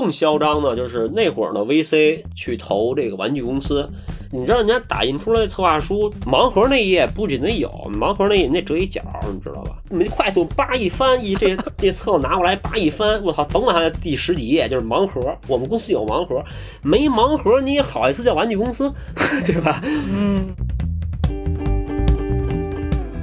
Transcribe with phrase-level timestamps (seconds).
[0.00, 3.88] 更嚣张的，就是那会儿的 VC 去投这个玩具公司。
[4.30, 9.00] 你知道人家打印出来的策划书，盲盒那一页不仅得有，盲盒那页那折一角，
[9.32, 9.76] 你知道吧？
[9.88, 15.34] 你快速扒一翻，一这 这册拿过来，扒一翻，我操，甭管它第十几页就是盲盒。
[15.46, 16.44] 我们公司有盲盒，
[16.82, 18.92] 没盲盒你也好意思叫玩具公司，
[19.46, 19.82] 对吧？
[19.82, 20.54] 嗯。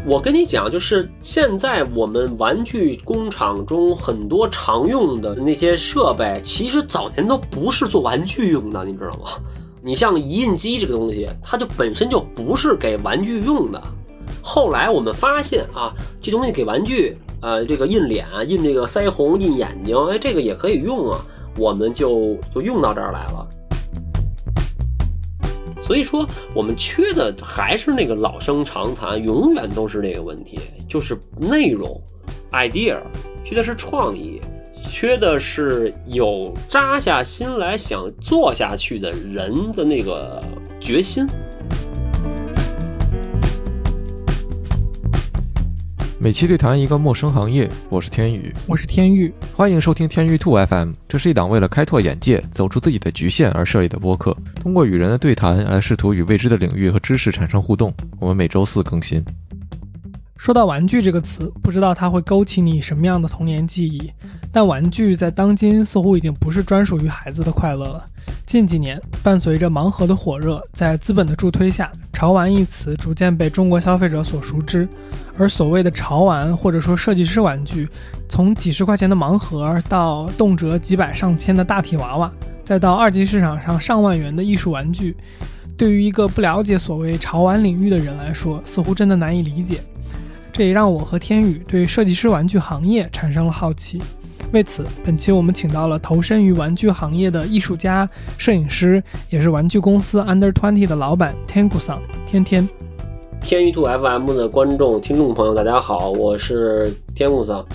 [0.07, 9.31] 我跟你讲，就是现在我们玩具工厂中很多常用的那些设备，其实早年都不是做玩具用的，你知道吗？
[9.81, 13.81] 你像移印机这个东西，它就本身就不是给玩具用的。
[14.43, 15.91] 后来我们发现啊，
[16.21, 21.19] 这东西给玩具，呃，这个印脸、印这个腮红、印眼睛，哎，这个也可以用啊，
[21.57, 23.47] 我们就就用到这儿来了。
[25.85, 32.01] 所以说，我们缺的还是那个老生常谈，永远都是那个问题，就是内容
[32.53, 32.97] ，idea，
[33.43, 34.41] 缺的是创意，
[34.89, 40.41] 缺的是有扎下心来想做下去的人的那个
[40.81, 41.27] 决心。
[46.25, 50.89] 每期对谈一个陌生行业，我是天宇，我是天宇，欢迎收听天宇兔 FM。
[51.07, 57.93] 这是一档为了开拓眼界、走出自己的局限而设立的播客，通过与人的对谈来试图与未知的领域和知识产生互动。
[58.19, 59.23] 我们每周四更新。
[60.37, 64.11] 说到玩具这个词，不知道它会勾起你什么样的童年记忆？
[64.51, 68.05] 但玩具在当今似乎已经不是专属于孩子的快乐了。
[68.45, 74.87] 近几年，伴随着盲盒的火热，在资本的助推下，潮玩一词逐渐被中国消费者所熟知。
[75.37, 77.87] 而所谓的潮玩或者说设计师玩具，
[78.27, 82.31] 从几十块钱的盲盒，到动辄几百上千的大体娃娃，
[82.63, 85.15] 再到二级市场上上万元的艺术玩具，
[85.77, 89.81] 对于一个不了解所谓潮玩领域的人来说，似乎真的难以理解。
[90.57, 94.01] 这也让我和天宇对设计师玩具行业产生了好奇。
[94.53, 102.65] 为此，本期我们请到了投身于玩具行业的艺术家、摄影师，也是玩具公司 Under Twenty 的老板天谷桑天天。
[103.41, 107.65] 天宇兔 FM 的观众、听众朋友，大家好，我是天谷桑。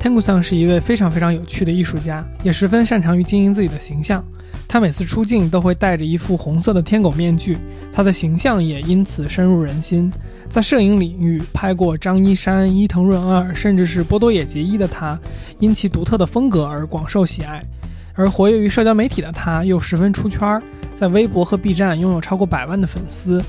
[0.00, 4.24] 天谷桑是一位非常非常有趣的艺术家，也十分擅长于经营自己的形象。
[4.66, 7.58] 他每次出镜都会戴着一副红色的天狗面具，
[7.92, 10.10] 他的形象也因此深入人心。
[10.48, 15.18] 在摄影领域拍过张一山、伊藤润二，甚至是波多野结衣的他，
[15.58, 17.62] 因其独特的风格而广受喜爱。
[18.14, 20.62] 而活跃于社交媒体的他，又十分出圈，
[20.94, 23.42] 在微博和 B 站拥有超过百万的粉丝。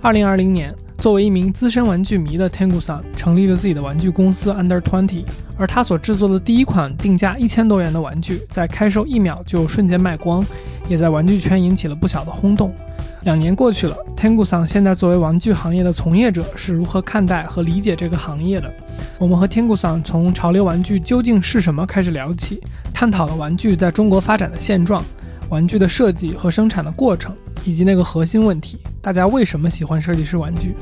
[0.00, 5.22] 二零二零年，作为一名资深玩具迷的 Tengu-san 成立了自己的玩具公司 Under Twenty，
[5.56, 10.44] 而他所制作的第一款定价一千多元的玩具，在开售一秒就瞬间卖光，
[10.88, 12.74] 也在玩具圈引起了不小的轰动。
[13.24, 18.68] 两年过去了，Tengu 桑现在作为玩具行业的从业者是如何看待和理解这个行业的？
[19.16, 22.60] 我们和 Tengu 桑从潮流玩具究竟是什么开始聊起，
[22.92, 25.04] 探讨了玩具在中国发展的现状、
[25.50, 27.32] 玩具的设计和生产的过程，
[27.64, 30.74] 以及那个核心问题：大家为什么喜欢设计师玩具？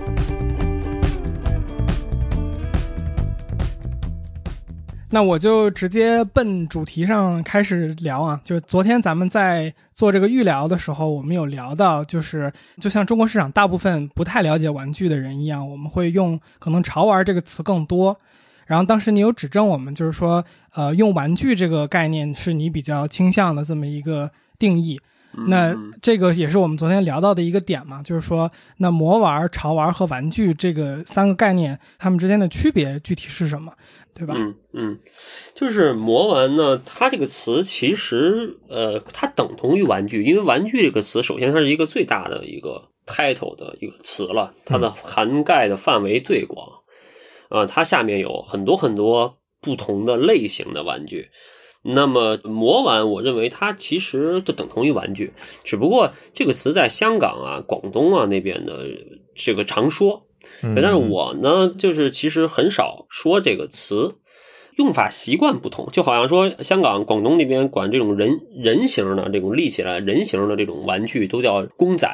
[5.13, 12.51] 那我就直接奔主题上开始聊啊，就是昨天咱们在做这个预聊的时候，我们有聊到，就是
[12.81, 18.17] 就像中国市场大部分不太了解玩具的人一样，我们会用可能“潮玩”这个词更多。
[18.67, 20.45] 然后当时你有指正我们，就是说，
[20.75, 25.01] 呃，用玩具这个概念是你比较倾向的这么一个定义。
[25.47, 25.73] 那
[26.03, 33.73] 这个也是我们昨天聊到的一个点嘛，就是说，那魔玩、潮玩和玩具这个三个概念，它们之间的区别具体是什么？
[34.15, 34.35] 对吧？
[34.37, 34.99] 嗯嗯，
[35.55, 46.83] 就是魔玩呢，它这个词其实呃，它等同于玩具，因为玩具这个词首先它是一个最大的一个 title 的一个词了，它的涵盖的范围最广
[47.49, 51.31] 啊，它下面有很多很多不同的类型的玩具。
[51.83, 55.33] 那么魔玩，我认为它其实就等同于玩具，
[55.65, 58.87] 只不过这个词在香港啊、广东啊那边的
[59.35, 60.27] 这个常说。
[60.63, 64.15] 但是我呢，就是其实很少说这个词，
[64.77, 72.09] 用法习惯不同，就好像说香港、广东那边管这种人人形的这种立起来人形的这种玩具都叫公仔，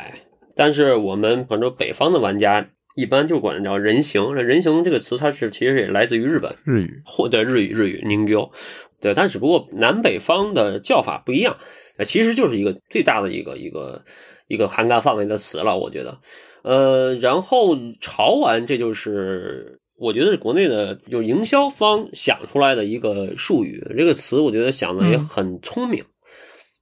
[0.55, 4.35] 但是我们反正北方的玩家一般就管叫人形。
[4.35, 8.51] 人形这个词它是其实也来自于日本日语，或者日语日语 ningyo，
[9.01, 11.57] 对，但只不过南北方的叫法不一样，
[12.05, 14.03] 其实就是一个最大的一个一个
[14.49, 16.19] 一个涵盖范围的词了，我觉得。
[16.67, 23.81] 呃，然后潮玩，这就是我觉得是国内的就营销方想出来的一个术语。
[23.97, 26.05] 这个词我觉得想的也很聪明，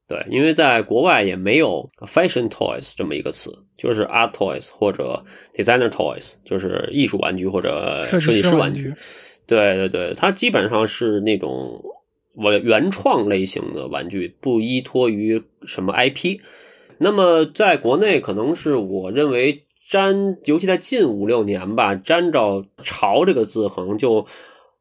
[0.08, 5.22] 对，因为在国外也没有 fashion toys 这么一个词，就是 art toys 或者
[5.54, 8.94] designer toys，就是艺术玩具或者设计师玩具。
[9.46, 11.78] 对对对，它基本上是那种
[12.34, 16.40] 我原创类型的玩具，不依托于什么 IP。
[16.96, 24.26] 那么在国内，可能是我认为沾，尤其在近五六年吧，沾着“潮”这个字，可能就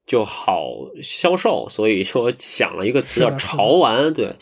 [0.06, 0.66] 就好
[1.02, 4.14] 销售，所以说想了一个词叫“潮玩”。
[4.16, 4.36] 对，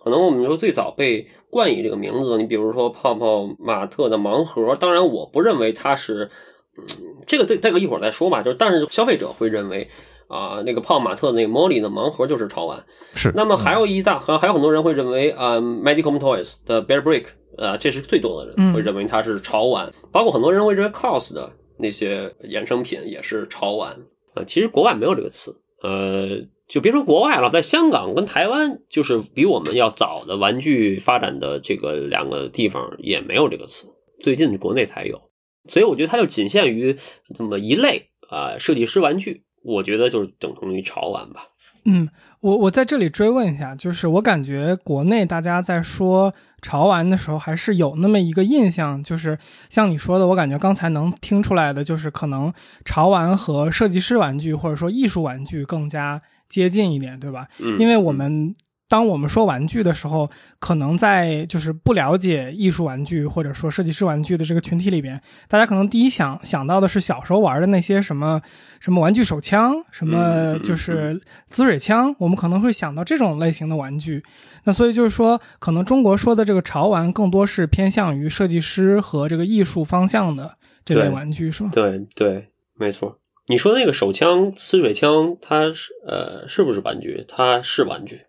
[0.00, 6.30] 可能我们说最早被冠以这个名字，你比如说泡泡玛特的盲盒，当然我不认为它是，
[6.76, 6.84] 嗯，
[7.26, 8.42] 这个这这个一会儿再说吧。
[8.42, 9.88] 就是但是消费者会认为。
[10.28, 12.84] 啊，那个泡玛特那个 Molly 的盲盒就是潮玩，
[13.14, 13.32] 是。
[13.34, 17.26] 那么还有一大还还有很多人会认为啊，Medicom Toys 的 Bear Brick，
[17.58, 23.96] 呃，这是最多的人会认为它是潮玩，包括很多人会认为 Cos 的那些衍生品也是潮玩。
[24.34, 33.86] 呃，其实国外没有这个词，呃，就别说国外了，在香港跟台湾，就是比我们要早的玩具发展的这个两个地方也没有这个词，
[34.18, 35.30] 最近国内才有，
[35.68, 36.96] 所以我觉得它就仅限于
[37.38, 39.44] 那么一类啊，设计师玩具。
[39.64, 41.48] 我觉得就是等同于潮玩吧。
[41.86, 42.08] 嗯，
[42.40, 46.32] 我我在这里追问一下，就是我感觉国内大家在说
[46.62, 49.36] 潮玩的时候，还是有那么一个印象，就是
[49.68, 52.52] 像你说的，我感觉刚才能听出来的，就是可能
[52.84, 57.48] 潮玩和设计师玩具或者说艺术玩具更加接近一点，对吧？
[57.58, 58.54] 嗯，因为我们。
[58.86, 68.40] 当我们说玩具的时候，可能在就是不了解艺术玩具或者说设计师玩具的这个群体里边，大家可能第一想想到的是小时候玩的那些什么
[68.80, 74.22] 什么玩具手枪，什么就是滋水枪，我们可能会想到这种类型的玩具。
[74.64, 81.70] 那所以就是说，可能中国说的这个潮玩更多是偏向于设计师和这个艺术方向的这类玩具，是吗？
[81.72, 82.48] 对对，
[82.78, 83.18] 没错。
[83.46, 87.24] 你说那个手枪、滋水枪，它是呃是不是玩具？
[87.28, 88.20] 它是玩具。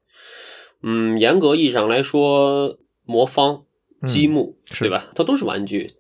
[0.83, 3.63] 嗯，严格意义上来说，魔方、
[4.06, 5.12] 积木，对吧？
[5.16, 5.92] 它都是玩具。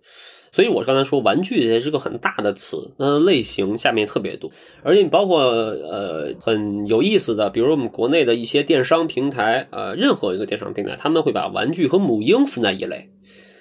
[0.51, 4.49] 所以我刚才说，玩具也是个很大的词，那类型下面特别多，
[4.83, 13.09] 而且你包括呃很有意思的，比如我们国内的一些电商平台，呃，任何一个电商平台，他们会把玩具和母婴分在一类。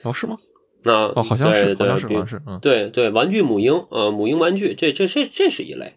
[0.05, 0.37] 哦，是吗？
[0.85, 5.95] 啊，哦，好像是，好像是，好像是，嗯，对对，玩具母婴，呃，母婴玩具，这这这这是一类。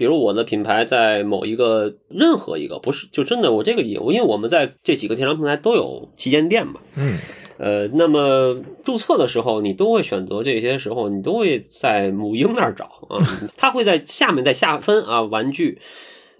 [0.00, 7.18] 比如我的品牌在某一个任何一个不是，就真的我这个业务，因为我们在这几个电商平台都有旗舰店嘛，嗯，
[7.58, 13.20] 呃，那么注册的时候，你都会选择这些时候，你都会在母婴那儿找啊，
[13.58, 15.78] 它会在下面再下分啊，玩具，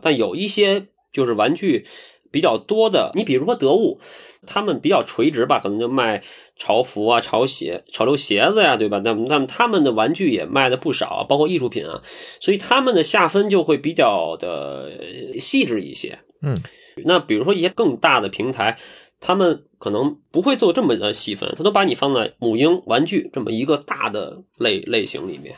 [0.00, 1.84] 但有一些就是玩具。
[2.32, 3.98] 比较多的，你比如说得物，
[4.46, 6.22] 他们比较垂直吧，可能就卖
[6.60, 9.00] 潮服啊、潮鞋、潮流鞋子呀，对吧？
[9.02, 12.02] 那，那么他们的玩具也卖的不少，包括艺术品啊，
[12.38, 14.92] 所以他们的下分就会比较的
[15.40, 16.18] 细致一些。
[16.42, 16.56] 嗯，
[17.06, 18.78] 那比如说一些更大的平台，
[19.18, 25.56] 他们可能不会做这么的细分，他都把你放在母婴玩具这么一个大的类类型里面。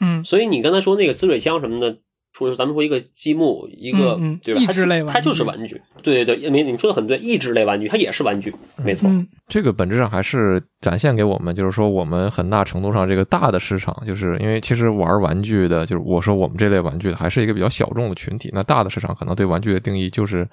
[0.00, 1.98] 嗯，所以你刚才说那个滋水枪什么的。
[2.32, 4.60] 说咱们说一个积木，一个对吧？
[4.60, 5.80] 益智类玩具，它就是玩具。
[6.02, 9.10] 对对对，没你说的很对，益智类玩具它也是玩具，没错。
[9.48, 18.48] 这个本质上还是展现给我们，就是说我们很大程度上这个大的市场，就是因为其实玩玩具的，就是我说我们这类玩具的，还是一个比较小众的群体。
[18.52, 20.48] 那大的市场可能对玩具的定义就是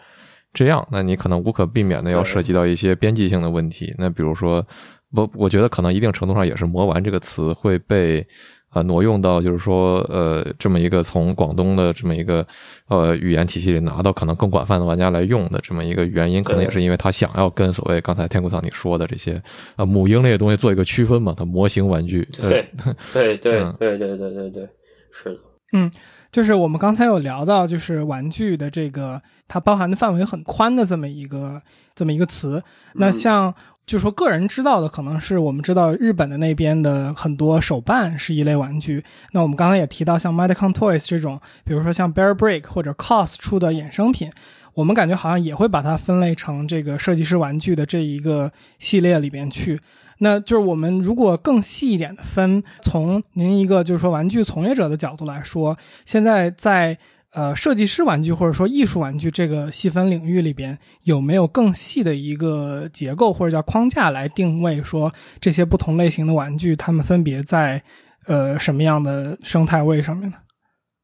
[0.54, 3.94] 这样，那你可能无可避免的要涉及到一些边际性的问题。
[3.98, 4.66] 那比如说，
[5.14, 8.26] 我我觉得可能一定程度上也是“魔玩”这个词会被。
[8.70, 12.46] 啊，挪用到就是说，呃，这么一个从广东的这么一个
[12.88, 19.42] 呃语言体系里拿到可能更广泛的玩家来用的这么一个原因，可能也是因为他想要跟所谓刚才天谷桑你说的这些
[19.78, 22.28] 啊母婴类的东西做一个区分嘛，它模型玩具。
[22.34, 22.70] 对
[23.14, 24.70] 对对对对对对对，
[25.12, 25.40] 是的。
[25.74, 25.90] 嗯，
[26.32, 31.62] 就是我们刚才有聊到，就是玩具的这个它包含的范围很宽的这么一个
[31.96, 32.62] 这么一个词，
[32.96, 33.54] 那像。
[33.88, 39.02] 就说个人知道的，可能是我们知道日本的那边的很多手办是一类玩具。
[39.32, 44.30] 那我们刚才也提到，像 Medicom Toys 这种，比如说像 Bear Brick 或者 Cos 出的衍生品，
[44.74, 49.80] 我们感觉好像也会把它分类成这个设计师玩具的这一个系列里边去。
[50.18, 56.98] 那就是我们如果更细一点的分，从您一个就是说玩具从业者的角度来说，现在在。
[57.38, 67.84] 呃，设计师玩具或者说艺术玩具这个细分领域里边，有没有更细的一个结构或者叫框架来定位，说这些不同类型的玩具，它们分别在
[68.26, 70.38] 呃什么样的生态位上面呢？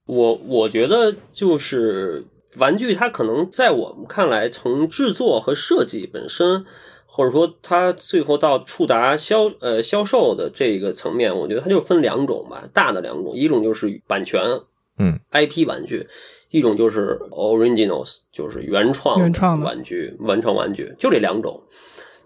[0.08, 2.26] 我我觉得就是
[2.58, 6.66] 玩具，它可能在我们看来，从制作和设计本身，
[7.06, 14.42] 或者说它最后到触达销呃销售的这个层面，我觉得它就分两种吧，大的两种，一种就是版权。
[14.98, 16.08] 嗯，IP 玩具，
[16.52, 21.64] 一种就是 Originals，就是原创原创玩具，原创玩具就这两种。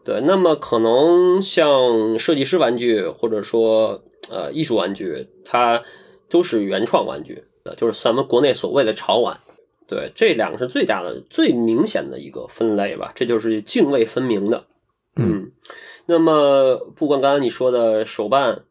[0.04, 5.84] 对，那么可能像设计师玩具或者说呃艺术玩具，它
[6.30, 9.40] 都是原创玩具的，就是咱们国内所谓的潮玩。
[9.86, 14.66] 对，这两个是最大的、最明显的一个分类吧，这就是泾渭分明的。
[15.16, 15.52] 嗯，
[16.06, 18.64] 那么不管刚才你说的手办，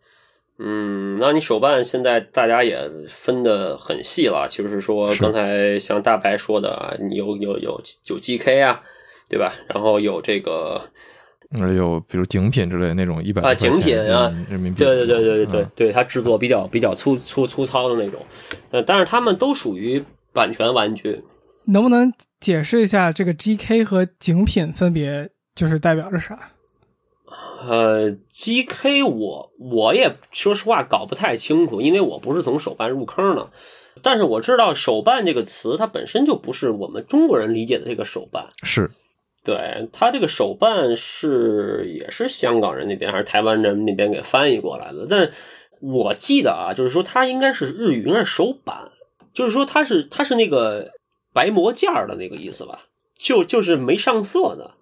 [0.59, 8.81] 嗯，那你手办现在大家也分的很细了，其实是说刚才像大白说的啊，你有有有有 GK 啊，
[9.29, 9.53] 对吧？
[9.69, 10.81] 然后有这个，
[11.61, 18.21] 而有比如精品之类的那种一百啊精品啊人民币，对对对对对对嗯对，它制作比较比较粗粗粗糙的那种，
[18.71, 21.23] 呃，但是他们都属于版权玩具。
[21.67, 26.53] 能不能解释一下这个 GK 和精品分别就是代表着啥？
[27.61, 33.50] 呃，GK 我我也说实话搞不太清楚，因为我不是从手办入坑的。
[34.02, 38.47] 但是我知道“手办”这个词，它本身就不是我们中国人理解的这个手办。
[38.62, 38.90] 是
[39.42, 45.33] 对它这个手办是也是香港人那边还是台湾人那边给翻译过来的，但是
[45.80, 48.90] 我记得啊，就是说它应该是日语，应该是手板，
[49.33, 50.90] 就是说它是它是那个
[51.33, 52.83] 白膜件儿的那个意思吧，
[53.16, 54.73] 就就是没上色的。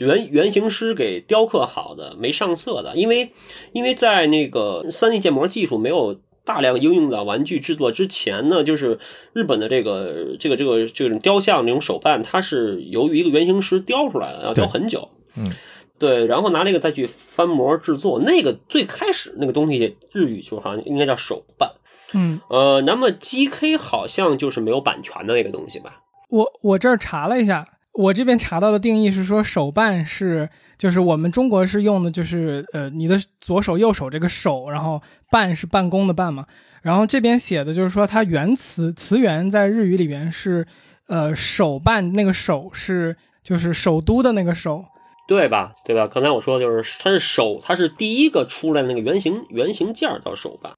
[0.00, 3.30] 原原型师给雕刻好的，没上色的，因为
[3.72, 8.98] 因为在那个三 D 建模技术没有大量应用到玩具制作之前呢，就是
[9.32, 15.08] 日本的这个这个这个这种雕像这种手办，它是由于一个原型师雕出来的，要雕很久。
[15.36, 15.52] 嗯，
[15.98, 21.70] 对，然后拿那个再去翻模制作，那个最开始那个东西日语就好像应该叫手办。
[22.14, 26.00] 嗯，呃，那么 GK 好像就是没有版权的那个东西吧？
[26.30, 36.46] 我我这儿查了一下，我这边查到的定义是说手办是就是我们中国是用的就是呃你的左手右手这个手，然后办是办公的办嘛，
[36.82, 40.66] 然后这边写的就是说它原词词源在日语里边是
[41.08, 44.84] 呃手办那个手是就是首都的那个首，
[45.26, 45.72] 对吧？
[45.84, 46.06] 对吧？
[46.06, 50.72] 刚才我说的就是它是手，它是第一个出来的那个原型原型件叫手办。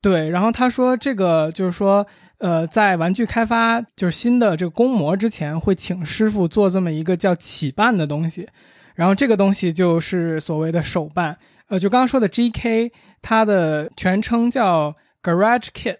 [0.00, 2.06] 对，然后他说这个就是说，
[2.38, 8.48] 呃，在玩具开发就是新的这个工模之前，会请师傅做这么一个叫起办的东西，
[8.94, 11.38] 然后这个东西就是所谓的手办。
[11.68, 12.90] 呃，就刚刚说的 GK，
[13.22, 15.96] 它的全称叫 Garage Kit，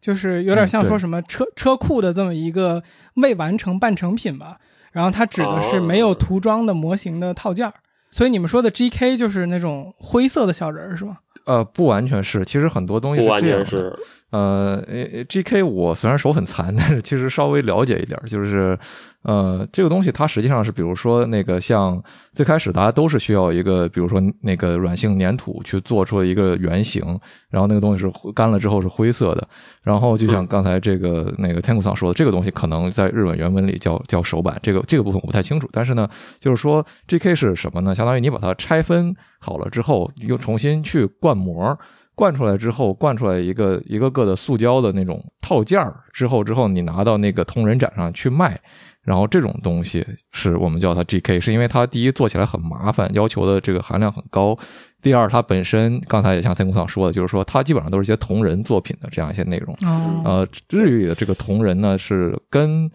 [0.00, 2.82] 就是有点像说什么车、车库的这么一个
[3.14, 4.58] 未完成半成品吧。
[4.92, 7.72] 然后它指的是没有哦涂装的模型的套件儿。
[8.10, 11.18] 所以你们说的 GK 就是那种灰色的小人儿是吗？
[11.44, 13.98] 呃，不完全是，其实很多东西不完是这样是，
[14.30, 18.78] 呃呃，GK 我虽然手很残， 但是其实稍微了解一点，就是
[19.22, 22.00] 呃，这个东西它实际上是，比如说那个像
[22.34, 27.02] 最开始大家都是需要一个，比如说那个软性粘土去做出一个原型，
[27.48, 29.48] 然后那个东西是干了之后是灰色的，
[29.82, 36.08] 然后就像刚才这个那个天谷桑说的，这个东西可能在日本原文里叫叫手板，这个这个部分我不太清楚，但是呢，
[36.38, 37.94] 就是说 GK 是什么呢？
[37.94, 41.76] 相当于你把它拆分好了之后，又重新去灌模。
[42.16, 48.60] 灌出来之后，灌出来一个一个个的塑胶的那种套件儿之后，之后你拿到那个同人展上去卖，
[49.00, 54.54] 然后这种东西是我们叫它 GK，是因为它第一做起来很麻烦，要求的这个含量很高；
[55.00, 59.74] 第二，它本身刚才也像天空上说的，就是说它基本上都是一些同人作品的这样一些内容。
[59.86, 62.90] 哦，呃，日语里的这个同人呢，是跟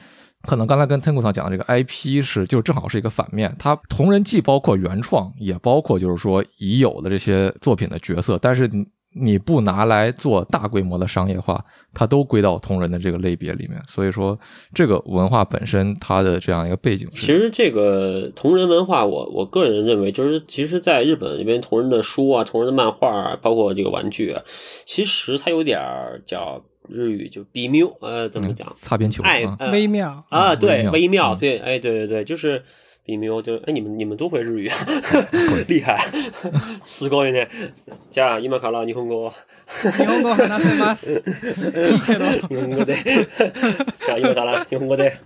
[0.46, 8.86] 可能刚才跟天谷上讲的这个 IP 是就正好是一个反面，它同人既包括原创，也包括就是说已有的这些作品的角色，但是你
[9.18, 13.82] 你不拿来做大规模的商业化，它都归到同人的这个类别里面。
[13.88, 14.38] 所以说，
[14.74, 24.36] 这个文化本身它的这样一个背景，其实这个同人文化我，我个人认为，就是其实，在日本这边，同人的书啊、同人的漫画啊，包括这个玩具，
[24.86, 25.80] 其实它有点
[26.26, 28.68] 叫日语就比妙，呃，怎么讲？
[28.78, 30.24] 擦边球啊，爱呃微妙。
[30.30, 32.64] 啊，嗯对，微妙，对，哎，对对对，就是
[33.05, 34.77] 比妙，就哎，你们你们都会日语啊，
[35.67, 35.99] 厉害，
[36.85, 37.49] すごいね。
[38.11, 39.33] じゃあ今から日本語。
[39.97, 41.13] 日本語を話せます。
[41.13, 42.27] いいけど。
[42.49, 42.95] 日本語で。
[42.97, 45.17] じゃあ今から日本語で。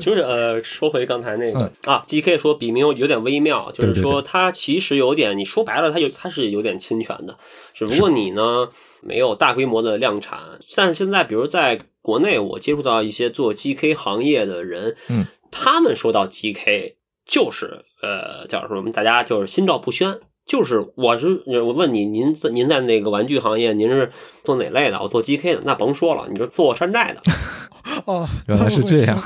[0.00, 7.36] 就是呃，说回刚才那个、啊，G.K 说比名有点微妙，就是对对说它其实有点，你说白了，它有它是有点侵权的，
[7.74, 8.68] 只不过你呢
[9.02, 10.38] 没有大规模的量产。
[10.74, 20.19] 但是现在，比如在国内，我接触到一些做 G.K 行业的人，嗯， 他们说到 G.K 就是呃叫什么，大家就是心照不宣。
[20.45, 24.11] 就是我是我问你，您您在那个玩具行业，您是
[24.43, 24.99] 做哪类的？
[24.99, 27.21] 我做 GK 的，那甭说了，你就做山寨的。
[28.05, 29.21] 哦，原来是这样。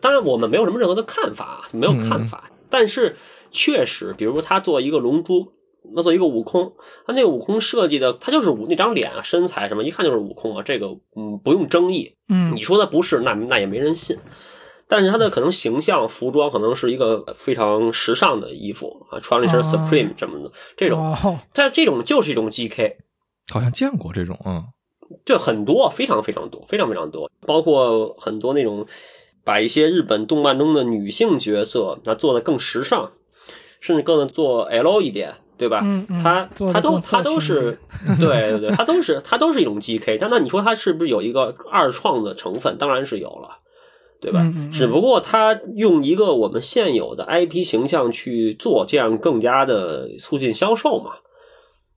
[0.00, 2.50] 当然， 我们没有什么任何的看法，没有看法。
[2.68, 3.14] 但是
[3.52, 5.52] 确实，比如他做一个龙珠，
[5.94, 6.72] 那做一个悟空，
[7.06, 12.16] 他那个悟空设计的，他就是悟那张脸啊、身材什么，一看就是悟空啊，这个嗯不用争议。
[12.28, 14.16] 嗯你说他不是，那那也没人信。
[14.92, 22.96] 但是他的可能形象、服装可能是一个非常时尚的衣服啊，穿了一身哦 Supreme 什么的，这种，哦，但这种就是一种 GK。
[23.50, 24.64] 好像见过这种，啊，
[25.24, 28.86] 这很多，非常非常多，非常非常多，包括很多那种
[29.44, 33.12] 把一些日本动漫中的女性角色，那做的更时尚，
[33.80, 35.80] 甚至更能做 L 一点，对吧？
[35.82, 37.78] 嗯嗯它做得它都更色它 都是，
[38.20, 40.18] 对对对，他都是他都是一种 GK。
[40.18, 42.76] 但那你说他是不是有一个二创的成分？
[42.76, 43.56] 当然是有了。
[44.22, 44.40] 对吧？
[44.42, 51.10] 嗯嗯嗯只不过他用一个我们现有的 IP 形象去做，这样更加的促进销售嘛。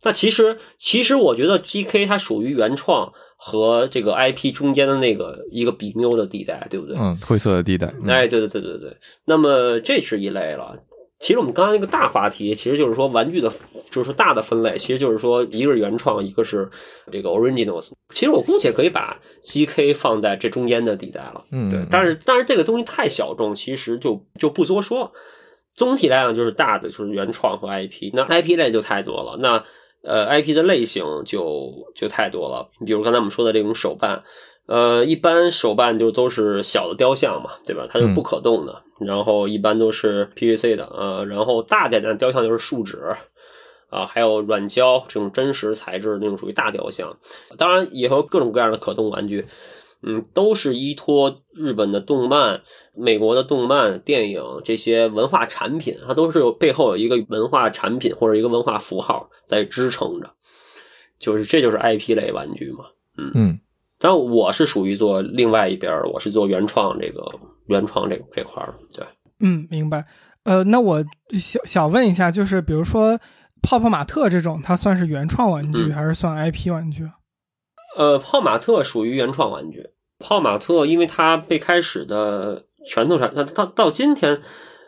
[0.03, 6.98] 那其实，其实我觉得 GK 它属于原创和这个 IP 中间的那个一个比谬的地带，对不对？
[6.98, 7.88] 嗯，灰色的地带。
[8.03, 8.98] 嗯哎，对对对对对。
[9.25, 10.75] 那么这是一类了。
[11.19, 13.50] 其实我们刚刚那个大话题，其实就是说玩具的，
[13.89, 16.69] 就是说大的分类，其实就是说一个是原创，一个是
[17.12, 17.91] 这个 originals。
[18.10, 21.45] 其实我姑且可以把 GK 放在这中间的地带了。
[21.51, 25.12] 嗯，对，但是但是这个东西太小众，其实就就不多说。
[25.74, 29.38] 总体来讲，就是大的就是原创和 IP，那 IP 类就太多了。
[29.39, 29.63] 那
[30.03, 32.69] 呃，IP 的类型就就太多了。
[32.86, 34.24] 比如刚才我们说的这种手办，
[34.67, 37.88] 呃，一般手办就都是小的雕像嘛，对吧？
[37.89, 43.00] 它是不可动的，然后一般都是 PVC 的，呃，然后大点的雕像就是树脂。
[43.91, 47.17] 啊，还有软胶这种真实材质那种属于大雕像，
[47.57, 49.45] 当然也有各种各样的可动玩具，
[50.01, 60.31] 嗯，都是依托日本的动漫、美国的动漫、电影这些文化产品，它都是有背后有一个文化产品或者一个文化符号在支撑着，
[61.17, 62.86] 就是这就是 IP 类玩具嘛，
[63.17, 63.60] 嗯嗯，
[64.05, 67.24] 但我是属于做另外一边儿，我是做原创这个
[67.65, 69.03] 原创这这块儿，对，
[69.39, 70.05] 嗯，明白。
[70.43, 73.19] 呃，那我想想问一下，就是比如说
[73.63, 77.09] 泡泡玛特这种，它算是原创玩具、嗯还是算 IP 玩具？
[77.97, 79.89] 呃，泡玛特属于原创玩具。
[80.19, 84.39] 泡玛特因为它最开始的拳头产，它它到今天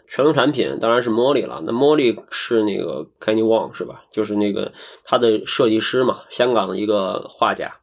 [0.08, 1.64] 拳头产品当然是茉莉了。
[1.66, 4.04] 那茉莉是那个 Kenny Wong 是吧？
[4.12, 4.72] 就是那个
[5.04, 7.74] 他的设计师嘛，香港的一个画家。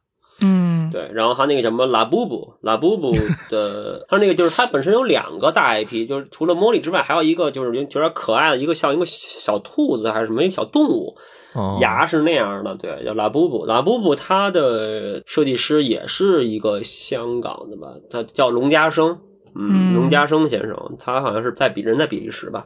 [0.95, 3.11] 嗯，对，然后他那个什么拉布布，拉布布
[3.49, 11.15] 的， 他那个就是他本身有两个大 IP，就是除了茉莉之外，还有一个就是有有点可爱的一个像一个小兔子还是什么一个小动物，
[11.53, 13.65] 哦，牙是那样的，对，叫拉布布。
[13.65, 19.19] 拉布布他的设计师也是一个香港的吧，他叫龙家生，
[19.55, 22.65] 嗯嗯，龙家生先生，他好像是在比人在比利时吧。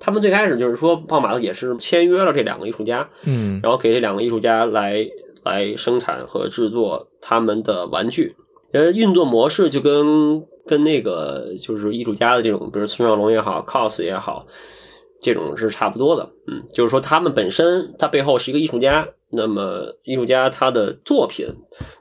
[0.00, 5.04] 他们最开始就是说，泡马特也是签约了这两个艺术家，嗯然后给这两个艺术家来
[5.44, 8.36] 来生产和制作他们的玩具。
[8.72, 14.46] 呃，运作模式就跟跟那个就是艺术家的这种，比如孙小龙也好，cos 也好，
[15.22, 16.30] 这种是差不多的。
[16.46, 21.46] 嗯，就是说他们本身他背后是一个艺术家，那么艺术家他的作品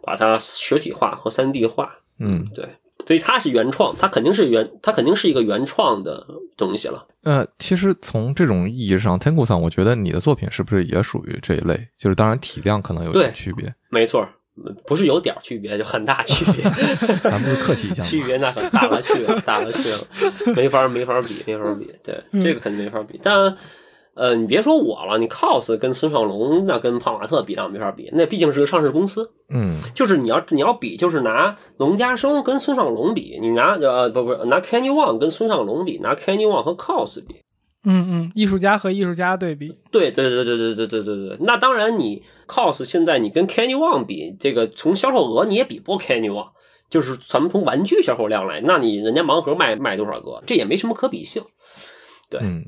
[0.04, 2.65] 把它实体化和三 D 化，嗯，对，
[3.08, 7.08] 所以它是原创，它肯定是原，它肯定是一个原创的东西了。
[7.24, 11.88] 呃，其实从这种意义上，Tengu 上，我觉得你的作品是不是也属于这一类？
[11.98, 14.28] 就是当然体量可能有点对区别，没错，
[14.86, 16.63] 不是有点区别，就很大区别。
[17.24, 18.04] 咱们是客气一下。
[18.04, 21.89] 区别那可大了去了，大了去了，没法没法比，没法比。
[22.04, 23.17] 对，这个肯定没法比。
[23.24, 23.56] 但
[24.17, 28.10] 呃，你别说我了，你 cos 跟孙尚龙那跟泡玛特比，那没法比。
[28.13, 37.36] 那毕竟是个上市公司，嗯就是你要你要比，就是拿龙家生跟孙尚龙比，你拿呃不不拿 Kenny Wang 跟孙尚龙比，拿 Kenny Wang 和 cos 比。
[37.89, 46.49] 嗯嗯，艺术家和艺术家对比，对对对对对对对对对，那当然你 cos 现在你跟 Kenny Wang 比，这个从销售额你也比不过 Kenny Wang，
[46.89, 51.43] 就是咱们从玩具销售量来，那你人家盲盒卖卖多少个，这也没什么可比性。
[52.30, 52.65] 对嗯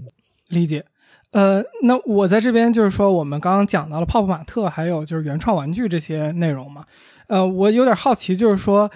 [0.48, 0.86] 理解。
[1.32, 6.84] 呃，那我在这边就是说，我们刚刚讲到了泡泡玛特，还有就是原创玩具这些内容嘛。
[7.28, 8.90] 呃，我有点好奇，就是说，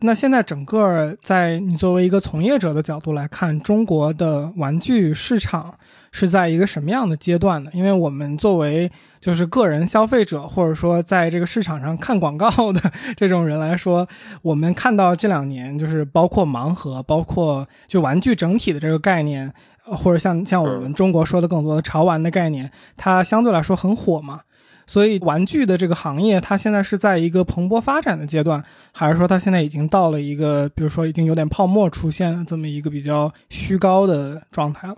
[0.00, 5.74] 那现在整个在你作为一个从业者的角度来看，中国的玩具市场
[6.10, 7.70] 是在一个什么样的阶段呢？
[7.74, 12.80] 因为我们作为就是个人消费者，或者说在这个市场上看广告的
[13.14, 14.08] 这种人来说，
[14.40, 19.52] 我们看到这两年就是包括盲盒，包括就玩具整体的这个概念。
[19.86, 24.40] 呃或者像像我们中国说的更多的潮玩的概念，它相对来说很火嘛，
[24.86, 34.96] 所以玩具的这个行业，它现在是在一个蓬勃发展的阶段，还是说它现在已经到了一个，比如说已经有点泡沫出现了这么一个比较虚高的状态了？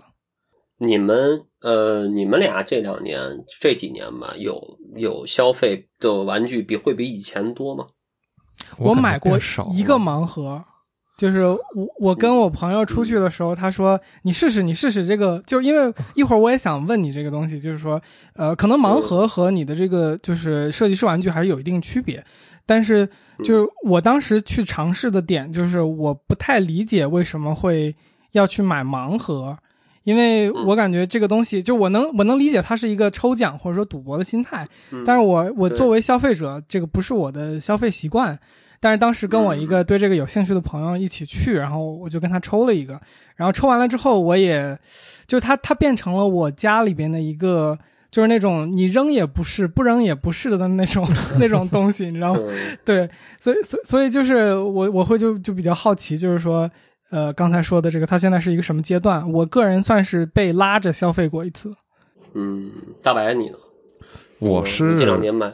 [0.79, 3.19] 你们呃，你们俩这两年
[3.59, 7.87] 这几年吧，有有消费的玩具比会比以前多吗？
[8.77, 9.37] 我买过
[9.73, 10.63] 一个盲盒，
[11.17, 11.59] 就是我
[11.99, 17.99] 我跟我朋友出去的时候，他说你试试你试试这个，就因为一会儿我也想问你这个东西，就是说
[18.35, 22.23] 呃，可能盲盒和你的这个就是设计师玩具还是有一定区别，
[22.67, 23.09] 但是
[23.43, 27.95] 就是我当时去尝试的点就是我不太理解为什么会
[28.33, 29.57] 要去买盲盒。
[30.03, 38.39] 因为我感觉这个东西，就我能我能理解它是一个抽奖或者说赌博的心态，嗯但是我我作为消费者，这个不是我的消费习惯。
[38.79, 42.99] 但是当时跟我一个对这个有兴趣的朋友一起去，然后我就跟他抽了一个，
[43.35, 44.77] 然后抽完了之后，我也
[45.25, 47.77] 就是它它变成了我家里边的一个，
[48.11, 51.07] 就是那种你扔也不是，不扔也不是的那种
[51.39, 52.41] 那种东西，你知道吗？
[52.47, 53.09] 嗯对，
[53.39, 56.69] 所以所以所以就是我我会就就比较好奇，就是说，
[57.09, 59.31] 呃，刚才说的这个，他现在是一个什么阶段？
[59.31, 61.73] 我个人算是被拉着消费过一次。
[62.33, 63.57] 嗯，大白你呢？
[64.39, 65.51] 我是这两年买，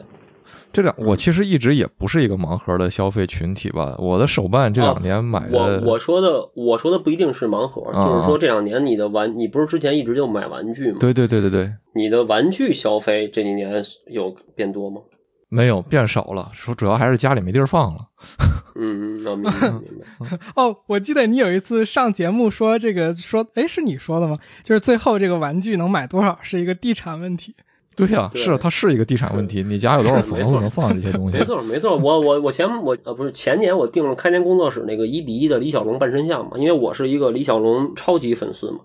[0.74, 3.94] 这两，我其实一直也不是一个盲盒的消费群体吧。
[3.98, 10.98] 我的手办这两年买的，我我说的我说的不一定是盲盒，啊就是说这两年你的玩，你不是之前一直就买玩具吗？
[10.98, 15.00] 对对对对对，你的玩具消费这几年有变多吗？
[15.48, 18.00] 没有变少了，说主要还是家里没地儿放了。
[18.74, 20.36] 嗯，那明白明白。
[20.60, 24.36] 哦，我记得你有一次上节目说这个说，哎，是你说的吗？
[24.64, 27.54] 就是最后这个玩具能买多少是一个地产问题。
[27.96, 31.44] 对呀、对是它是一个地产问题，你家有多少房子能放这些东西没？
[31.44, 38.78] 错没错，我我我前我呃不是前年我订了开年工作室那个一比一的李小龙半身像嘛，因为我是一个李小龙超级粉丝嘛。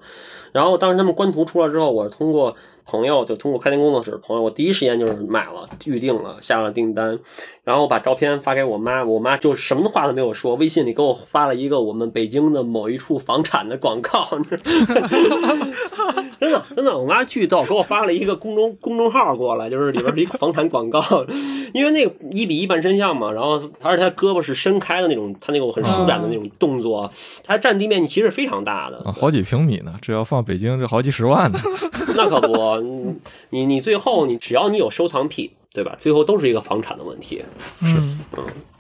[0.52, 2.56] 然后当时他们官图出来之后，我是通过
[2.89, 7.19] 朋友就通过开年工作室朋友，我第一时间就是买了预定了下了订单，
[7.63, 16.25] 然后把照片发给我妈，我妈就什么话都没有说，微信里给我发了一个我们北京的某一处房产的广告，你知道吗？
[16.39, 21.02] 真的真的，我妈巨逗，给我发了一个公众公众号过来，就是里边是一个房产广告，
[21.75, 27.12] 因为那个一比一半身像嘛，然后而且他胳膊是伸开的那种，他那种很舒展的那种动作，
[27.43, 31.60] 他占地面积其实非常大的啊，好几平米呢，这要放北京，这好几十万呢。
[32.15, 35.96] 那可不，你你最后你只要你有收藏癖，对吧？
[35.98, 37.44] 最后都是一个房产的问题。
[37.82, 38.20] 嗯，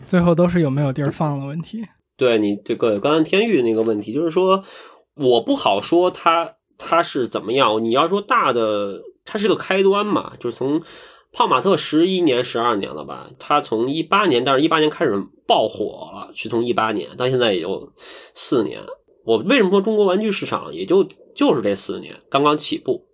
[0.07, 1.83] 最后都是有没有地儿放的问题。
[2.17, 4.63] 对你这个刚才天域那个问题，就是说
[5.15, 7.83] 我不好说它它是怎么样。
[7.83, 10.81] 你要说大的，它是个开端嘛，就是从
[11.31, 17.93] 泡玛特十一年、十二年了吧，它从一八年，但是一八年开始爆火了，是从一八年到现在也就
[18.33, 18.81] 四年。
[19.25, 21.03] 我为什么说中国玩具市场也就
[21.35, 23.05] 就是这四年刚刚起步，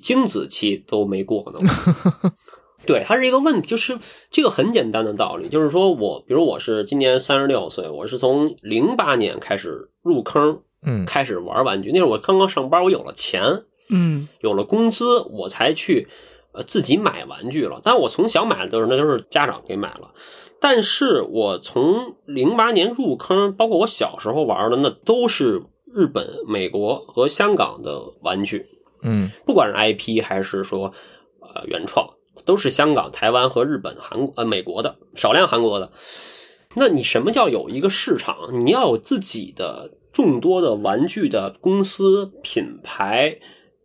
[0.00, 2.32] 精子期都没过呢？
[2.84, 3.96] 对，它是一个问题，就是
[4.30, 11.92] 这个很简单的道理，就是说我，比如我是今年三十六岁，我是从零八年开始入坑，嗯开始玩玩具。
[11.92, 16.08] 那会儿我刚刚上班，我有了钱，嗯有了工资，我才去
[16.52, 17.80] 呃自己买玩具了。
[17.84, 20.10] 但是我从小买的都是那都是家长给买了。
[20.60, 28.66] 但是我从零八年入坑，包括我小时候玩的，那都是日本、美国和香港的玩具。
[29.02, 30.92] 嗯不管是 IP 还是说
[31.40, 32.08] 呃原创，
[32.46, 35.92] 都是香港、台湾和日本、韩呃美国的，少量韩国的。
[36.74, 38.64] 那你什么叫有一个市场？
[38.64, 43.38] 你要有自己的众多的玩具的公司、品牌、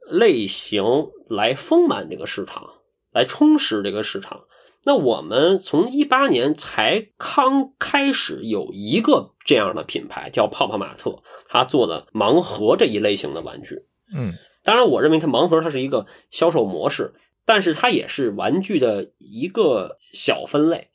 [0.10, 0.84] 类型
[1.28, 2.64] 来丰满这个市场，
[3.12, 4.46] 来充实这个市场。
[4.86, 13.84] 那我们从一八年才刚开始有一个这样的品牌，叫泡泡玛特，他做的盲盒这一类型的玩具。
[14.16, 14.34] 嗯
[14.68, 17.14] 当然，我认为它盲盒它是一个销售模式，
[17.46, 20.90] 但是它也是玩具的一个小分类。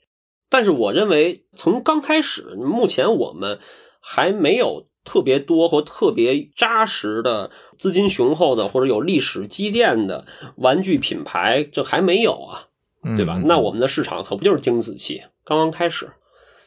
[0.50, 3.60] 但是我认为，从刚开始，目前我们
[3.98, 12.68] 还没有特别多或特别扎实的资金雄厚的或者有历史积淀的玩具品牌，这还没有啊。
[13.02, 13.36] 嗯，对吧？
[13.38, 16.10] 嗯那我们的市场可不就是精子期刚刚开始？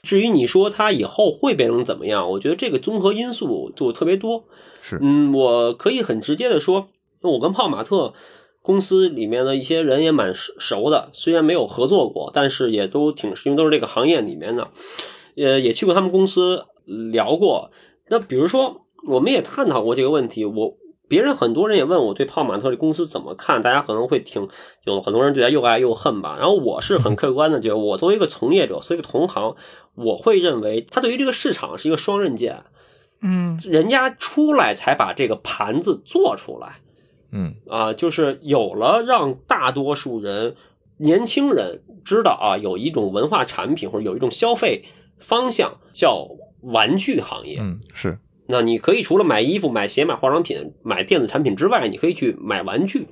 [0.02, 4.46] 至于你说它以后会变成怎么样，我觉得这个综合因素就特别多。
[4.82, 6.90] 是嗯，我可以很直接的说，
[7.32, 8.14] 我跟泡玛特
[8.62, 14.70] 公司里面的一些人也蛮熟熟的，虽然没有合作过，但是也都挺，因为都是这个行业里面的，
[15.38, 17.72] 呃，也去过他们公司聊过。
[18.10, 20.78] 那比如说，我们也探讨过这个问题，我。
[21.08, 24.50] 别人很多人也问我对泡玛特这公司怎么看，大家可能会挺
[24.86, 26.36] 有很多人对他又爱又恨吧。
[26.40, 29.56] 然后我是很客观的，觉得我作为一个从业者，作为一个同行，
[29.94, 32.64] 我会认为他对于这个市场是一个双刃剑。
[33.22, 36.78] 嗯人家出来才把这个盘子做出来
[37.32, 40.56] 嗯啊，就是有了让大多数人、
[40.98, 44.86] 年轻人知道啊，有一种文化产品或者有一种消费
[45.20, 46.28] 方向叫
[46.62, 47.58] 玩具行业。
[47.60, 53.08] 嗯是那你可以除了买衣服、买鞋、买化妆品、买电子产品之外，你可以去买玩具。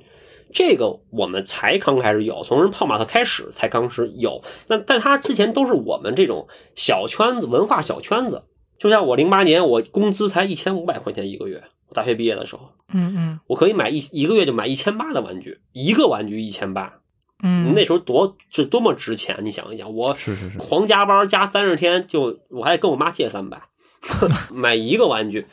[0.52, 4.40] 这个我们才刚开始有，从人泡玛特开始才刚开始有。
[4.68, 6.46] 但但它之前都是我们这种
[6.76, 8.44] 小圈子、文化小圈子。
[8.78, 17.00] 就像我零八年，我工资才一千五百块钱一个月，我大学毕业的时候，嗯嗯我可以买一一个月就买一千八的玩具，一个玩具一千八，
[17.42, 19.38] 嗯，那时候多是多么值钱！
[19.42, 23.62] 你想一想，我是是是，狂加班加三十天，就我还跟我妈借三百，
[24.52, 25.46] 买一个玩具，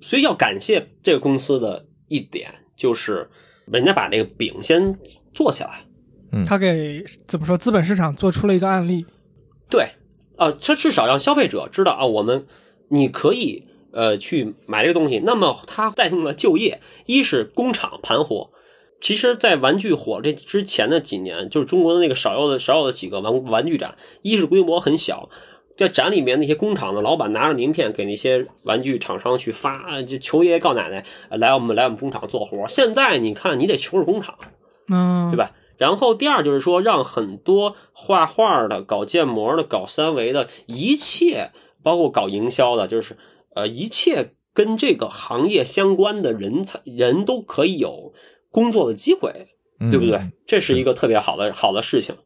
[0.00, 3.30] 所以要感谢这个公司的一点，就是
[3.66, 4.98] 人家把那个饼先
[5.32, 5.84] 做起来。
[6.34, 9.04] 嗯他给怎么说资本市场做出了一个案例。
[9.68, 9.86] 对，
[10.36, 12.46] 啊，他至少让消费者知道啊，我们
[12.88, 15.20] 你可以呃去买这个东西。
[15.24, 18.50] 那么它带动了就业，一是工厂盘活。
[19.00, 25.28] 其实，在玩具火这之前的几年，就是中国的那个少有的少有的几个玩玩具展，一是规模很小，
[25.76, 31.04] 在展里面那些工厂的老板拿着名片给那些玩具厂商去发，就求爷爷告奶奶
[31.36, 32.68] 来我们来我们工厂做活。
[32.68, 34.36] 现在你看，你得求着工厂，
[34.88, 35.50] 嗯，对吧？
[35.78, 41.50] 然后第二就是说，让很多画画的、搞建模的、搞三维的，一切
[41.82, 43.16] 包括搞营销的，就是
[43.54, 48.12] 呃，一切跟这个行业相关的人才人都可以有
[48.50, 49.48] 工作的机会，
[49.90, 50.20] 对不对？
[50.46, 52.16] 这是一个特别好的好的事情。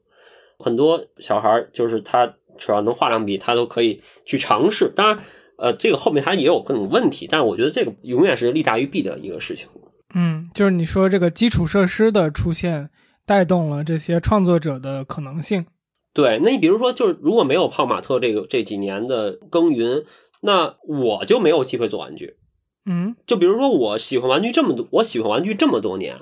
[0.58, 2.26] 很多小孩就是他
[2.58, 4.90] 只要能画两笔，他都可以去尝试。
[4.94, 5.18] 当然，
[5.58, 9.68] 呃，这个后面他也有各种问题，但我觉得这个永远是利大于弊的一个事情。
[10.14, 12.90] 嗯，就是你说这个基础设施的出现。
[13.28, 15.66] 带动了这些创作者的可能性。
[16.14, 20.04] 对，那你比如说，就是如果没有泡马特这个这几年的耕耘，
[20.40, 22.36] 那我就没有机会做玩具。
[22.84, 26.20] 嗯，就比如说，我喜欢玩具这么多，我喜欢玩具这么多年，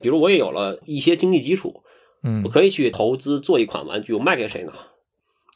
[0.00, 1.82] 比如我也有了一些经济基础，
[2.22, 4.72] 嗯，我可以去投资做一款玩具，我卖给谁呢？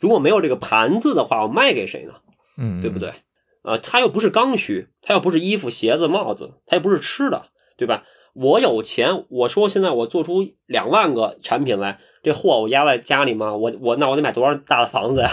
[0.01, 2.15] 如果没有这个盘子的话，我卖给谁呢？
[2.59, 3.13] 嗯，对不对？
[3.63, 8.05] 啊，它又不是刚需，它又不是衣服、鞋子、帽子，它又不是吃的，对吧？
[8.33, 13.55] 我有钱，我说现在我做出两万个产品来，这货我压在家里吗？
[13.55, 15.31] 我我那我得买多少大的房子呀，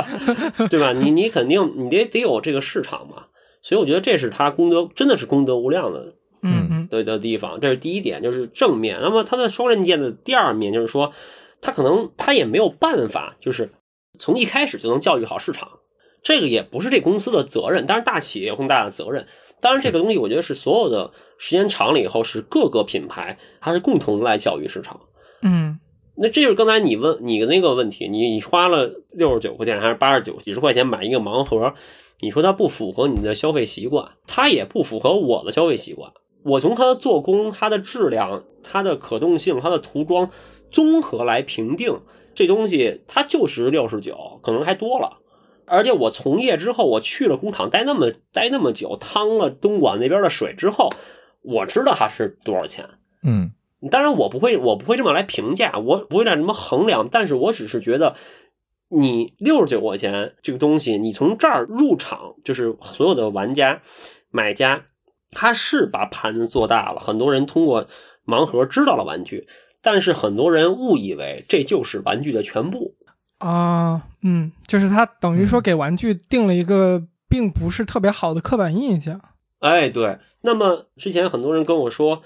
[0.70, 0.92] 对吧？
[0.92, 3.26] 你你肯定你得得有这个市场嘛，
[3.62, 8.98] 所以我觉得这是他功德真的是功德无量的，嗯嗯的的地方，这是第一点，就是正面。
[9.02, 11.12] 那么他的双刃剑的第二面就是说，
[11.60, 13.72] 他可能他也没有办法，就是
[14.18, 15.68] 从一开始就能教育好市场，
[16.22, 19.26] 这个也不是这公司的责任，但是大企业有更大的责任。
[19.60, 25.00] 当然，这个东西我觉得是所有的时间长了以后，是各个品牌它是共同来教育市场。
[25.40, 25.78] 嗯，
[26.16, 31.74] 那这就是刚才你问你的那个问题，你你花了六十九块钱还是八十九几十块钱买一个盲盒，
[32.20, 36.12] 你说它不符合你的消费习惯，它也不符合我的消费习惯。
[36.44, 40.30] 我从它的做工、它的质量、它的可动性、它的涂装
[40.70, 42.00] 综合来评定，
[42.34, 45.20] 这东西它就是六十九，可能还多了。
[45.66, 50.90] 而且我从业之后，我去了工厂待那么待那么久，趟了东莞那边的水之后，
[51.40, 52.86] 我知道它是多少钱。
[53.22, 53.50] 嗯，
[53.88, 57.08] 当然我不会，我不会这么来评价，我不会让什么衡量。
[57.10, 58.16] 但是我只是觉得，
[58.88, 63.80] 你六十九块钱这个东西，你从这儿入场，就是所有的玩家、
[64.30, 64.84] 买家，
[65.30, 67.00] 他是把盘子做大了。
[67.00, 67.86] 很多人通过
[68.26, 69.46] 盲盒知道了玩具，
[69.82, 72.94] 但是很多人误以为这就是玩具的全部。
[73.38, 79.20] 啊，嗯，就是他等于说给玩具定了一个并不是特别好的刻板印象。
[79.58, 80.18] 哎，对。
[80.42, 82.22] 那么之前很多人跟我说，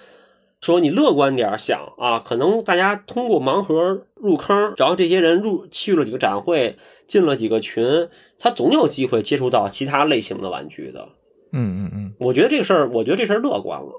[0.61, 11.09] 说你乐观点想啊，可能大家通过盲盒入坑，然后这些人入去了几个展会，进了几个群，他总有机会接触到其他类型的玩具的。
[11.53, 13.93] 嗯嗯嗯，我觉得这个事儿，我觉得这事儿乐观了，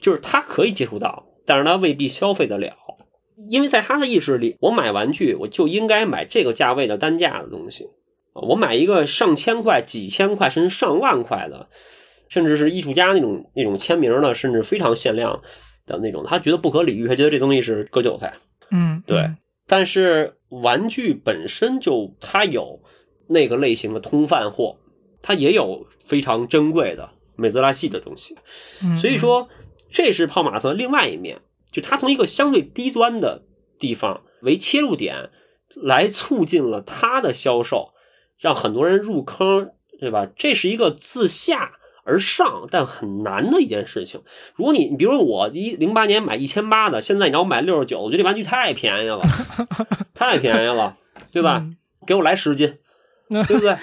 [0.00, 2.74] 就是他可以接触到，但是他未必消费得了。
[3.50, 7.84] 因为在他的意识里，我买玩具我就应该买这个价位的单价的东西
[8.32, 8.40] 啊！
[8.48, 11.68] 我买一个上千块、几千块甚至上万块的，
[12.30, 15.42] 甚至是艺术家那种那种签名的，甚至非常限量
[15.86, 18.34] 的那种，他觉得不可理喻，他觉得这东西是割韭菜。
[18.70, 19.30] 嗯，对。
[19.66, 22.80] 但是玩具本身就它有
[23.28, 24.76] 那个类型的通贩货，
[25.22, 28.36] 它也有非常珍贵的美泽拉系的东西，
[28.98, 29.48] 所以说
[29.90, 31.40] 这是泡玛特另外一面。
[31.72, 33.42] 就它从一个相对低端的
[33.78, 35.30] 地方为切入点，
[35.74, 37.92] 来促进了它的销售，
[38.38, 40.26] 让很多人入坑，对吧？
[40.36, 41.72] 这是一个自下
[42.06, 44.22] 而上但很难的一件事情。
[44.54, 49.20] 如果你，你比如说我一零八年买一千八的，现在你让我买六十九，我觉得这玩具太便宜了，
[50.14, 50.96] 太便宜了，
[51.30, 51.66] 对吧？
[52.06, 52.78] 给我来十斤，
[53.28, 53.76] 对不对？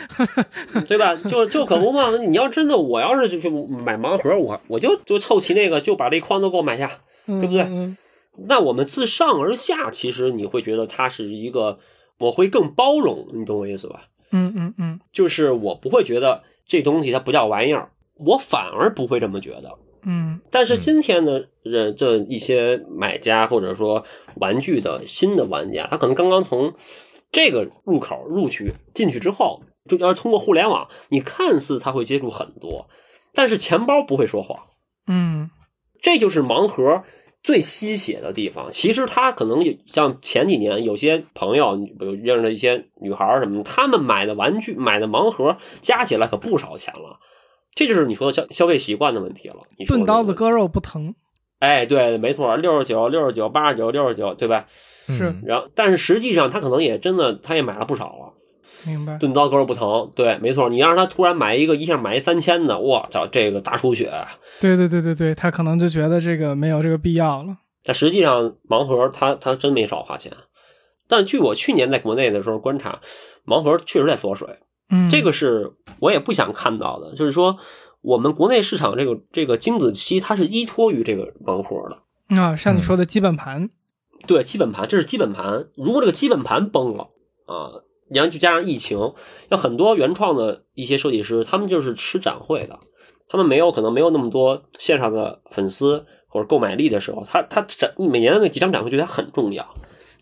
[0.87, 1.15] 对吧？
[1.15, 2.09] 就就可不嘛。
[2.17, 6.89] 你要真的，我要是就去买盲盒，我我就就凑齐那个，就把这筐都给我买下。
[7.25, 7.95] 对不对？
[8.47, 11.79] 那我们自上而下，其实你会觉得它是一个，
[12.17, 14.07] 我会更包容，你懂我意思吧？
[14.31, 17.91] 嗯嗯嗯，就是我不会觉得这东西它不叫玩意儿，
[18.25, 19.77] 我反而不会这么觉得。
[20.03, 24.03] 嗯，但是今天的人这一些买家或者说
[24.35, 26.73] 玩具的新的玩家，他可能刚刚从
[27.31, 32.87] 这个入口入去进去之后，就要通过互联网，你看似他会接触很多，
[33.33, 34.65] 但是钱包不会说谎。
[35.07, 35.49] 嗯。
[36.01, 37.03] 这就是盲盒
[37.41, 38.69] 最吸血的地方。
[38.73, 47.21] 其实他可能像前几年有些朋友，比如认识的一些女孩什么，他们买的玩具、买的盲盒加起来可不少钱了。
[47.75, 49.57] 这就是你说的消消费习惯的问题了。
[49.77, 51.13] 你说的钝刀子割肉不疼，
[51.59, 54.65] 哎，对，没错，六十九、六十九、八十九、六十九，对吧？
[55.07, 58.33] 是嗯然后，但是实际上他可能也真的，他也买了不少了。
[58.85, 59.17] 明白？
[59.17, 60.69] 钝刀割肉不疼，对，没错。
[60.69, 64.11] 你让他突然买一个一下买一三千的，我操，这个大出血。
[64.59, 67.57] 对对对对对，他可能就觉得这个没有这个必要了。
[67.83, 70.31] 但实际上，盲盒他他真没少花钱。
[71.07, 72.99] 但据我去年在国内的时候观察，
[73.45, 74.47] 盲盒确实在缩水，
[74.93, 77.15] 嗯，这个是我也不想看到的。
[77.15, 77.57] 就是说，
[78.01, 82.39] 我们国内市场这个这个精子期，它是依托于这个盲盒的。
[82.39, 83.69] 啊，像你说的基本盘，
[84.27, 85.67] 对，基本盘，这是基本盘。
[85.75, 87.09] 如果这个基本盘崩了
[87.45, 89.13] 啊，然后就加上疫情，
[89.49, 92.79] 有很多原创的一些设计师，他们就是吃展会的，
[93.27, 99.73] 他们没有可能没有那么多线上的粉丝或者购买力的时候，他他展每年的那几场展会对他很重要。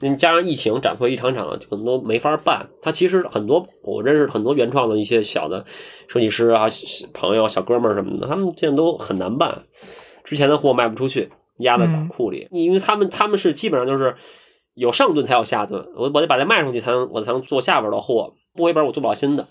[0.02, 2.68] 你加上疫情，展会一场场可能都没法办。
[2.82, 5.64] 他其实很多，我认识很多原创的一些小的
[6.08, 6.66] 设计师啊、
[7.14, 9.64] 朋友、小哥们儿什么的，他们现在都很难办。
[10.24, 14.16] 之前的货卖不出去，压在嗯库里，因为他们他们是基本上就是
[14.74, 19.48] 有上顿才有下顿，我我得把它卖出去才能我才能做下边的货，不回本我做不了新的。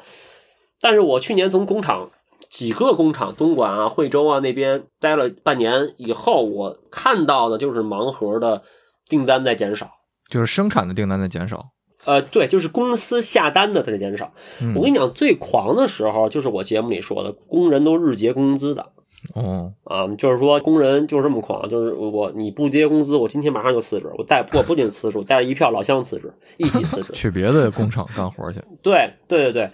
[0.81, 2.11] 但是我去年从工厂
[2.49, 8.63] 几个工厂，东莞啊、惠州啊那边待了半年以后，我看到的就是盲盒的
[9.07, 9.91] 订单在减少。
[10.31, 11.71] 就是生产的订单在减少。
[12.07, 14.33] 呃，对，就是公司下单的在减少。
[14.63, 18.93] 嗯我跟你讲，最狂的时候就是我节目里说的，工人都日结工资的。
[19.35, 27.13] 哦，啊，就是说工人就是这么狂，就是我你不结工资，我今天马上就辞职，我带我不仅辞职，我带着一票老乡辞职，一起辞职。
[27.13, 28.61] 去别的工厂干活去。
[28.83, 29.71] 对对对对，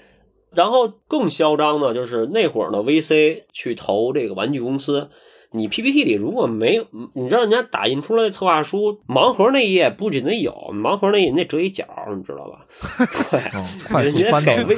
[0.53, 5.09] 然后更嚣张的就是那会儿呢 VC 去投这个玩具公司，
[5.57, 12.67] 你 PPT 里如果没有，你知道人家打印出来的策划书，盲盒那一页不仅得有，盲盒那页你得折一角，你知道吧？
[13.31, 13.41] 对。
[13.59, 14.77] 哦，快你得速翻到给微，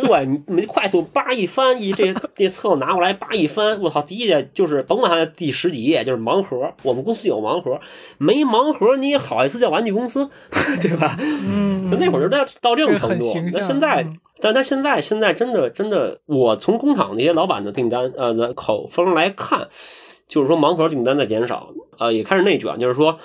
[0.00, 6.72] 对你你快速叭一翻，一这这册拿过来叭一翻，我操，第一页就是甭管它的第十几页，就是盲盒。
[6.82, 7.80] 我们公司有盲盒，
[8.18, 10.30] 没盲盒你也好意思叫玩具公司，
[10.80, 11.16] 对吧？
[11.18, 19.68] 嗯，那会儿就到到这种程度那现在嗯，但他现在现在真的真的，我从工厂那些老板的订单呃的口风来看，
[20.32, 23.18] 就是说盲盒订单在减少，呃，也开始内卷，就是说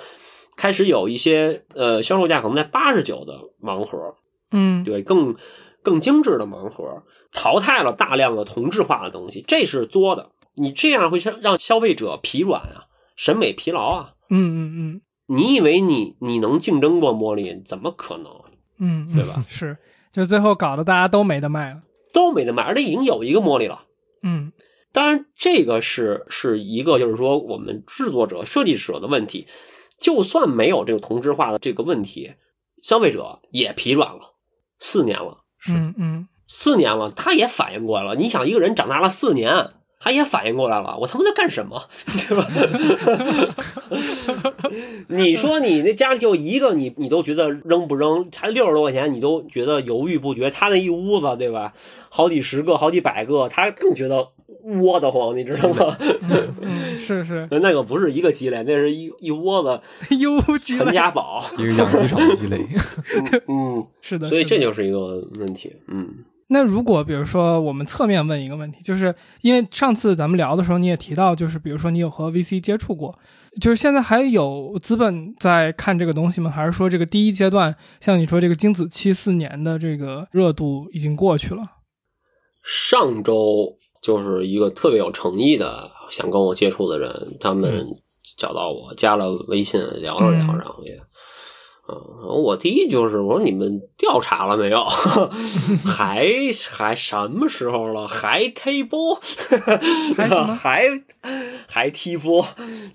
[0.58, 4.14] 开始有一些呃销售价可能在八十九的盲盒，
[4.52, 5.34] 嗯，对，更
[5.82, 10.32] 更精致的盲盒，淘汰了大量的同质化的东西，这是作的。
[10.54, 12.84] 你这样会让让消费者疲软啊，
[13.16, 14.12] 审美疲劳啊。
[14.28, 17.62] 嗯嗯嗯你以为你你能竞争过茉莉？
[17.66, 18.30] 怎么可能？
[18.78, 19.42] 嗯嗯，对吧？
[19.48, 19.78] 是，
[20.12, 21.82] 就最后搞得大家都没得卖了。
[22.12, 23.84] 都没得卖，而且已经有一个茉莉了。
[24.22, 24.52] 嗯
[24.92, 29.46] 当然，这个是是一个就是说我们制作者、设计者的问题。
[30.00, 32.32] 就算没有这个同质化的这个问题，
[32.84, 34.20] 消费者也疲软了。
[34.78, 38.14] 四年了，嗯嗯，四年了，他也反应过来了。
[38.14, 41.82] 你想，一个人长大了四年，他也反应过来了，我他妈在干什么，
[42.28, 42.46] 对吧？
[45.08, 48.30] 你说你那家里就一个，你你都觉得扔不扔？
[48.30, 50.48] 才六十多块钱，你都觉得犹豫不决。
[50.48, 51.74] 他那一屋子，对吧？
[52.08, 54.28] 好几十个，好几百个，他更觉得
[54.82, 55.96] 窝得慌，你知道吗？
[56.60, 59.80] 嗯是是， 那个不是一个鸡肋，那是一一窝子
[60.16, 61.44] 优级传家宝。
[61.58, 62.66] 一个养鸡场的积累。
[63.46, 65.72] 嗯，是的，所以是的这就是一个问题。
[65.86, 66.08] 嗯。
[66.50, 73.16] 那如果比如说我们侧面问一个问题，就是因为上次咱们聊的时候你也提到，就是比如说你有和 VC 接触过，
[73.60, 76.50] 就是现在还有资本在看这个东西吗？
[76.50, 81.62] 还是说这个第一阶段，像你说这个精子期四年的这个热度已经过去了？
[82.70, 87.86] 上周就是一个特别有诚意的想跟我接触的人，他们
[88.36, 90.92] 找到我，加了微信聊了聊，嗯然后也，
[91.88, 91.96] 嗯，
[92.44, 94.84] 我第一就是我说你们调查了没有？
[95.86, 96.26] 还
[96.70, 98.06] 还什么时候了？
[98.06, 99.18] 还踢波？
[100.14, 100.28] 还
[100.60, 101.02] 还
[101.66, 102.46] 还踢波？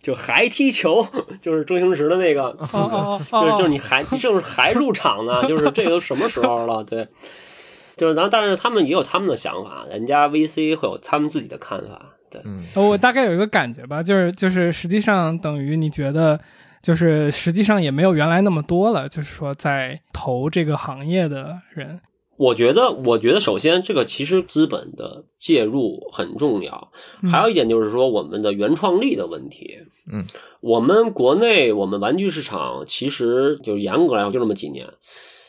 [0.04, 1.04] 就还踢球？
[1.42, 6.84] 就是周星驰的那个， 就是哦，就是你还你就是还入场呢，就是这个都什么时候了？
[6.84, 7.08] 对，
[8.04, 16.38] 就是然后但是他们也有他们的想法，人家 VC 会有他们自己的看法，对，嗯，我大概有一个感觉吧，就是就是实际上等于你觉得，
[16.82, 22.02] 就是实际上也没有原来那么多了，就是说在投这个行业的人，
[22.36, 26.92] 我觉得，我觉得首先这个其实资本的介入很重要，
[27.22, 29.80] 嗯还有一点就是说我们的原创力的问题。
[30.12, 30.26] 嗯，
[30.62, 34.86] 我们国内我们玩具市场其实就严格来说就这么几年。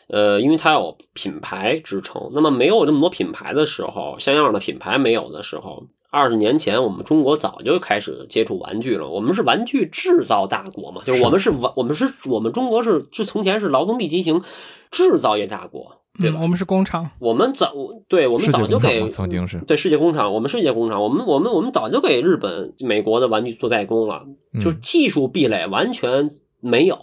[0.09, 9.09] 呃，因为它有品牌支撑，那么没有这么多品牌的时候，像样的品牌没有的时候，二十年前我们中国早就开始接触玩具了。
[9.09, 14.42] 我们是玩具制造大国嘛，就是我们是玩，我们是我们中国是是从前是劳动密集型
[14.90, 16.00] 制造业大国。
[16.20, 16.38] 对吧？
[16.38, 17.74] 嗯我们是工厂，我们早
[18.07, 26.30] 对我们早就给曾经是对世界工厂，我们世界工厂，我们我们我们早就给日本、美国的玩具做代工了，嗯就是技术壁垒完全
[26.61, 26.96] 没有。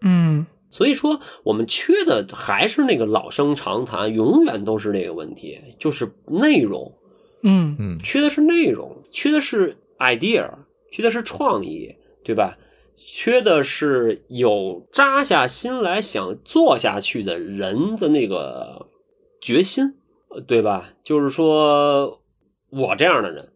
[0.00, 6.92] 嗯所以说，我们缺的还是那个老生常谈，永远都是那个问题，就是内容，
[7.42, 10.50] 嗯嗯缺的是内容，缺的是 idea，
[10.90, 11.94] 缺的是创意，
[12.24, 12.58] 对吧？
[12.96, 18.88] 缺的是有扎下心来想做下去的人的那个
[19.40, 19.94] 决心，
[20.26, 20.90] 呃对吧？
[21.04, 22.20] 就是说
[22.70, 23.52] 我这样的人，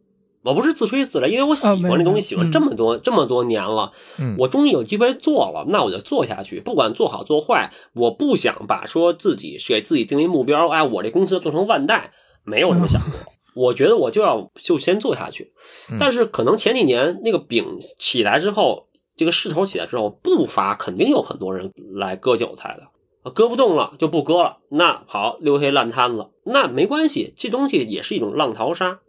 [0.48, 12.12] 我不是自吹自擂，因为我喜欢这东西，喜欢嗯这么多、这么多年了，嗯，我终于有机会做了，那我就做下去，不管做好做坏，我不想把说自己给自己定为目标，哎，我这公司做成万代，
[12.44, 13.12] 没有这么想过。
[13.54, 15.52] 我觉得我就要就先做下去，
[15.98, 18.86] 但是可能前几年那个饼起来之后，
[19.16, 22.84] 这个势头起来之后，不乏肯定有很多人来割韭菜的。
[23.24, 29.00] 啊割不动了就不割了，那好留下烂摊子，那没关系，这东西也是一种浪淘沙。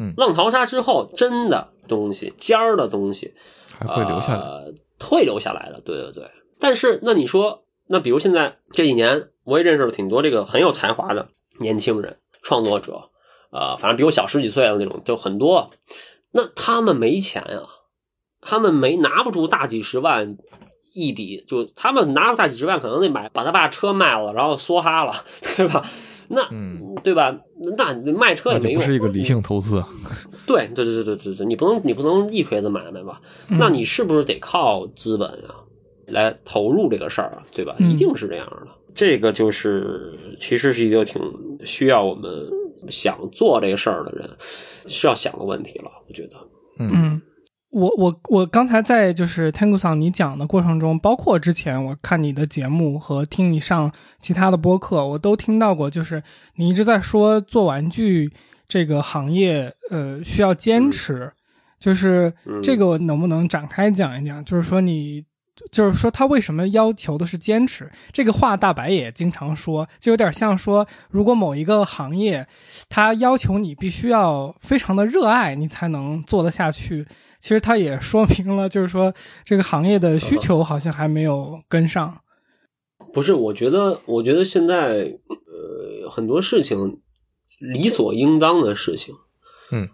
[0.00, 3.34] 嗯浪淘沙之后，真的东西尖儿的东西，
[3.78, 4.40] 还会留下来。
[4.40, 6.30] 呃，会留下来的，对对对。
[6.58, 11.28] 但是那你说，那比如现在这几年，我也认识了挺多这个很有才华的
[11.58, 13.10] 年轻人、创作者，
[13.50, 15.70] 呃，反正比我小十几岁的那种就很多。
[16.32, 17.64] 那他们没钱啊、
[18.40, 20.36] 他们没拿不出大几十万
[20.92, 25.12] 一笔，就他们拿出大几十万，可能得买把他爸车卖了，然后梭哈了，
[25.56, 25.84] 对吧？
[26.32, 27.36] 那、嗯对吧？
[27.76, 29.88] 那你卖车也没用，不是一个理性投资啊。
[30.46, 33.20] 对对对对对对对，你不能你不能一锤子买卖吧？
[33.50, 35.58] 嗯那你是不是得靠资本啊，
[36.06, 37.74] 来投入这个事儿啊，对吧？
[37.80, 38.72] 嗯一定是这样的。
[38.94, 41.20] 这个就是其实是一个挺
[41.64, 42.30] 需要我们
[42.88, 44.28] 想做这个事儿的人
[44.88, 46.36] 需要想的问题了，我觉得。
[46.78, 47.22] 嗯嗯，
[47.70, 53.90] 我我我刚才在就是 Tango 桑你讲的过程中，包括之前我看你的节目和听你上
[54.20, 56.22] 其他的播客，我都听到过，就是
[56.56, 58.32] 你一直在说做玩具
[58.66, 61.32] 这个行业，呃，需要坚持。
[61.78, 64.44] 就是嗯这个能不能展开讲一讲？
[64.44, 65.24] 就是说你，
[65.70, 67.90] 就是说他为什么要求的是坚持？
[68.12, 72.46] 这个话大白也经常说，就有点像说，如果某一个行业，
[72.88, 77.06] 他要求你必须要非常的热爱，你才能做得下去。
[77.40, 79.12] 其实它也说明了，就是说
[79.44, 82.20] 这个行业的需求好像还没有跟上。
[83.12, 87.00] 不是，我觉得，我觉得现在呃很多事情
[87.58, 89.14] 理所应当的事情，
[89.72, 89.88] 嗯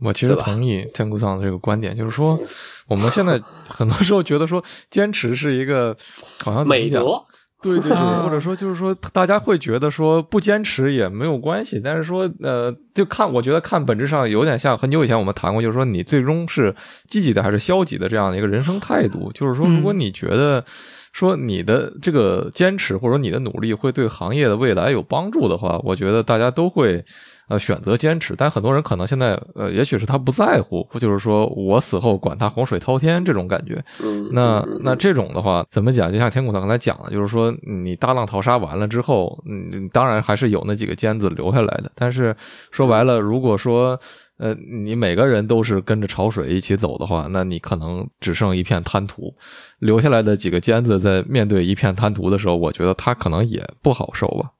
[0.00, 2.38] 我其实同意天谷桑的这个观点，就是说，
[2.86, 5.96] 我们现在 很多时候觉得说坚持是一个
[6.44, 7.24] 好像美德。
[7.62, 16.74] 对对对，啊或者说就是说，大家会觉得说不坚持也没有关系，但是说呃，就看我觉得看本质上有点像很久以前我们谈过，就是说你最终是
[17.08, 19.30] 积极的还是消极的这样的一个人生态度。
[19.34, 20.64] 就是说，如果你觉得
[21.12, 27.04] 说你的这个坚持或者你的努力会对行业的未来有帮助的话，我觉得大家都会。
[27.48, 36.12] 呃，选择坚持，但很多人可能现在，呃，也许是他不在乎，就是说我死后管他洪水滔天这种感觉，嗯，那嗯那这种的话，怎么讲？
[36.12, 41.90] 就像天谷他刚才讲的，就是说你大浪淘沙完了之后，嗯，当然还是有那几个尖子留下来的。
[41.94, 42.36] 但是
[42.70, 43.98] 说白了，如果说
[44.36, 49.34] 呃你每个人都是跟着潮水一起走的话，那你可能只剩一片滩涂，
[49.78, 54.50] 留下来的几个尖子在面对一片滩涂的时候，我觉得他可能也不好受吧。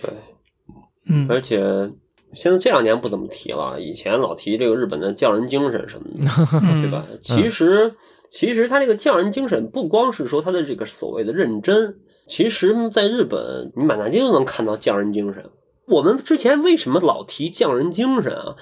[0.00, 0.10] 对。
[1.04, 1.60] 嗯而且
[2.34, 6.30] 现在这两年不怎么提了，以前老提这个日本的匠人精神什么的，
[6.62, 7.06] 嗯对吧？
[7.20, 7.92] 其实，
[8.30, 11.96] 其实他这个匠人精神不光是说他的这个所谓的认真，
[12.28, 15.44] 其实在日本你满大街都能看到匠人精神。
[15.86, 18.56] 我们之前为什么老提匠人精神啊？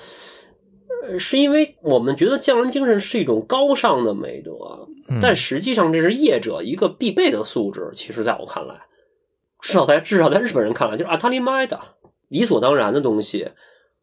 [1.09, 4.89] 呃，是因为我们觉得匠人精神是一种高尚的美德，
[5.23, 7.91] 但实际上这是业者一个必备的素质。
[7.95, 8.75] 其实，在我看来，
[9.61, 11.79] 至少在至少在日本人看来，就是阿塔利麦的
[12.31, 13.47] 理所当然的东西。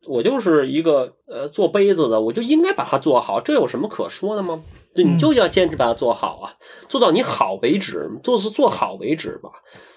[0.07, 4.61] 我就是一个呃做杯子的，我就应该把它做好，这有什么可说的吗？
[4.93, 6.53] 就你就要坚持把它做好啊，
[6.87, 9.49] 做到你好为止，做是做好为止吧。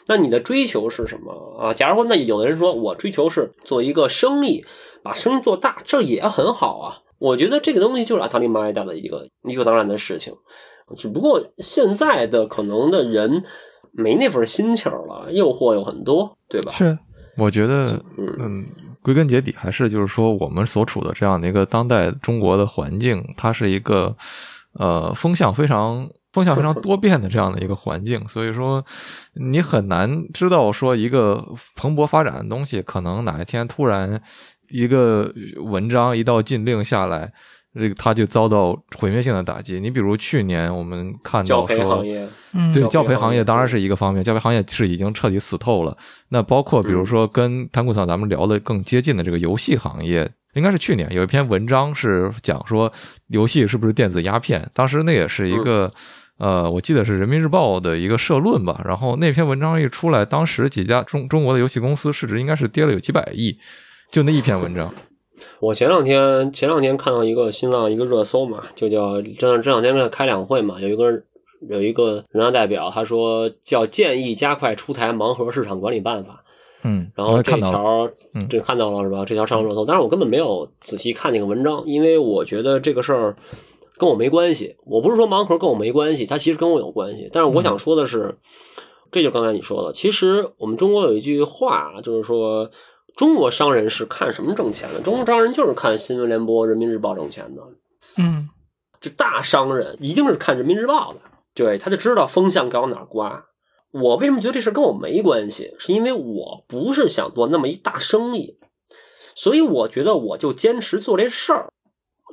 [0.08, 1.72] 那你的追求是什么啊？
[1.72, 4.64] 假如说，那有的人说我追求是做一个生意，
[5.04, 6.98] 把生意做大，这也很好啊。
[7.18, 10.34] 我觉得这个东西就是阿塔利马达的一个理所当然的事情，
[10.96, 13.44] 只不过现在的可能的人
[13.92, 16.72] 没那份心情了，诱惑有很多，对吧？
[16.72, 16.98] 是，
[17.36, 18.66] 我觉得，嗯嗯，
[19.02, 24.16] 归根结底还是就是说，我们所处的这样的一个当代中国的环境，它是一个
[24.74, 28.84] 呃风向非常风向非常多变的这样的一个环境，所以说
[29.34, 34.20] 你很难知道说一个蓬勃发展的东西，可能哪一天突然
[34.68, 37.32] 一个文章一道禁令下来。
[37.74, 39.78] 这个他就遭到毁灭性的打击。
[39.78, 45.96] 你比如去年我们看到说，培行业，嗯，对教培行业当然是一个方面，教培行业是已经彻底死透了。
[46.28, 52.92] 那包括比如说跟谭股桑咱们聊的更接近的这个游戏行业，应该是去年有一篇文章是讲说
[53.28, 55.90] 游戏是不是电子鸦片，当时那也是一个。
[56.40, 63.58] 呃，我记得是人民日报的一个社论吧，然后那篇文章一出来，当时几家中中国的游戏公司市值应该是跌了有几百亿，
[64.10, 64.90] 就那一篇文章。
[65.58, 71.22] 我前两天前两天看到一个新浪一个热搜嘛，就叫这这两天在开两会嘛，有一个
[71.68, 76.42] 有一个人大代表他说叫建议加快出台盲盒市场管理办法，
[76.84, 79.24] 嗯，然后这条嗯这看到了是吧？
[79.24, 83.36] 这条上热搜，但是我根本没有仔细看那个文章，因为我觉得这个事儿
[83.98, 84.76] 跟我没关系。
[84.86, 87.28] 我不是说盲盒跟我没关系，它其实跟我有关系。
[87.32, 88.38] 但是我想说的是，
[89.10, 92.70] 这就刚才你说的，其实我们中国有一句话，就是说
[93.16, 95.00] 中国商人是看什么挣钱的？
[95.00, 97.62] 中国商人就是看新闻联播、人民日报挣钱的。
[98.16, 98.48] 嗯
[99.00, 101.20] 这大商人一定是看人民日报的，
[101.54, 103.46] 对，他就知道风向该往哪刮。
[103.92, 105.74] 我为什么觉得这事跟我没关系？
[105.78, 108.58] 是因为我不是想做那么一大生意，
[109.34, 111.72] 所以我觉得我就坚持做这事儿。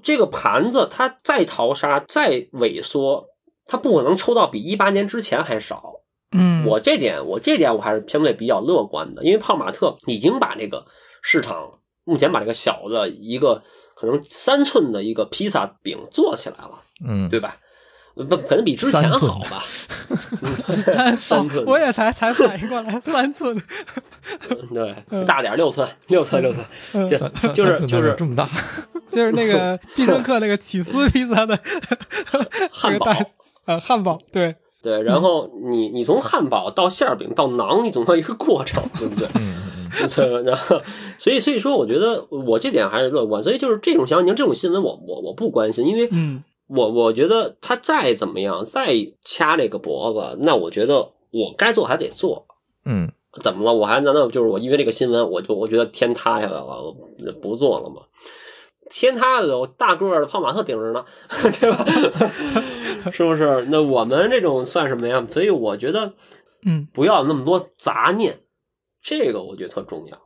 [0.03, 3.29] 这个盘子它再淘沙再萎缩，
[3.65, 6.01] 它不可能抽到比一八年之前还少。
[6.31, 10.85] 嗯，我这点我这点我还是相对比较乐观的，因为胖玛特已经把这个
[11.21, 13.63] 市场目前把这个小的一个
[13.95, 16.83] 可能三寸的一个披萨饼做起来了。
[17.05, 17.55] 嗯，对吧？
[18.15, 19.63] 不，可能比之前好吧？
[20.83, 23.55] 三三寸，我也才才反应过来，三寸，
[24.73, 27.07] 对，大点六寸，六寸，六寸，嗯。
[27.07, 27.17] 就
[27.53, 28.43] 就是就是这么大，
[29.11, 31.59] 就是那个必胜客那个起司披萨的
[32.71, 33.25] 汉堡这个大
[33.65, 34.55] 呃汉堡，对，
[34.87, 35.03] 对。
[35.03, 39.27] 然后你你从汉堡到馅儿饼到馕，你总要一个过程，对不对？
[39.35, 39.55] 嗯
[40.43, 40.81] 然后
[41.17, 43.41] 所以所以说，我觉得我这点还是乐观。
[43.41, 52.45] 所以就是这种详情，这种新闻我我我不关心，因为嗯我我觉得他再怎么样，再掐这个脖子，那我觉得我该做还得做。
[52.85, 53.11] 嗯
[53.43, 53.73] 怎么了？
[53.73, 56.95] 我还难道就是我因为这个新闻，我就我觉得天塌下来了，我
[57.41, 58.01] 不做了吗？
[58.89, 61.03] 天塌了，有大个儿的胖马特顶着呢，
[61.59, 61.85] 对吧？
[63.13, 63.65] 是不是？
[63.69, 65.23] 那我们这种算什么呀？
[65.27, 66.13] 所以我觉得
[66.65, 68.39] 嗯，不要那么多杂念，
[69.01, 70.17] 这个我觉得特重要。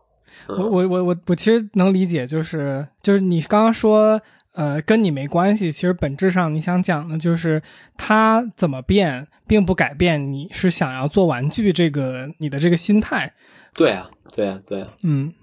[0.48, 4.20] 我嗯我我我我其实能理解，就是就是你刚刚说，
[4.54, 5.72] 呃，跟你没关系。
[5.72, 7.62] 其实本质上你想讲的就是
[7.98, 13.34] 它怎么变，并不改变你是想要做玩具这个你的这个心态。
[13.74, 14.88] 对啊，对啊，对啊。
[15.04, 15.34] 嗯，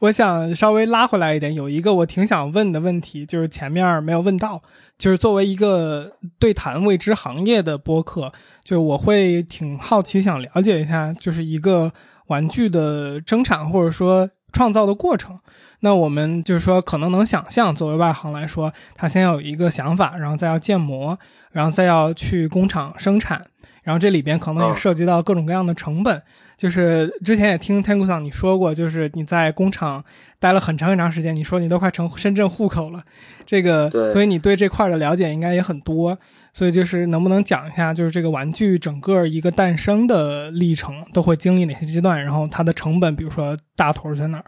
[0.00, 4.62] 我想稍微拉回来一点，有一个我挺想问的问题，就是前面没有问到，
[4.96, 8.32] 就是作为一个对谈未知行业的播客，
[8.62, 11.92] 就是我会挺好奇，想了解一下，就是一个
[12.28, 15.36] 玩具的生产或者说创造的过程。
[15.80, 21.18] 那我们就是说，可能能想象，作为外行来说，他先要有一个想法，然后再要建模，
[21.50, 23.44] 然后再要去工厂生产，
[23.82, 26.22] 然后这里边可能也嗯涉及到各种各样的成本。
[26.58, 30.04] 就是之前也听天谷桑你说过，就是你在工厂
[30.38, 33.02] 待了很长很长时间，你说你都快成深圳户口了，
[33.46, 36.18] 这个，对所以你对这块的了解应该也很多。
[36.54, 44.44] 所以就是能不能讲一下，就是这个玩具整个一个诞生的历程都会经历哪些阶段，然后它的成本，比如说大头在哪儿？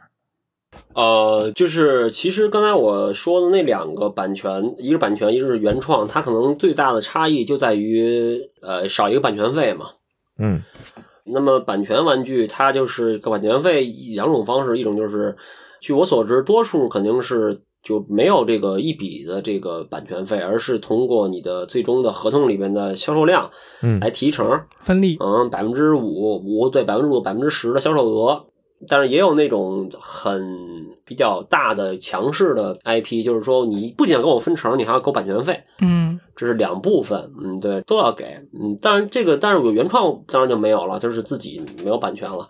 [0.95, 9.91] 呃，就是其实刚才我说的那两个版权，一个版权，一个是原创，它可能最大的差异就在于，呃，少一个版权费嘛。
[10.39, 10.63] 嗯
[11.33, 15.37] 那么版权玩具它就是个版权费两种方式，一种就是，
[15.81, 23.51] 据我所知，多数肯定是就没有这个一笔的这个版权费，而是通过你的最终的合同里面的销售量
[23.83, 24.61] 嗯来提成。
[24.81, 25.17] 分利？
[25.21, 28.47] 嗯，百分之五五对百分之五百分之十的销售额，
[28.89, 30.43] 但是也有那种很
[31.05, 36.19] 比较大的强势的 IP，就是说你不仅要给我分成，你还要给我版权费，嗯。
[36.37, 38.25] 这是两部分，嗯，对，都要给，
[38.59, 42.49] 嗯，当然这个但是有原创当然就没有了，就是自己没有版权了。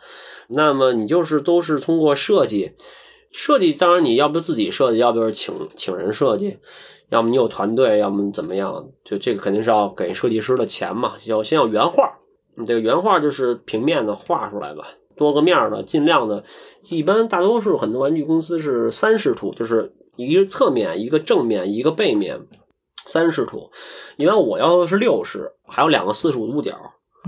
[0.49, 2.71] 那么你就是都是通过设计，
[3.33, 6.57] 设计当然你要不自己设计，要不就是请请人设计，
[7.09, 12.09] 要么你有团队，要么怎么样，就这个肯定是要给设计师的钱嘛，要先要原画，
[12.57, 14.85] 你这个原画就是平面的画出来吧，
[15.21, 16.43] 多个面儿的，尽量的，
[16.89, 22.41] 一般大多数很多玩具公司是三视图，就是一个侧面、一个正面、一个背面，
[23.07, 23.71] 三视图。
[24.17, 26.73] 一般我要的是六视，还有两个四十五度角。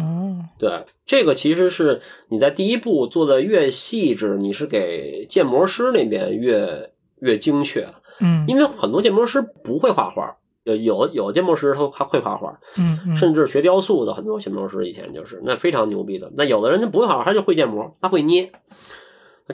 [0.00, 6.90] 哦对，这个其实是你在第一步做的越细致，你是给建模师那边越
[7.20, 7.86] 越精确，
[8.20, 10.34] 嗯因为很多建模师不会画画，
[10.64, 16.30] 有有有建模师他他会画画，嗯嗯甚至学雕塑的很多建模师以前就是那非常牛逼的。
[16.36, 18.50] 那有的人他不会画画，他就会建模，他会捏。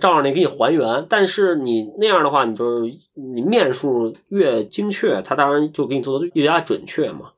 [0.01, 1.07] 照样你给你还原。
[1.09, 7.33] 但是你那样的话，你就是你面数越精确，他当然就给你做的越加准确嘛。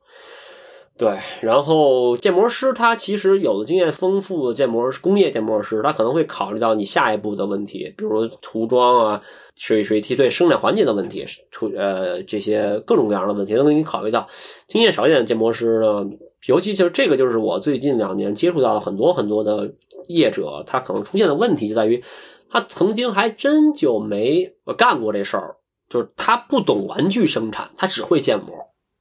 [1.01, 9.21] 对，然后建模师他其实有的经验丰富的建模工业建模师，他可能会考虑到你下一步的问题，比如涂装啊、
[9.55, 14.27] 水水梯对生产环节的问题，涂呃这些各种各样的问题都给你考虑到。
[14.67, 16.05] 经验少一点的建模师呢，
[16.45, 19.73] 尤其就是这个就是我最近两年接触到的很多很多的
[20.07, 22.03] 业者，他可能出现的问题就在于，
[22.47, 25.55] 他曾经还真就没干过这事儿，
[25.89, 28.53] 就是他不懂玩具生产，他只会建模。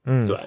[0.06, 0.38] 嗯，对。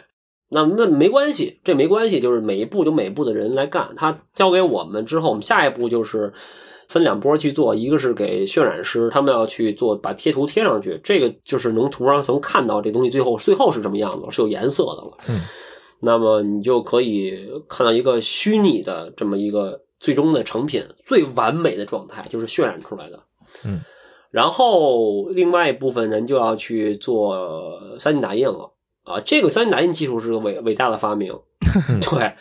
[0.54, 3.94] 那那没关系，这没关系，就是每一步有每一步的人来干。
[3.96, 6.32] 他交给我们之后，我们下一步就是
[6.88, 15.18] 分两波去做，一个是给渲染师，他们要去做把贴图贴上去，这个就是能图上能看到这东西最后最后是什么样子，是有颜色的了。
[15.28, 15.40] 嗯，
[16.02, 23.20] 那么你就可以看到一个虚拟的这么一个最终的成品，最完美的状态就是渲染出来的。
[23.66, 23.82] 嗯，
[24.30, 27.36] 然后另外一部分人就要去做
[27.98, 28.70] 3D 打印了。
[29.04, 31.38] 啊，这个三 D 打印技术是个伟伟大的发明，
[32.02, 32.34] 对，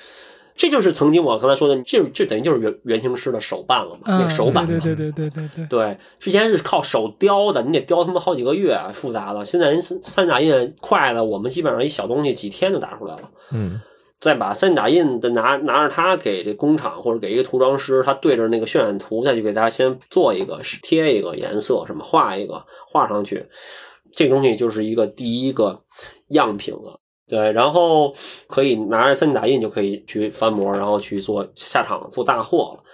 [0.54, 9.44] 这就是曾经我刚才说的，这这等于就是原原型师的手办了嘛，那个手板，对对对对对对对，之前是靠手雕的，你得雕他妈好几个月，复杂的。
[9.44, 13.80] 现在人三 D 打印快了，我们基本上一小东西几天就打出来了，嗯，
[14.20, 23.46] 再把三 D 打印的拿拿着它给这工厂或者给一个涂装师，他对着那个渲染图再去给大家先做一个贴一个颜色什么画一个画上去，
[24.12, 25.82] 这东西就是一个第一个。
[26.32, 28.12] 样品了，对，然后
[28.48, 32.84] 可以拿着 3D 打印就可以去翻模，然后去做下场做大货了。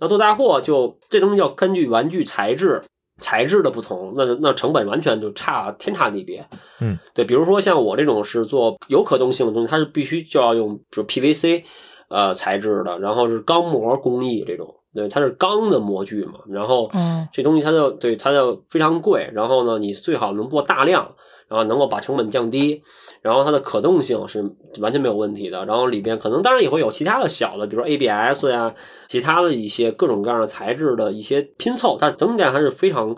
[0.00, 2.82] 那做大货就这东西要根据玩具材质
[3.20, 6.46] 材质的不同，那那成本完全就差天差地别。
[6.80, 11.64] 嗯，对，比如说像我这种是做有可动性的东西，它是必须就要用比如 PVC
[12.08, 16.88] 呃材质的，然后是钢模工艺这种，对，它是钢的模具嘛，然后
[17.32, 21.16] 这东西它就对它就非常贵，然后呢，你最好能做大量。
[21.48, 22.82] 然后能够把成本降低，
[23.22, 24.42] 然后它的可动性是
[24.80, 25.64] 完全没有问题的。
[25.64, 28.74] 然后里边可能当然也会有其他的小的，比如说 ABS 呀，
[29.08, 33.16] 其他的一些各种各样的材质的一些拼凑，它整体还是非常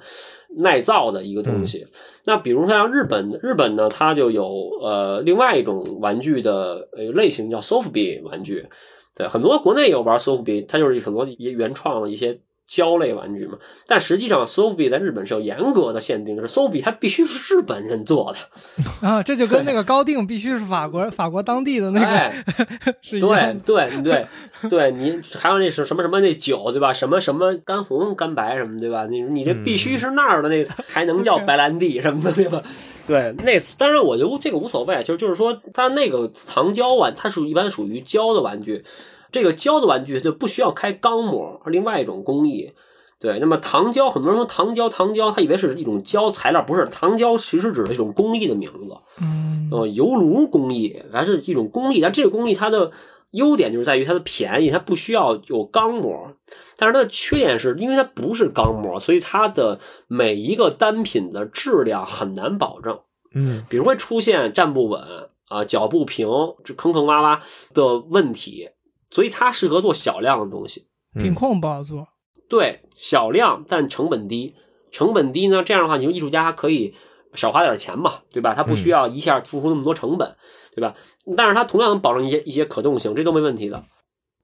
[0.59, 1.87] 耐造的一个东西。
[2.25, 8.69] 那比如说像日本，日本呢，它就有呃另外一种玩具的呃类型叫 Softbee 玩具，
[9.17, 12.41] 对，很多国内有玩 Softbee，它就是很多原创的一些。
[12.71, 13.59] 胶类玩具嘛，
[13.89, 18.39] 但实际上 s o f i 在日本是有严格的限定的，是 s o f i 它必须是日本人做的
[19.07, 22.33] 啊，这就跟那个高定必须是法国 法国当地的那个
[23.03, 23.59] 是一样。
[23.59, 24.27] 对对对
[24.71, 26.93] 对，你还有那是什么什么那酒对吧？
[26.93, 29.05] 什么什么干红干白什么对吧？
[29.11, 32.63] 你你这必须是那儿的那个才能叫白兰地什么的对吧？
[33.09, 38.85] 对，那当然我觉得这个无所谓，就是就是说它那个藏胶玩，它是一般属于胶的玩具。
[39.33, 42.73] 这个胶的玩具就不需要开钢模，另外一种工艺。
[43.19, 48.97] 对，那么糖胶，很多人说糖胶，糖胶，他以为是一种胶材料，不是糖胶，其实指的一种工艺的名字。
[49.21, 52.91] 嗯，呃，油炉工艺还是一种工艺，但这个工艺它的
[53.33, 56.35] 优点就是在于它的便宜，它不需要有钢模。
[56.79, 59.79] 但是它的缺点是因为它不是钢模，所以它的
[60.09, 63.01] 每一个单品的质量很难保证。
[63.35, 65.03] 嗯，比如会出现站不稳
[65.49, 66.27] 啊、脚不平、
[66.65, 67.39] 这坑坑洼洼
[67.75, 68.71] 的问题。
[69.11, 72.09] 所以它适合做小量的东西，品控不好做。
[72.49, 74.55] 对，小量但成本低，
[74.91, 76.95] 成本低呢，这样的话，你说艺术家可以
[77.35, 78.55] 少花点钱嘛，对吧？
[78.55, 80.37] 他不需要一下付出那么多成本，
[80.75, 80.95] 对吧？
[81.37, 83.85] 但是它同样能保证一些一些可动性，这都没问题的。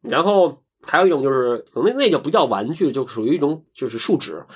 [0.02, 4.46] 然后还有一种就是，可能那就不叫玩具，就属于一种就是树脂，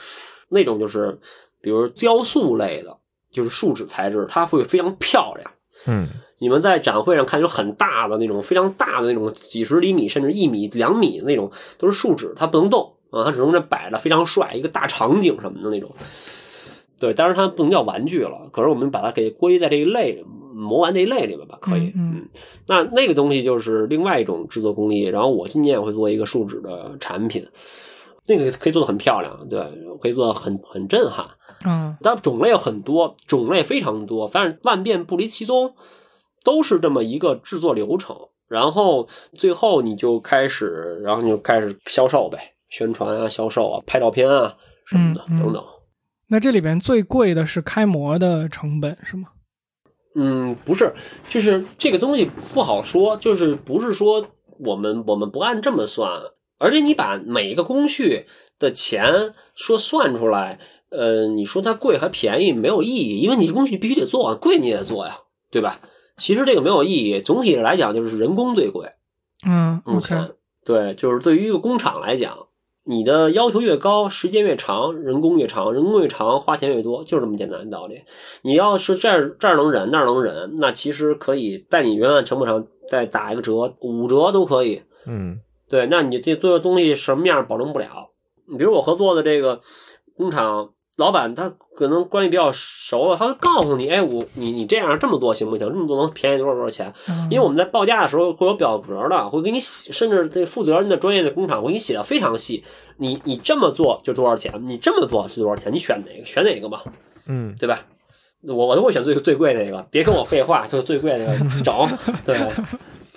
[0.48, 1.18] 那种就是
[1.60, 2.98] 比如雕塑类的，
[3.32, 5.50] 就是树脂材质，它会非常漂亮。
[5.86, 6.08] 嗯。
[6.42, 15.90] 你们在展会上看，有很大的那种，非常大的那种，几十厘米甚至一米、两米的那种，都是树脂，它不能动啊，它只能这摆着，非常帅，一个大场景什么的那种。
[16.98, 20.24] 对，当然它不能叫玩具了，可是我们把它给归在这一类
[20.54, 21.92] 魔玩这一类里面吧，可以。
[21.94, 22.26] 嗯，
[22.66, 25.02] 那那个东西就是另外一种制作工艺。
[25.02, 27.46] 然后我今年也会做一个树脂的产品，
[28.26, 29.60] 那个可以做的很漂亮，对，
[30.00, 31.26] 可以做的很很震撼。
[31.64, 35.74] 嗯，但种类很多，种类非常多，反正万变不离其宗。
[36.42, 38.16] 都是这么一个制作流程，
[38.48, 44.56] 然后最后你就开始，然后你就开始销售呗，宣传啊、销售啊、拍照片啊
[44.86, 45.62] 什么的等等。
[46.28, 49.28] 那这里边最贵的是开模的成本是吗？
[50.14, 50.94] 嗯，不是，
[51.28, 54.26] 就是这个东西不好说，就是不是说
[54.60, 56.10] 我们我们不按这么算，
[56.58, 58.24] 而且你把每一个工序
[58.58, 60.58] 的钱说算出来，
[60.90, 65.18] 呃，你说它贵还便宜没有意义，因为你工序必须得做，贵你也做呀，
[65.50, 65.80] 对吧？
[66.16, 68.90] 其实这个没有意义，总体来讲就是人工最贵。
[69.46, 70.32] 嗯，目前
[70.64, 72.46] 对，就是对于一个工厂来讲，
[72.84, 78.02] 你的要求越高，时间越长，人工越长，人工越长，花钱越多，就是这么简单的道理。
[78.42, 84.82] 你要是这儿这儿能忍，那儿能忍，那其实可以在你原来成本上再打一个折，五折都可以。
[85.06, 88.10] 嗯对，那你这做的东西什么样保证不了？
[88.46, 89.60] 你比如我合作的这个
[90.16, 95.66] 工厂老板，他可能关系比较熟了，他会告诉你，哎，我你你这样这么做行不行？
[95.68, 96.92] 这么做能便宜多少多少钱？
[97.08, 102.62] 嗯因为我们在报价的时候会有表格的，会给你写，甚至这负责任的专业的工厂会给你写的非常细。
[102.98, 104.52] 你你这么做就多少钱？
[104.66, 105.72] 你这么做是多少钱？
[105.72, 106.24] 你选哪个？
[106.26, 106.84] 选哪个吧，
[107.26, 107.80] 嗯对吧？
[108.42, 111.74] 我我都会选最最贵那个，别跟我废话，就是最贵那个整，
[112.24, 112.36] 对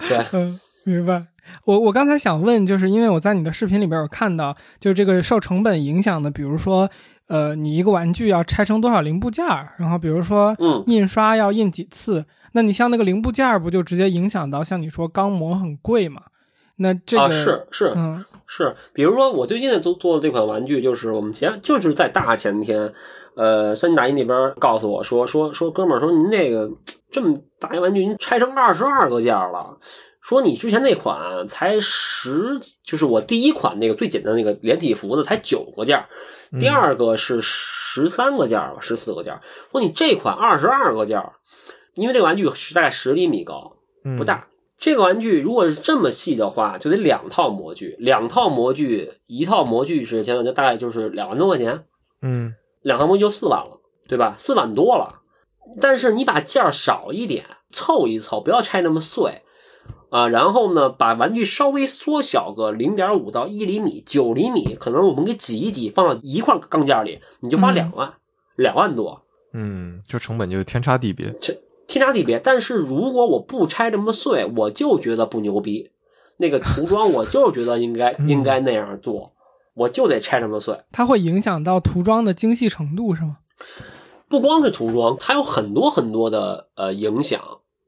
[0.07, 1.25] 对，嗯，明白。
[1.65, 6.89] 我我刚才想问，就是因为我在你的视频里边有看到，就是这个受成本影响的，比如说，
[7.27, 16.21] 呃，你一个玩具要拆成多少零部件儿，然后比如说嗯，印刷要印几次，那你像那个零部件儿，不就直接影响到像你说钢模很贵嘛？
[16.77, 22.91] 那这个、啊是是嗯是，比如说我最近做做的这款玩具，就是我们前就是在大前天，
[23.35, 26.69] 呃，三金大衣那边告诉我说说说哥们儿说您这个
[27.11, 29.77] 这么大一玩具，您拆成二十二个件儿了。
[30.23, 36.07] 说你之前那款才十，就是我第一款那个最简单的那个连体服的才九个件儿，
[36.61, 39.41] 第二个是十三个件儿吧，十四个件儿。
[39.69, 41.33] 说你这款二十二个件儿，
[41.95, 44.47] 因为这个玩具是大概十厘米高，嗯不大。
[44.79, 51.85] 这个玩具如果是这么细的话，就得两套模具，两套模具，一套模具是现在就大概就是两万多块钱，
[52.21, 54.35] 嗯两套模具就四万了，对吧？
[54.37, 55.19] 四万多了。
[55.81, 59.42] 但是你把件儿少一点，凑一凑，不要拆那么碎
[60.13, 60.27] 啊。
[60.27, 68.13] 然后呢，把玩具稍微缩小个零点五到一厘米、九厘米，可能我们给挤一挤，放到一块钢件里，你就花嗯两万，
[68.55, 69.23] 两、万多。
[69.53, 71.35] 嗯，就成本就天差地别。
[71.87, 72.39] 天差地别。
[72.39, 75.91] 但是如果我不拆这么碎，我就觉得不牛逼。
[76.37, 79.33] 那个涂装我就觉得应该 嗯应该那样做，
[79.75, 80.79] 我就得拆这么碎。
[80.91, 83.37] 它会影响到涂装的精细程度是吗？
[84.27, 87.39] 不光是涂装，它有很多很多的呃影响。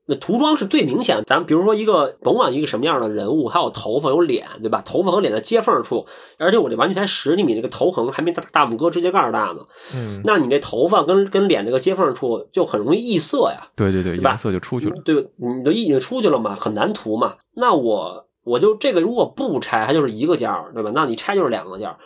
[0.08, 4.82] 那涂装是最明显的，咱们比如说一个甭管一个什么样的人物，他有头发有脸，对吧？
[4.86, 6.06] 头发和脸的接缝处，
[6.38, 9.66] 而且我这玩具才十厘米，那个头可能还没大大拇哥指甲盖大呢。
[9.95, 13.68] 嗯，那你这头发跟跟脸这个接缝处就很容易异色呀。
[13.76, 14.95] 对对对，对吧颜色就出去了。
[15.03, 15.16] 对？
[15.38, 17.36] 你都已经出去了嘛，很难涂嘛。
[17.56, 20.91] 那我我就这个如果不拆，它就是一个件儿，对吧？
[20.93, 21.97] 那你拆就是两个件儿。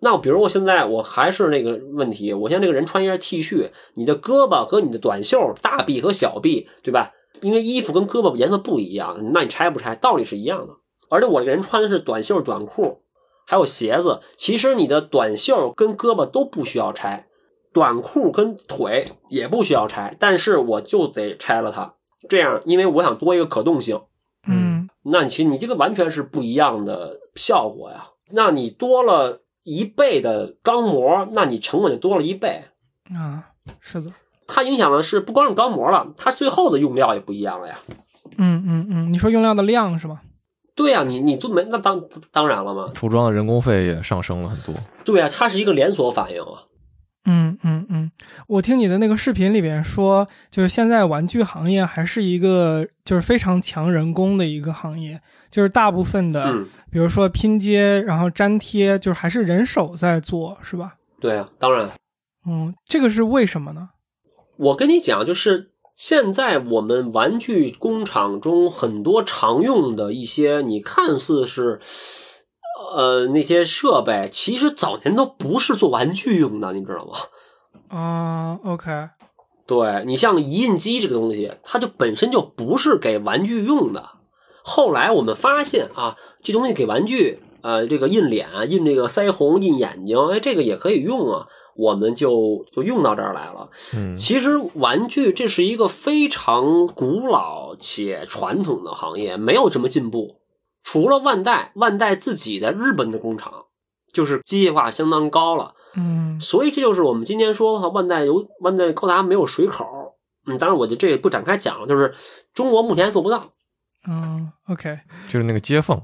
[0.00, 7.10] 那比如我现在我还是那个问题，我现在这个人穿一件 T 恤，你的胳膊和你的短袖，大臂和小臂，对吧？
[7.42, 10.74] 因为衣服跟胳膊颜色不一样，那你拆不拆，道理是一样的。
[11.08, 13.02] 而且我这个人穿的是短袖短裤，
[13.46, 17.26] 还有鞋子，其实你的短袖跟胳膊都不需要拆，
[17.72, 21.94] 短裤跟腿也不需要拆，但是我就得拆了它。
[22.28, 24.02] 这样，因为我想多一个可动性，
[24.46, 28.08] 嗯那你其实你这个完全是不一样的效果呀。
[28.30, 32.64] 那你多了一倍的钢模，那你成本就多了一倍。
[33.14, 34.12] 啊，是的，
[34.48, 37.78] 它影响的是不光是钢模了，它最后的用料也不一样了呀。
[38.36, 40.20] 嗯嗯嗯，你说用料的量是吗？
[40.74, 42.90] 对呀、你你做没那当当然了嘛。
[42.94, 44.74] 涂装的人工费也上升了很多。
[45.04, 46.64] 对呀、它是一个连锁反应啊。
[47.30, 48.10] 嗯嗯嗯，
[48.46, 55.20] 我听你的那个视频里边说，就是现在玩具行业还是一个就是非常强人工的一个行业，
[55.50, 60.94] 就是大部分的，嗯，比如说拼接，然后粘贴，就是还是人手在做，是吧？
[61.20, 61.90] 对啊、当然。
[62.46, 63.90] 嗯，这个是为什么呢？
[64.58, 71.80] 我跟你讲，就是现在我们玩具工厂中很多常用的一些，你看似是，
[72.96, 77.16] 呃，那些设备，其实早年都不是做玩具用的，你知道吗？
[77.96, 79.10] 啊，OK，
[79.66, 84.04] 对你像一印机这个东西，它就本身就不是给玩具用的。
[84.64, 91.46] 后来我们发现啊，这东西给玩具，呃，这个印脸、印这个腮红、印眼睛，哎，这个也可以用啊，
[91.78, 93.70] 我们就就用到这儿来了。
[93.94, 100.40] 嗯其实玩具这是一个非常古老且传统的行业，没有什么进步。
[100.82, 103.66] 除了万代，万代自己的日本的工厂，
[104.12, 105.74] 就是机械化相当高了。
[105.94, 109.86] 嗯所以这就是我们今天说哈，万代有万代高达没有水口。
[110.46, 112.12] 嗯，当然我就这也不展开讲了，就是
[112.52, 113.52] 中国目前还做不到。
[114.08, 114.98] 嗯，OK，
[115.28, 116.02] 就是那个接缝。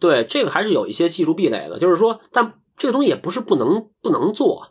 [0.00, 4.68] 对，这个还是有一些技术壁垒的，就是说，但这个东西也不是不能不能做，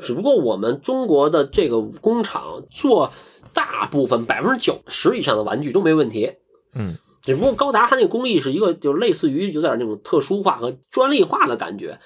[0.00, 3.12] 只不过我们中国的这个工厂做
[3.52, 6.32] 大部分百分之九十以上的玩具都没问题。
[6.74, 11.98] 嗯只不过高达它那个工艺是一个，就类似于有点那种特殊化和专利化的感觉，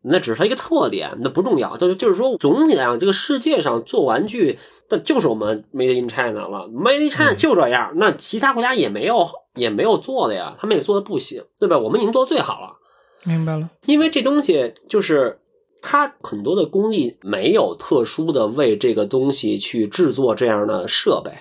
[0.00, 1.76] 那只是它一个特点，那不重要。
[1.76, 9.26] 就是就是说，总体来讲，这个世界上做玩具的就是我们 Made in China 了，Made in China 嗯就这样，那其他国家也没有
[9.56, 11.76] 也没有做的呀，他们也做的不行，对吧？
[11.76, 12.76] 我们已经做的最好了。
[13.24, 13.68] 明白了。
[13.86, 15.40] 因为这东西就是
[15.82, 21.32] 它很多的工艺没有特殊的为这个东西去制作这样的设备，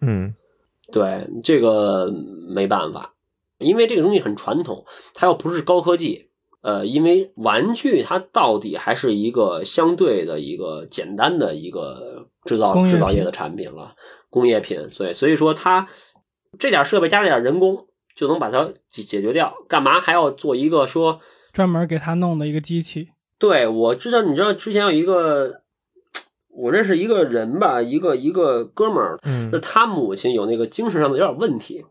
[0.00, 0.34] 嗯。
[0.90, 2.10] 对这个
[2.48, 3.12] 没办法，
[3.58, 6.30] 因为这个东西很传统，它又不是高科技。
[6.62, 13.94] 呃，因为玩具它到底还是一个相对的一个简单的一个制造制造业的产品了，
[14.30, 15.86] 工业品，所以所以说它
[16.58, 17.86] 这点设备加这点人工
[18.16, 21.20] 就能把它解解决掉，干嘛还要做一个说？
[21.52, 25.62] 专门给他弄的一个机器，对，我知道，你知道之前有一个，
[26.48, 31.84] 我认识一个人吧，一个一个哥们儿，嗯就是他母亲有那个精神上的有点问题。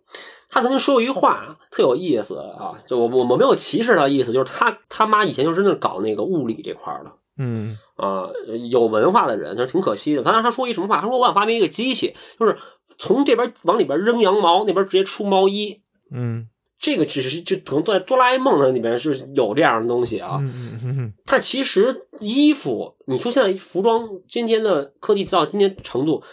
[0.50, 8.30] 他曾经说过一句话，特有意思啊，就我我我没有歧视他的意思，就是他他妈以前就真的搞那个物理这块儿的嗯啊，
[8.70, 10.24] 有文化的人，就是挺可惜的。
[10.24, 11.02] 他他说一什么话？
[11.02, 12.58] 他说我想发明一个机器，就是
[12.98, 15.82] 从这边往里边扔羊毛，那边直接出毛衣。
[16.12, 16.48] 嗯
[16.80, 26.24] 这个只是就可能在哆啦 A 梦的里边是有这样的东西啊，嗯嗯嗯它其实衣服，你说现在服装今天的科技到今天程度，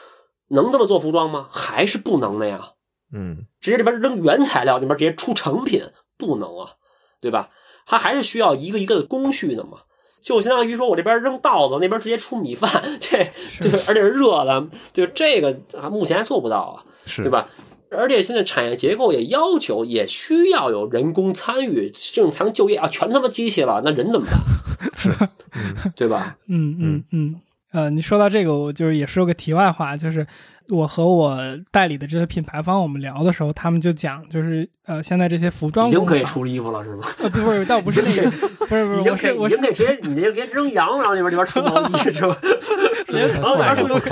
[0.49, 1.49] 能这么做服装吗？
[1.51, 2.73] 还是不能的呀。
[3.13, 5.83] 嗯直接这边扔原材料，那边直接出成品，
[6.19, 6.73] 不能啊，
[7.21, 7.51] 对吧？
[7.87, 9.79] 它还是需要一个一个的工序的嘛。
[10.21, 13.31] 就相当于说我这边扔稻子，那边直接出米饭，这
[13.61, 17.31] 这个而且是热的，对这个啊目前还做不到啊，是对？
[17.31, 17.49] 吧？
[17.91, 25.31] 而且现在产业结构也要求，也需要有人工参与，这种才能就业啊，全他妈机器了，那人怎么办？
[25.55, 26.37] 嗯对吧？
[26.49, 27.41] 嗯嗯嗯，
[27.73, 30.27] 呃，你说到这个，我就是也说个题外话，就是
[30.69, 31.39] 我和我
[31.71, 37.03] 代理的这些品牌方，我们聊的时候，他们就讲，就是呃，现在这些服装已经可以出衣服了是吗？
[37.21, 38.31] 呃，不是，倒不是那个，
[38.67, 42.37] 不是不是，已经可以，我是我是已经可以直接你这别扔羊，然后那边那边出毛衣是吧？
[43.09, 43.57] 连 烤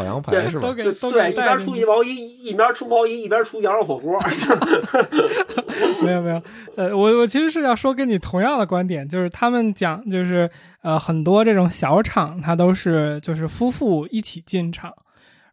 [0.04, 0.74] 羊排是吧都？
[0.74, 4.18] 给都对，给带进去一边出一毛衣，一边出毛衣，一边出羊肉火锅。
[6.04, 6.40] 没有没有，
[6.76, 10.48] 呃，我我其实是要说跟你同样的观点，就是他们讲就是
[10.82, 14.92] 呃很多这种小厂，它都是就是夫妇一起进厂，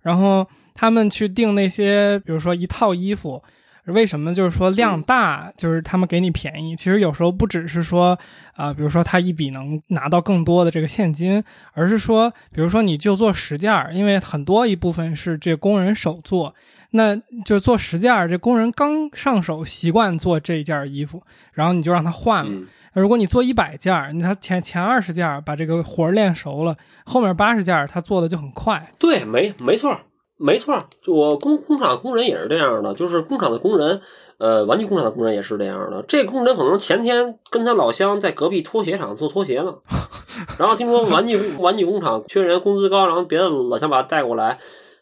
[0.02, 0.45] 然后
[0.80, 3.44] 他们去订那些，比如说一套衣服。
[3.86, 6.76] 为什么就是说量大，就是他们给你便宜？
[6.76, 8.18] 其实有时候不只是说，
[8.54, 16.54] 啊、比如说他一笔能拿到更多的这个现金，而是说，比如说你就做十件儿，因为很多一部分是这工人手做，
[16.92, 21.24] 那就做十件儿，这工人刚上手习惯做这件衣服，
[21.54, 22.52] 然后你就让他换了。
[22.54, 28.92] 嗯，如果你做一百件儿，他前前二十件儿把这个活儿练熟了，后面八十件儿他做的就很快。
[29.00, 30.02] 对，没没错儿，
[30.40, 30.82] 没错。
[31.02, 34.02] 就我工工厂工人也是这样的，就是工厂的工人，
[34.38, 36.02] 呃，玩具工厂的工人也是这样的。
[36.08, 39.76] 这工人可能前天跟他老乡在隔壁拖鞋厂做拖鞋呢，
[40.58, 44.58] 然后听说玩具玩具工厂缺人，工资高，然后别的老乡把他带过来，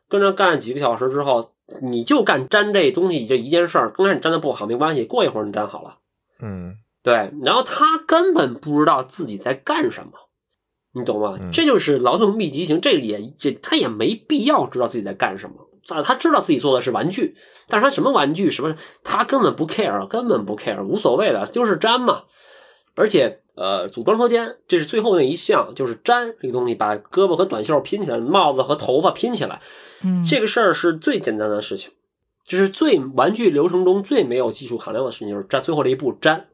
[0.10, 1.52] 跟着干几个小时之后，
[1.84, 3.92] 你就干粘这东西这一件事儿。
[3.92, 5.98] 刚开始粘的不好没关系，过一会儿你粘好了。
[6.42, 10.12] 嗯对，然后他根本不知道自己在干什么，
[10.94, 11.38] 你懂吗？
[11.40, 15.68] 嗯这就是劳动密集型，这个也这他也没必要知道自己在干什么。
[15.90, 17.36] 啊，他知道自己做的是玩具，
[17.70, 18.76] 但是他什么玩具什么，
[19.06, 22.24] 他根本不 care，根本不 care，无所谓的，就是粘嘛。
[22.94, 29.62] 而且，呃，组装车间这是最后那一项，就是粘这个东西，把胳膊和短袖拼起来，帽子和头发拼起来，
[30.04, 31.94] 嗯，这个事儿是最简单的事情，
[32.44, 36.48] 就是最玩具流程中最没有技术含量的事情，就是粘最后这一步粘。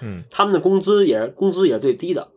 [0.00, 2.28] 嗯他们的工资也是工资也是最低的。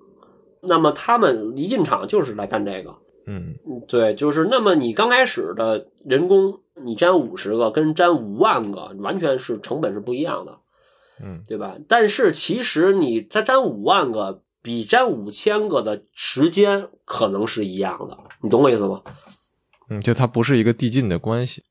[0.68, 2.96] 那么他们一进场就是来干这个，
[3.26, 10.60] 嗯嗯对，就是那么你刚开始的人工，你粘五十个跟粘五万个，完全是成本是不一样的，
[11.24, 11.76] 嗯对吧？
[11.88, 19.02] 但是其实你他粘五万个，比粘五千个的时间可能是一样的，你懂我意思吗？
[19.90, 21.64] 嗯，就它不是一个递进的关系。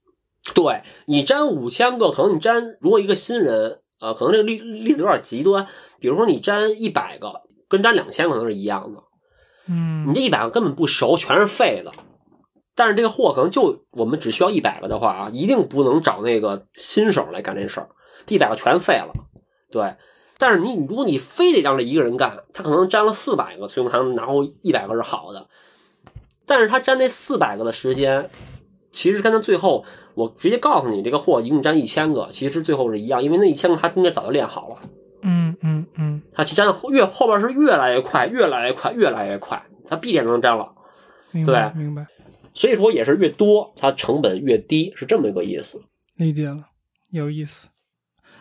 [0.54, 5.66] 对你粘五千个，可能你粘，如果一个新人，啊，可能这个例例子有点极端，
[5.98, 9.00] 比如说你粘一百个，跟粘两千可能是一样的，
[9.68, 11.92] 嗯你这一百个根本不熟，全是废的。
[12.74, 17.88] 但是这个货可能就我们只需要一百个的话啊，一定不能找那个新手来干这事儿，
[18.26, 19.12] 这一百个全废了。
[19.70, 19.94] 对，
[20.36, 25.48] 但是你如果你非得让这一个人干，他可能粘了四百个，最终他能拿回一百个是好的。
[26.44, 28.28] 但是他粘那四百个的时间，
[28.92, 34.76] 其实跟他最后我直接告诉你，这个货一共粘一千个，其实最后是一样，因为那一千个他中间早就练好了。
[35.28, 40.72] 嗯嗯嗯，它其实粘的越后边是越来越快，越来越快，越来越快，它必然能粘了。
[41.32, 42.06] 明白对明白，
[42.54, 45.82] 所以说也是越多，它成本越低，是这么一个意思。
[46.14, 46.68] 理解了，
[47.10, 47.68] 有意思。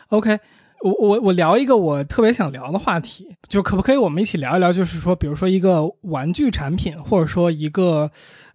[0.10, 0.40] OK，
[0.84, 4.72] 我我我聊一个我特别想聊的话题，就可不可以我们一起聊一聊？
[4.72, 8.12] 就是说，比如说一个玩具产品，或者说一个，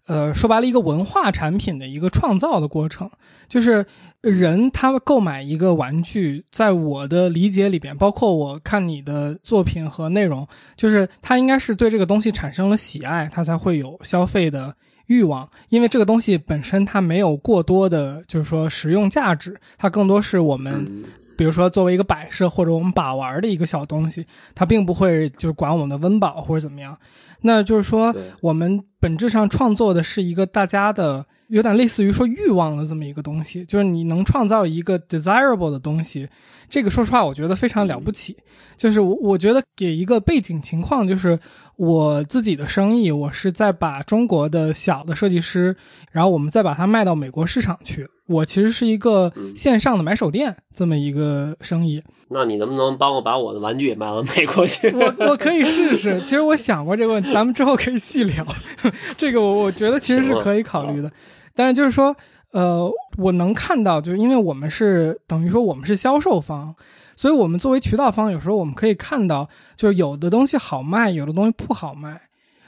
[0.07, 3.11] 呃，说白了一个文化产品的一个创造的过程。
[3.49, 3.85] 就是
[4.21, 10.47] 人他购买一个玩具，在我的理解里边，包括我看你的作品和内容，
[10.77, 14.75] 就是他应该是对这个东西产生了喜爱，他才会有消费的
[15.07, 15.49] 欲望。
[15.69, 21.05] 因为这个东西本身它没有过多的，就是说实用价值，它更多是我们。
[21.37, 26.95] 比如说，作为一个摆设或者我们把玩的一个小东西，它并不会就是管我们的温饱或者怎么样。
[27.41, 36.29] 那就是说，我们本质上创作的是一个大家的有点类似于说欲望的这么一个东西，就是你能创造一个 desirable 的东西，
[36.69, 38.37] 这个说实话我觉得非常了不起。
[38.77, 41.39] 就是我我觉得给一个背景情况，就是
[41.77, 45.77] 我自己的生意，我是在把中国的小的设计师，
[46.11, 48.09] 然后我们再把它卖到美国市场去。
[48.27, 54.89] 我其实是一个线上的买手店这么一个生意，那你能不能帮我把我的玩具也卖到美国去？
[54.93, 56.19] 我我可以试试。
[56.21, 58.47] 其实我想过这个问题，咱们之后可以细聊。
[59.19, 61.13] 这个我我觉得其实是可以考虑的，
[61.61, 62.17] 但是就是说，
[62.53, 66.75] 呃，我能看到，就是因为我们是等于说我们是销售方，
[67.17, 69.47] 所以我们作为渠道方，有时候我们可以看到，
[69.77, 72.19] 就是有的东西好卖，有的东西不好卖，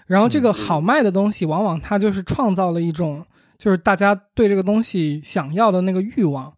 [0.06, 3.24] 然后这个好卖的东西，往往它就是创造了一种。
[3.58, 6.52] 就是大家对这个东西想要的那个欲望，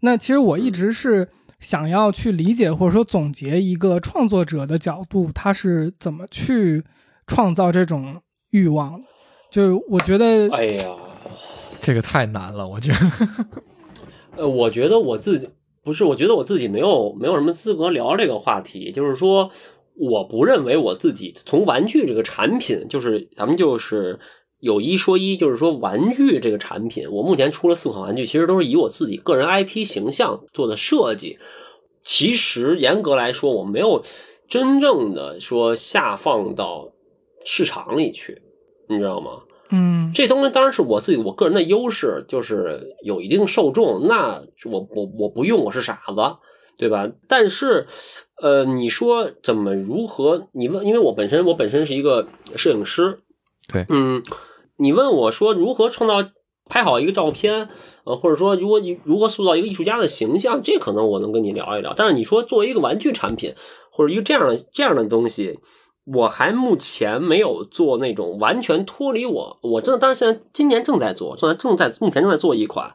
[0.00, 1.28] 那其实我一直是
[1.58, 6.84] 想要去理解或者说总结一个创作者的角度，他是怎么去
[7.26, 8.22] 创造这种
[8.52, 9.02] 欲望。
[9.50, 10.86] 就是我觉得，哎呀，
[11.84, 12.98] 这个太难了，我觉得。
[14.36, 15.48] 呃，我觉得我自己
[15.82, 18.90] 不是，我觉得我自己没有没有什么资格聊这个话题。
[18.90, 19.50] 就是说，
[19.94, 24.18] 我不认为我自己从玩具这个产品，就是咱们就是。
[24.60, 31.38] 有一说一，就是说玩具这个产品，我目前出了四款玩具，其实都是以我自己个人 IP 形象做的设计。
[32.02, 34.02] 其实严格来说，我没有
[34.48, 36.88] 真正的说下放到
[37.44, 38.40] 市场里去，
[38.88, 39.42] 你知道吗？
[39.70, 44.06] 嗯，这东西当然是我自己我个人的优势，就是有一定受众。
[44.06, 46.14] 那我我我不用，我是傻子，
[46.76, 47.10] 对吧？
[47.28, 47.86] 但是，
[48.40, 50.48] 呃，你说怎么如何？
[50.52, 53.20] 你问，因为我本身我本身是一个摄影师，
[53.72, 54.22] 对，嗯。
[54.76, 56.30] 你问我说如何创造
[56.68, 57.68] 拍好一个照片，
[58.02, 61.94] 呃，或者说如果你如何塑造一个艺术家的形象，这可能我能跟你聊一聊。
[61.96, 63.54] 但是你说作为一个玩具产品
[63.92, 65.60] 或者一个这样的这样的东西，
[66.04, 72.94] 我还目前没有做那种完全脱离我，我正当然现在今年正在做，正在正在目前正在做一款，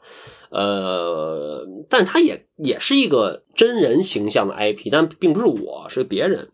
[0.49, 6.49] 呃，但它也也是一个真人形象的 IP，但并不是我是别人，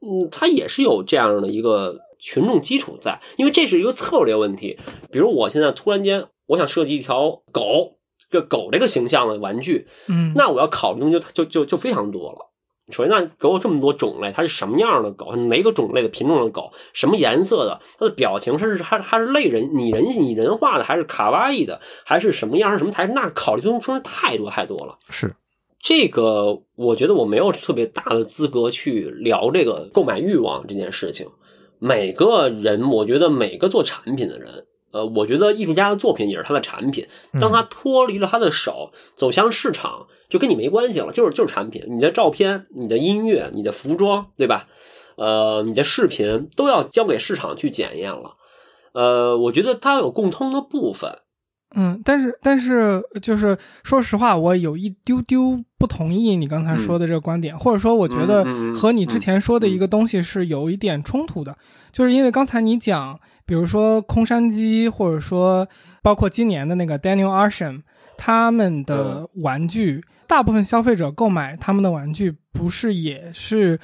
[0.00, 2.00] 嗯，它也是有这样的一个。
[2.26, 4.78] 群众基础在，因为这是一个策略问题。
[5.12, 7.98] 比如我现在突然间，我想设计一条狗，
[8.30, 12.53] 这狗这个形象的玩具，嗯，那我要考虑的就就就就非常多了。
[12.90, 15.34] 首先，那狗有这么多种类，它是什么样的狗？
[15.36, 16.70] 哪个种类的品种的狗？
[16.92, 17.80] 什么颜色的？
[17.98, 21.80] 它的表情是它它是类人拟人拟人化的，还是卡哇伊的？
[22.04, 22.72] 还是什么样？
[22.72, 23.12] 是什么材质？
[23.14, 24.98] 那考虑的东西太多太多了。
[25.08, 25.34] 是
[25.80, 31.28] 这个，我觉得我没有特别大的资格去聊这个购买欲望这件事情。
[31.78, 37.06] 每个人，我觉得每个做产品的人，呃，我觉得艺术家的作品也是他的产品。
[37.38, 41.84] 当他脱离了他的手，走向市场，就跟你没关系了，就是就是产品。
[41.88, 44.66] 你的照片、你的音乐、你的服装，对吧？
[45.16, 48.36] 呃，你的视频都要交给市场去检验了。
[48.92, 51.18] 呃，我觉得它有共通的部分。
[51.76, 58.44] 嗯，但是但是就是说实话，我有一丢丢不同意你刚才说的这个观点，或者说我觉得
[58.74, 61.56] 和你之前说的一个东西是有一点冲突的，
[61.90, 65.66] 就是因为刚才你讲，比如说空山鸡，或者说
[66.00, 67.82] 包括今年的那个 Daniel Arsham，
[68.16, 73.78] 他们的玩具，大部分消费者购买他们的玩具，不是也是，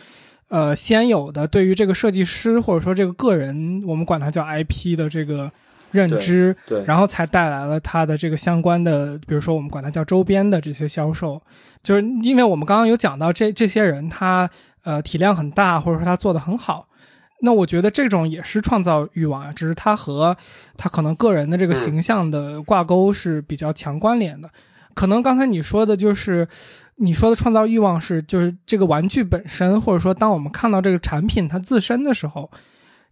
[0.48, 5.50] 呃，先有的对于这个设计师或者说这个个人，我们管他叫 IP 的这个。
[5.92, 11.42] 认知，对，然后才带来了它的这个相关的，比如说我们管它叫周边的这些销售，
[11.82, 14.48] 就是因为我们刚刚有讲到这这些人他
[14.84, 16.86] 呃体量很大，或者说他做的很好，
[17.40, 20.36] 那我觉得这种也是创造欲望啊，只是他和
[20.76, 24.48] 他可能个人的这个形象的挂钩是比较强关联的。
[24.94, 26.46] 可能刚才你说的就是
[26.96, 32.50] 你说的创造欲望是就是这个玩具本身，或者说当我们看到这个产品它自身的时候。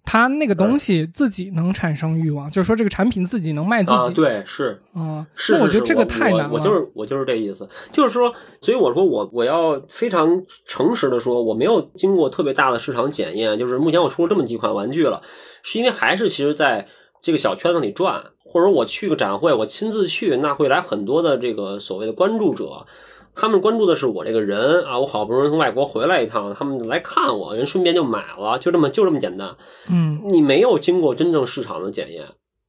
[0.05, 4.14] 它那个东西自己能产生欲望，就是说这个产品自己能卖自己。
[4.14, 5.53] 对，是啊，是。
[5.57, 6.51] 我觉得这个太难了。
[6.51, 15.20] 我就是我就是这意思，就是说，所以我说我我要非常诚实的说，我没有经过特别大的市场检验，就是目前我出了这么几款玩具了，
[15.62, 16.89] 是因为还是其实在
[17.20, 22.87] 这个小圈子里转，或者我去个展会，我亲自去，那会来很多的这个所谓的关注者。
[23.35, 29.57] 他们关注的是我这个人啊，我好不容易从外国回来一趟，他们来看我，人顺便就买了，就这么就这么简单。
[29.89, 32.25] 嗯你没有经过真正市场的检验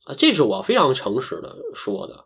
[0.06, 2.26] 啊，这是我非常诚实的说的。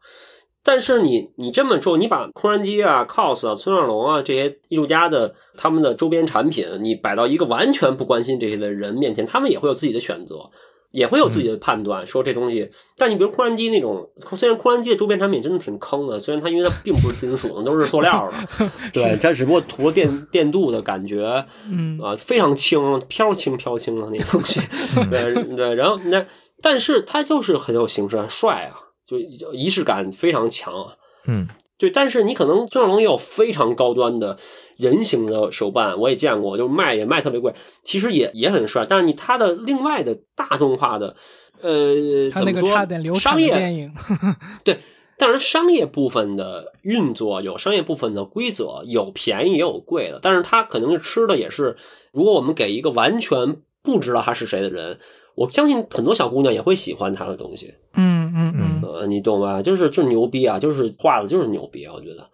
[0.66, 10.50] 但是你你这么做，你把空山鸡啊、cos 啊、村上龙啊这些艺术家的他们的周边产品，你摆到一个完全不关心这些的人面前，他们也会有自己的选择，
[10.94, 12.70] 也会有自己的判断，说这东西。
[12.98, 24.62] 但你比如空燃机那种，虽然空燃机的周边产品真的挺坑的，虽然它因为它并不是金属的， 都是塑料的， 对，它只不过涂了电电镀的感觉，嗯啊，非常轻，飘轻飘轻的那东西，
[25.10, 26.26] 对对，然后那
[26.62, 29.18] 但是它就是很有形式，很帅啊，就
[29.52, 30.94] 仪式感非常强啊。
[31.26, 34.38] 嗯对，但是你可能尊上龙也有非常高端的
[34.78, 37.54] 人形的手办，我也见过，就是卖也卖特别贵，
[37.84, 38.86] 其实也也很帅。
[38.88, 41.16] 但是你它的另外的大众化的，
[41.62, 43.94] 呃，他那个怎么说差点流产商业的电影，
[44.64, 44.80] 对，
[45.18, 51.78] 当然商业部分的运作有商业部分的规则，有便宜也有贵的，但是它可能是吃的也是，
[52.12, 54.98] 如果我们给一个完全不知道他是谁的人，
[55.36, 59.62] 我相信很多小姑娘也会喜欢他的东西，嗯嗯嗯，呃，你懂吧？
[59.62, 62.30] 就是就是牛逼啊，就是画的就是牛逼啊，我觉得。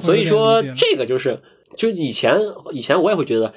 [0.00, 1.40] 所以说这个就是，
[1.76, 2.40] 就以前
[2.72, 3.52] 以前我也会觉得，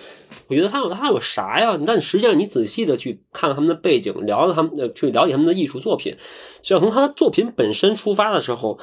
[0.47, 1.80] 我觉得他有他有啥呀？
[1.86, 6.17] 但实际上你仔细的去看他们的背景，聊聊他们呃，去了解他们的艺术作品，
[6.61, 8.78] 就要从他的作品本身出发的时候，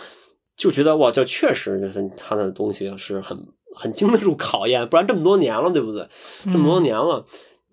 [0.57, 3.39] 就觉得哇，这确实就是他的东西是很
[3.75, 6.09] 很经得住考验，不然这么多年了，对不对？
[6.45, 7.25] 这么多年了。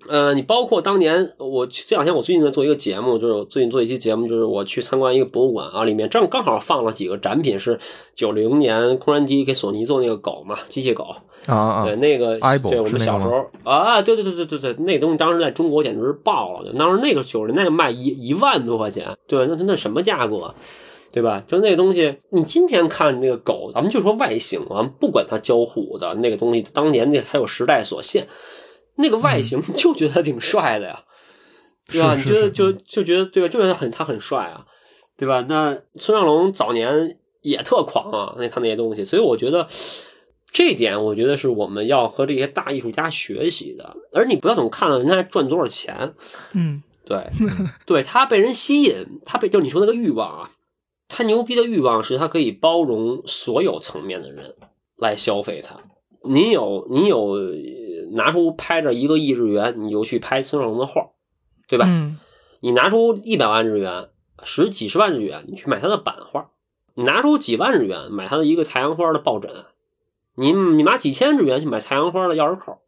[0.10, 7.80] 呃，你包括当年我这两天我最近在做一个节目，就是我最近做一期节目，就是我去参观一个博物馆啊，里面正刚好放了几个展品，是
[8.14, 12.40] 九零年空山机给索尼做那个狗嘛，机械狗，啊啊对，那个
[12.70, 20.54] 对我们小时候啊，对对对对对对，那东西当时在中国简直是爆了，当时那个九十年代卖一一万多块钱，对，那那什么价格？
[21.14, 21.44] 对吧？
[21.48, 28.26] 就那个东西，你今天看那个狗，咱们就说外形啊，不管它交虎的那个东西，当年那还有时代所限，
[28.96, 31.04] 那个外形 就觉得挺帅的呀，
[31.88, 32.16] 对吧？
[32.16, 33.50] 你觉得就就觉得对吧？
[33.50, 34.66] 就觉得很他很帅啊，
[35.18, 35.46] 对吧？
[35.48, 39.68] 那村上龙早年也特狂啊，那他那些东西，所以我觉得
[40.52, 43.98] 这一点，我觉得是我们要和这些大艺术家学习的。
[44.14, 46.14] 而你不要总看到人家赚多少钱，
[46.54, 47.28] 嗯对，
[47.86, 50.52] 对他被人吸引，他被就你说那个欲望啊，
[51.10, 54.56] 他牛逼的欲望是他可以包容所有层面的人
[54.96, 55.80] 来消费他。
[56.24, 57.52] 你有你有呃
[58.16, 61.10] 拿出拍着一个亿日元，你就去拍村上龙的画，
[61.68, 61.86] 对吧？
[61.88, 62.20] 嗯
[62.62, 64.10] 你拿出一百万日元，
[64.42, 66.46] 十几十万日元，你去买他的版画；
[66.94, 69.52] 你拿出几万日元买他的一个太阳花的抱枕；
[70.36, 72.80] 你你拿几千日元去买太阳花的钥匙扣，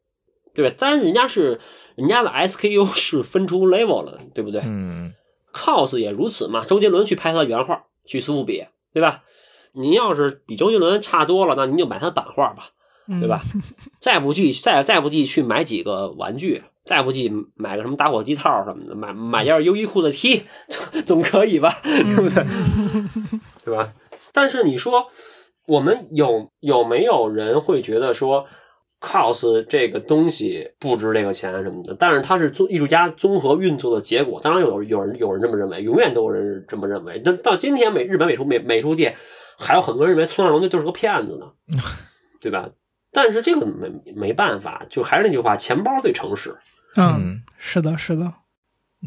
[0.53, 0.73] 对吧？
[0.79, 1.59] 但是，人家是
[1.95, 4.61] 人家的 SKU 是分出 level 了，对不对？
[4.65, 5.13] 嗯
[5.51, 6.63] cos 也如此嘛。
[6.63, 8.63] 周杰伦去拍他的原画，去苏富比，
[8.93, 9.23] 对吧？
[9.73, 12.74] 您要是比周杰伦差多了，那您就买他的版画吧，嗯，
[13.07, 13.41] 对吧？
[13.99, 21.77] 再不济，再再不济去买几个玩具，再不济买个什么打火机套什么的，买买件优衣库的 T， 总总可以吧？
[21.83, 22.45] 对不对？
[23.65, 23.93] 对吧？
[24.33, 25.07] 但是你说，
[25.67, 28.45] 我们有有没有人会觉得说
[28.99, 31.95] ，cos 这个东西不值这个钱什么的？
[31.97, 34.39] 但是它是综艺术家综合运作的结果。
[34.43, 37.21] 当然有有人有人这么认为，永远都有人这么认为。
[37.23, 39.15] 但到今天美日本美术美美术界
[39.57, 41.51] 还有很多人认为村上隆就就是个骗子呢，
[42.41, 42.69] 对吧？
[43.15, 46.53] 但是这个没没办法，就还是那句话，钱包最诚实。
[46.97, 47.41] 嗯，嗯。
[47.57, 48.31] 是的，是的，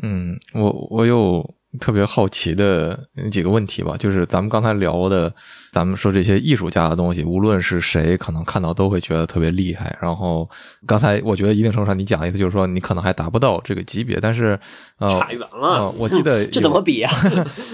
[0.03, 2.99] 嗯，我我有特别好奇的
[3.31, 5.33] 几个问题吧，就是咱们刚才聊的，
[5.71, 9.95] 咱们说这些艺术家的东西，无论是谁，可能看到都会觉得特别厉害。
[10.01, 10.49] 然后
[10.87, 14.59] 刚才我觉得一定程度上你讲的意思就是说，你可能还达不到这个级别，但是
[14.99, 17.13] 呃，差远了呃我记得 这怎么比啊？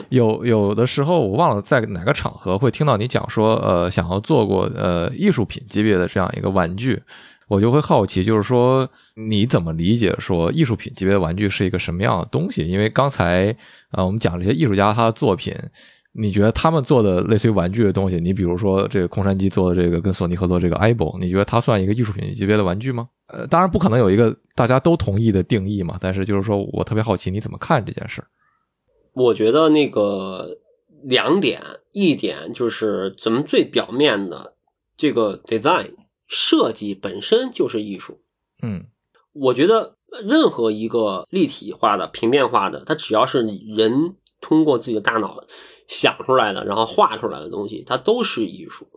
[0.09, 7.01] 有 有的时候我忘了在哪个场合会听到你讲说，呃，想要做过呃艺术品级别的这样一个玩具，
[7.55, 12.67] 我就会好奇，就是说你怎么理解说艺术品级别的玩具是一个什么样的东西？
[12.67, 13.51] 因为刚才
[13.91, 15.55] 啊、呃我们讲这些艺术家他的作品。
[16.17, 23.09] 你觉得他们做的类似于玩具的东西，你比如说这个空山鸡做的这个跟索尼合作这个 iBo，你觉得它算一个艺术品级别的玩具吗？
[23.27, 28.23] 呃，当然不可能有一个大家都同意的定义嘛，但是就是说我特别好奇你怎么看这件事。
[29.13, 30.57] 我觉得那个
[31.03, 31.61] 两点，
[31.91, 34.55] 一点就是咱们最表面的
[34.97, 35.95] 这个 design
[36.35, 38.19] 设计本身就是艺术。
[38.61, 38.87] 嗯
[39.33, 45.45] 我觉得任何一个立体化的、平面化的，它只要是人通过自己的大脑
[45.89, 48.89] 想出来的，然后画出来的东西，它都是艺术。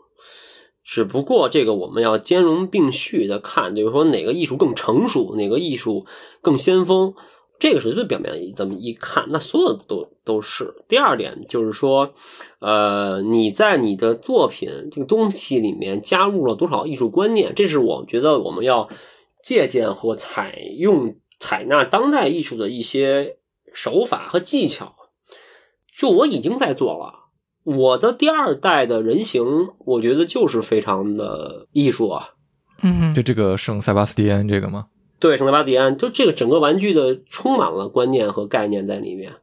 [0.84, 6.06] 只不过这个我们要兼容并蓄的看，就是说哪个艺术更成熟，哪个艺术
[6.42, 7.14] 更先锋，
[7.60, 10.84] 这个是最表面的，这么一看，那所有的都都是。
[10.88, 12.14] 第二点就是说，
[12.60, 18.90] 呃，你在你的作品这个东西里面加入了多少艺术观念，这是我觉得我们要
[19.44, 23.38] 借鉴和采用、采纳当代艺术的一些
[23.74, 24.96] 手法和技巧。
[25.98, 27.32] 就我已经在做了，
[27.64, 32.36] 我的第二代的人形，我觉得就是非常的艺术啊。
[32.84, 34.86] 嗯就这个圣塞巴斯蒂安这个吗？
[35.20, 39.34] 对，圣塞巴斯蒂安，就这个整个玩具的充满了观念和概念在里面。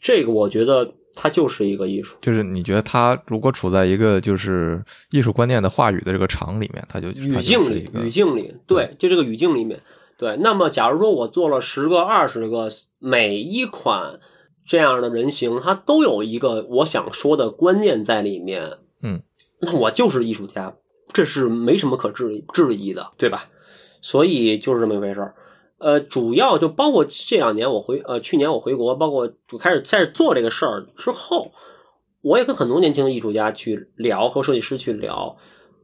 [0.00, 9.80] 这个我觉得它就是一个艺术，就是你觉得它如果处在一个就是艺术观念的话语的这个场里面，它就语境里，语境里，对，就这个语境里面，
[10.16, 10.36] 对。
[10.38, 12.68] 那么，假如说我做了十个、二十个，
[12.98, 14.18] 每一款
[14.66, 19.22] 这样的人形，它都有一个我想说的观念在里面，嗯，
[19.60, 20.74] 那我就是艺术家，
[21.12, 23.48] 这是没什么可质质疑的，对吧？
[24.02, 25.34] 所以就是这么一回事儿。
[25.78, 31.52] 呃，主要就包括这两年我回呃，去年我回国，包括就开始在做这个事儿之后，
[32.20, 35.38] 我也跟很多年轻的艺术家去聊，和设计师去聊。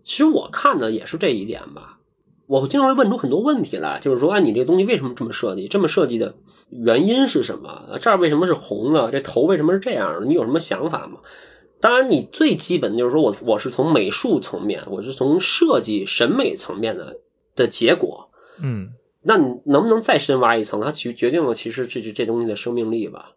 [0.05, 1.99] 其实我看的也是这一点吧。
[2.47, 5.69] 我经常会问出很多问题来，就是说，哎，你这东西为什么这么设计？
[5.69, 6.35] 这么设计的
[6.71, 7.99] 原因是什么？
[8.01, 9.11] 这儿为什么是红的？
[9.11, 10.27] 这头为什么是这样的？
[10.27, 11.19] 你有什么想法吗？
[11.81, 17.19] 当然，你最基本的就是说我我是从美术层面，我是从设计审美层面的
[17.59, 18.31] 的结果。
[18.61, 20.81] 嗯，那你能不能再深挖一层？
[20.81, 23.33] 它其决定了其实这这这东西的生命力吧，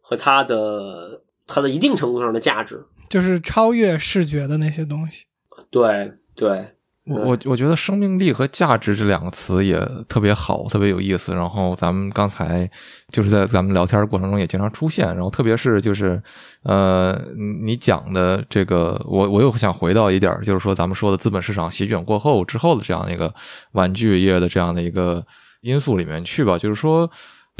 [0.00, 2.84] 和它的它的一定程度上的价值。
[3.08, 5.24] 就是超越视觉的那些东西。
[5.70, 9.76] 对对，我我我觉得生命力和价值这两个词也
[10.08, 11.34] 特别好，特别有意思。
[11.34, 12.70] 然后咱们刚才
[13.08, 15.06] 就是在咱们聊天过程中也经常出现。
[15.08, 16.22] 然后特别是就是
[16.62, 17.20] 呃，
[17.60, 23.34] 你讲的这个，我我又想回到一点，就是说咱们说的资本市场席卷过后之后的这样一个
[23.72, 25.26] 玩具业的这样的一个
[25.62, 26.56] 因素里面去吧。
[26.56, 27.10] 就是说，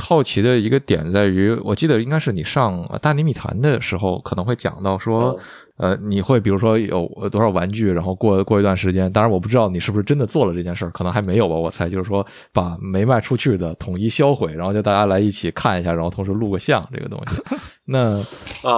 [0.02, 5.38] 好奇的一个点在于，我记得应该是你上大内密谈的时候可能会讲到说。
[5.78, 17.42] 呃，你会比如说有多少玩具，然后过过一段时间，当然我不知道你是不是真的做了这件事儿，可能还没有吧，我猜就是说把没卖出去的统一销毁，然后就大家来一起看一下，然后同时录个像这个东西。
[17.84, 18.22] 那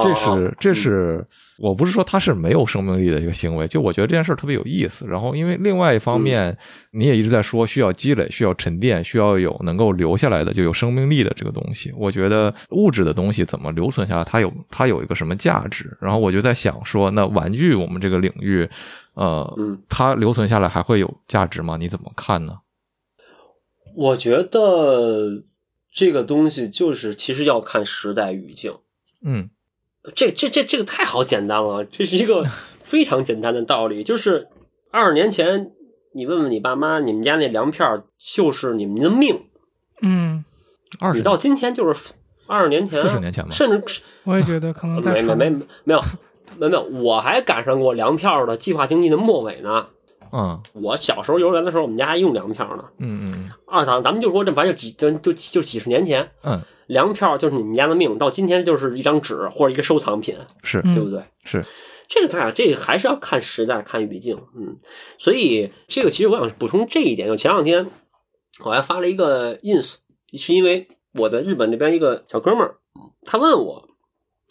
[0.03, 1.23] 这是 这是
[1.59, 5.07] 我不是说它是没有生命力的一个行为，就我觉得这件事儿特别有意思。
[5.07, 6.57] 然后因为另外一方面，
[6.93, 11.93] 你也一直在说需要积累、需要沉淀、需要有能够留下来的就有生命力的这个东西。
[11.97, 15.97] 我觉得物质的东西怎么留存下来，它有它有一个什么价值？
[16.01, 16.75] 然后我就在想。
[16.85, 18.69] 说那玩具我们这个领域，
[19.15, 19.59] 呃，
[19.89, 21.79] 它留存下来还会有价值吗？
[21.79, 22.59] 你怎么看呢？
[23.97, 25.43] 我觉得
[25.95, 28.75] 这个东西就是其实要看时代语境。
[29.25, 29.49] 嗯，
[30.15, 32.45] 这这这这个太好简单了，这是一个
[32.83, 34.03] 非常简单的道理。
[34.03, 34.49] 就是
[34.91, 35.71] 二十年前，
[36.13, 39.43] 你问问你爸妈，你们家那粮票就是你们的命。
[40.03, 40.45] 嗯，
[41.01, 42.13] 二你到今天就是
[42.47, 43.51] 二十年前、四十年前吗？
[43.51, 46.03] 甚至我也觉得可能没没没没有。
[46.57, 49.89] 没有，我还赶上过粮票的计划经济的末尾呢。
[50.37, 52.85] 嗯，我小时候幼儿园的时候，我们家还用粮票呢。
[52.99, 53.51] 嗯嗯。
[53.69, 56.29] 二咱咱们就说这反正几就就就几十年前。
[56.43, 56.61] 嗯。
[56.89, 61.23] 粮票就是你们家的命，到今天就是一张纸或者一个收藏品，是对不对？
[61.45, 61.65] 是。
[62.09, 64.37] 这个咱俩这个还是要看时代、看语境。
[64.57, 64.79] 嗯，
[65.19, 67.87] 所以这个其实我想补充这一点，就前两天
[68.65, 69.99] 我还发了一个 ins，
[70.37, 72.79] 是因为我在日本那边一个小哥们儿，
[73.25, 73.89] 他问我。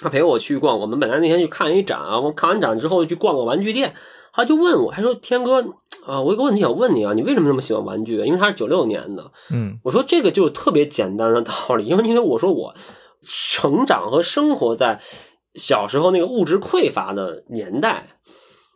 [0.04, 3.94] 他陪我去逛，我们本来那天去看一展啊，我看完展之后去逛个玩具店，
[4.34, 5.64] 他就问我，还说天哥
[6.06, 8.18] 啊，我有个问题想问你啊，你为什么那么喜欢玩具？
[8.18, 12.76] 因为他是九六年的，嗯，我说这个就特别简单的道理，因为因为我说我
[13.22, 15.00] 成长和生活在
[15.56, 18.08] 小时候那个物质匮乏的年代，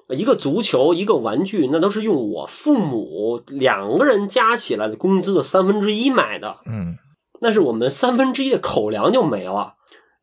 [0.10, 6.96] 一个足球一个玩具，那都是用我父母两个人加起来的工资的三分之一买的，嗯，
[7.42, 9.74] 那是我们三分之一的口粮就没了。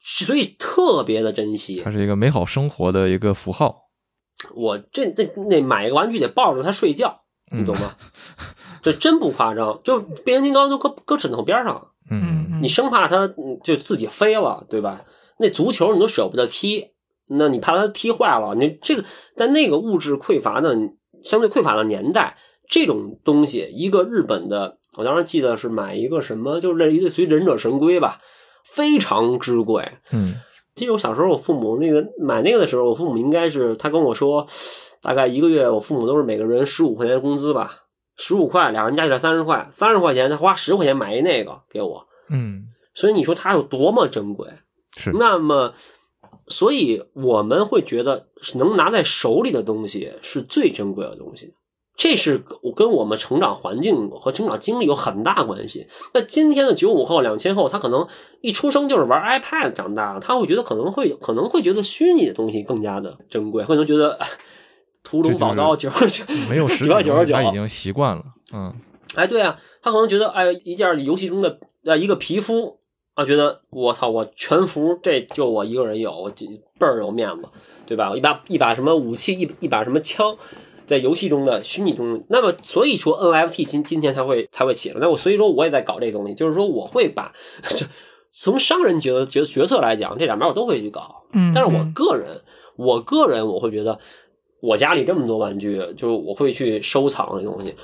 [0.05, 3.89] 所以特别的珍惜，它是一个美好生活的一个符号。
[4.55, 7.97] 我这这那买个玩具得抱着它睡觉，你懂吗？
[8.83, 13.27] 这真不夸张，就变形金刚都搁搁枕头边上，嗯，你生怕它
[13.63, 15.07] 就自己飞了，对吧？
[15.39, 16.91] 那足球你都舍不得踢，
[17.27, 19.05] 那你怕它踢坏了，你这个
[19.37, 20.77] 在那个物质匮乏的
[21.23, 22.37] 相对匮乏的年代，
[22.69, 28.21] 这种东西，一个日本的，我当时记得是买一个什么，就类类似于忍者神龟吧。
[28.65, 30.35] 非常之贵，嗯，
[30.74, 34.47] 记得我小时候，我父母那个买那个的时候，我父母应该是他跟我说，
[35.03, 37.85] 大概一个月，我父母都是每个人十五块钱工资吧，
[38.16, 44.49] 十五块，俩人加起来三十块，三十块钱他花十块钱买一那个给我，嗯，所以你说它有多么珍贵？
[44.97, 45.74] 是，那么，
[46.49, 51.55] 所以我们会觉得能拿在手里的东西是最珍贵的东西，
[51.97, 52.43] 这是
[52.75, 55.87] 跟我们成长环境和成长经历有很大关系。
[56.12, 58.07] 那今天的九五后、两千后，他可能
[58.41, 64.19] 一出生就是玩 iPad 长大，他会觉得可能会可能会觉得虚拟的东西更加的珍贵，可能觉得
[65.05, 68.25] 屠龙宝刀九十九没有十九百九十九，他已经习惯了。
[68.53, 68.75] 嗯，
[69.15, 72.81] 哎，对啊，他可能觉得哎，一件游戏中的呃一个皮肤
[73.15, 76.33] 啊，觉得我操，我全服这就我一个人有，
[76.79, 77.49] 倍儿有面子，
[77.87, 78.16] 对吧？
[78.16, 80.37] 一把一把什么武器，一一把什么枪。
[80.86, 84.97] 在游戏中的虚拟中，那么所以说 NFT 今今天才会才会起来。
[85.01, 87.32] 那我所以说我也在搞这东西，就是说我会把
[88.31, 91.23] 从商人角角角色来讲，这两边我都会去搞。
[91.32, 92.40] 嗯，但是我个人，
[92.77, 93.98] 我个人我会觉得，
[94.61, 97.74] 我家里这么多玩具，就是我会去收藏这东西。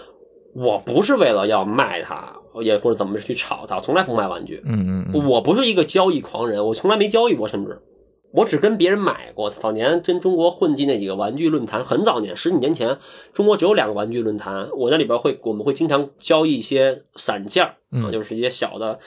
[0.52, 4.60] 我不是为了要卖它，也或者怎么去炒它，从来不卖玩具。
[4.64, 7.81] 嗯嗯，我不是一个交易狂人，我从来没交易过，甚至。
[8.32, 12.97] 我只跟别人买过，早年跟中国混迹那几个玩具论坛，很早年十几年前，
[13.32, 18.98] 中国只有两个玩具论坛，我在里边会我们会经常交易一些散件儿啊，就是一些小的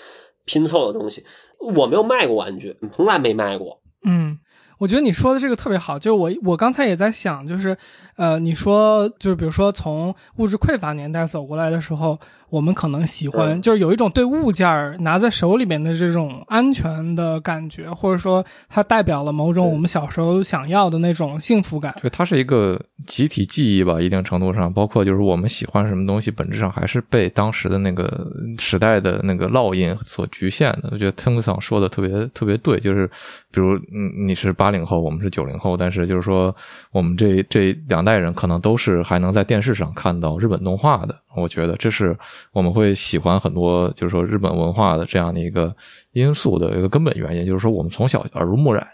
[0.46, 1.24] 拼凑的东西。
[1.60, 3.80] 我没有卖过玩具，从来没卖过。
[4.06, 4.38] 嗯，
[4.80, 7.78] 我觉得你说的这个特别好，就是我我刚才也在想，就是
[8.16, 12.20] 呃，你说就是比如说从物质匮乏年代走过来的时候。
[12.50, 21.96] 我们可能喜欢，就是有一种对物件儿拿在手里面的这种安全的感觉，或者说它代表了某种我们小时候想要的那种幸福感。
[22.04, 30.90] 就它是一个集体记忆吧，一定程度上，包括就是我们喜欢什么东西，本质上还是被当时的那个时代的那个烙印所局限的。
[30.92, 33.08] 我觉得 t e n g s o n 说的特别特别对，就是
[33.52, 36.56] 比如嗯，你是八零后，我们是九零后，但是就是说
[36.92, 41.16] 我们这这两代人可能都是还能在电视上看到日本动画的。
[41.36, 42.16] 我觉得这是
[42.52, 45.76] 我们会喜欢很多，就是说日本文化的这样的一个
[46.12, 48.88] 因素的一个根本原因，就是说我们从小耳濡目染，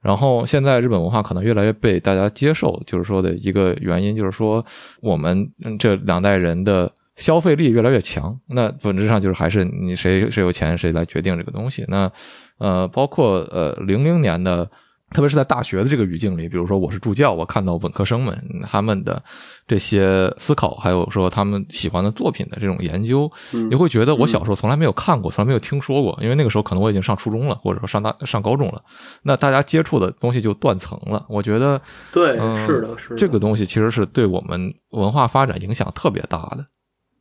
[0.00, 4.64] 然后现在日本文化可能越来越被大家接受，就是说的一个原因，就是说
[5.00, 11.84] 我们这两代人的消费力越来越强，那本质上就是还是你谁谁有钱谁来决定这个东西。
[11.88, 12.10] 那
[12.58, 14.70] 呃，包括呃零零年的。
[15.10, 18.36] 特别是在大学的这个语境里，比如说我是助教，我看到本科生们
[18.68, 19.22] 他们的
[19.66, 23.30] 这些思考，还有说他们喜欢的作品的这种研究，
[23.70, 28.82] 你会觉得我小时候从来没有看过，从来没有听说过，因为那个时候可能我已经上初中了，或者说上大上高中了，
[29.22, 31.24] 那大家接触的东西就断层了。
[31.28, 31.80] 我觉得，
[32.12, 36.66] 对，是的，是这个东西其实是对我们文化发展影响特别大的。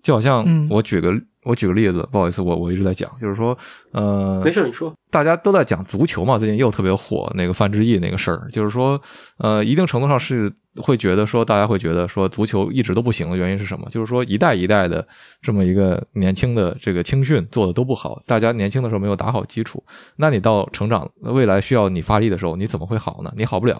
[0.02, 1.12] 就好像我举个
[1.46, 3.56] 我举个例子，不好意思，我我一直在讲，就是说，
[3.94, 9.00] 呃，没事，你说，大家都在讲足球嘛，最近又特别火那个范志毅那个事儿，就是说，
[9.38, 13.88] 呃，一定程度上是会觉得说，大家会觉得说，足球一直都不行的原因是什么？
[13.90, 15.08] 就是说，一代一代的
[15.42, 19.84] 这么一个年轻的这个青训做的都不好，大家年轻的时候没有打好基础，
[20.16, 23.32] 那你到成长未来需要你发力的时候，你怎么会好呢？
[23.38, 23.80] 你好不了。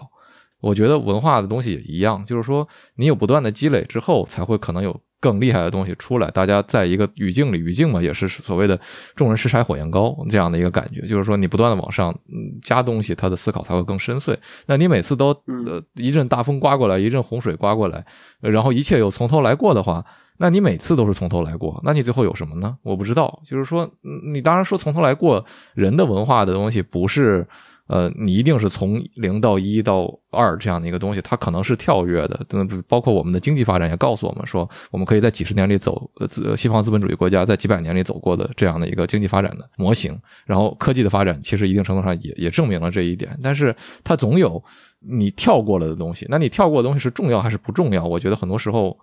[0.60, 4.98] 我觉得文化的东西也一样，就是说，你有不断的积累之后，才会可能有。
[5.20, 8.78] 更厉害的东西出来，大家在一个语境里，语境嘛，也是所谓的
[9.16, 12.14] “众人拾柴火焰高”这样的一个感觉，就是说你不断的往上
[12.62, 14.36] 加东西，他的思考才会更深邃。
[14.66, 18.04] 那你每次都呃一阵大风刮过来，一阵洪水刮过来，
[18.40, 20.04] 然后一切又从头来过的话，
[20.36, 22.76] 那你每次都是从头来过，那你最后有什么呢？
[22.82, 23.40] 我不知道。
[23.44, 23.90] 就是说，
[24.32, 25.44] 你当然说从头来过，
[25.74, 27.46] 人的文化的东西不是。
[27.86, 32.44] 呃，你一定是从零到一到二这样的一个东西，它可能是跳跃的。
[32.88, 40.18] 包括我们的经济发展也告诉我们说，我们可以在几十年里走，呃，西方资本主义国家在几百年里走过的这样的一个经济发展的模型。
[40.44, 43.38] 然后科技的发展其实一定程度上也也证明了这一点。
[43.42, 44.62] 但是它总有
[45.00, 48.04] 你跳过了的东西，那你跳过的东西是重要还是不重要？
[48.04, 48.98] 我觉得很多时候。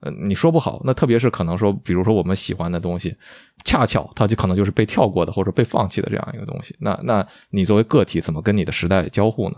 [0.00, 3.16] 呃，你说不好，那特别是可能说，比如说我们喜欢的东西，
[3.66, 6.74] 恰巧它就可能就是被跳过的或者被放弃的这样一个东西。
[6.80, 9.56] 那那你作为个体，怎么跟你的时代交互呢？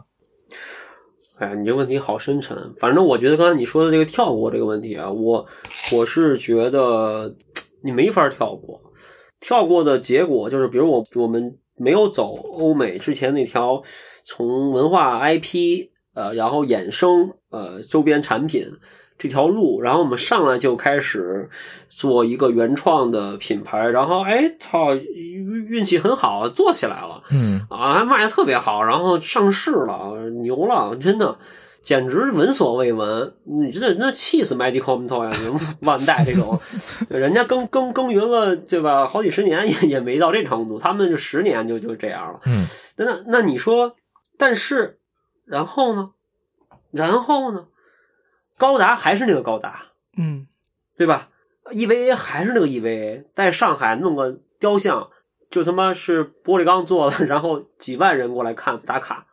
[1.38, 2.56] 哎，你这问题好深沉。
[2.80, 5.46] 反正我觉得刚才你说的这个跳过这个问题啊，我
[5.92, 7.36] 我是觉得
[7.84, 8.80] 你没法跳过。
[9.38, 13.82] 跳过的结果就是，比如我我们没有走欧美之前那条
[14.24, 18.66] 从文化 IP 呃，然后衍生呃周边产品。
[19.18, 21.50] 这条路，然后我们上来就开始
[21.88, 31.36] 做一个原创的品牌，然后哎操，运气很好，做起来了，嗯啊，卖的特别好，然后上市了，牛了，真的
[31.82, 33.34] 简直闻所未闻。
[33.44, 36.60] 你这那气死 Medical Toy 呀， 万代这种，
[37.08, 39.04] 人家耕耕耕耘了对吧？
[39.04, 42.40] 好几十年 也也没到这程度，他们就十年就就这样了。
[42.46, 42.64] 嗯，
[42.96, 43.96] 那那你说，
[44.36, 44.98] 但是
[45.44, 46.10] 然后呢？
[46.92, 47.66] 然后呢？
[48.58, 49.86] 高达还是那个高达，
[50.16, 50.46] 嗯，
[50.96, 51.30] 对吧
[51.72, 55.08] ？EVA 还是那个 EVA，在上海弄个雕像，
[55.50, 59.26] 就他妈是玻璃钢做的， 然后几万人过来看打卡。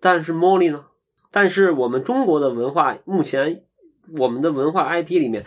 [0.00, 0.84] 但是 Molly 呢？
[1.30, 3.62] 但是我们中国的文化目前
[4.18, 5.44] 我们的文化 IP 里面，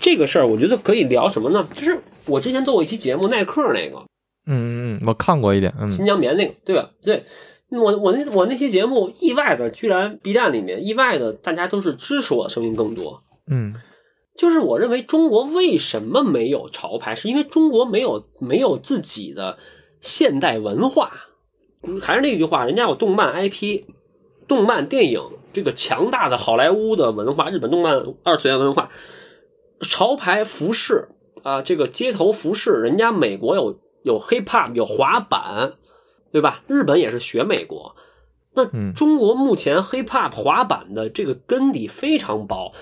[0.00, 1.68] 这个事儿我觉得可以聊什么呢？
[1.72, 4.04] 就是我之前做过一期节目，耐克那个
[4.46, 6.90] 嗯嗯，我看过一点，嗯新疆棉那个，对吧？
[7.02, 7.24] 对。
[7.70, 13.22] 我我那我那期节目意外的，居然 B 站里面意外的，大家都是支持我的声音更多。
[13.48, 13.74] 嗯
[14.36, 19.56] 就是我认为中国为什么没有潮牌，是因为中国没有没有自己的
[20.00, 21.10] 现代文化。
[22.02, 23.84] 还是那句话，人家有动漫 IP、
[24.46, 25.22] 动漫电影
[25.52, 28.90] 这个强大的好莱坞的文化，日本动漫二次元文化，
[29.80, 31.08] 潮牌服饰
[31.42, 35.74] 啊，这个街头服饰，人家美国有有 hip hop 有滑板，
[36.36, 36.62] 对吧？
[36.66, 37.96] 日本也是学美国。
[38.52, 42.74] 那嗯中国目前 hip hop 滑板的这个根底非常薄，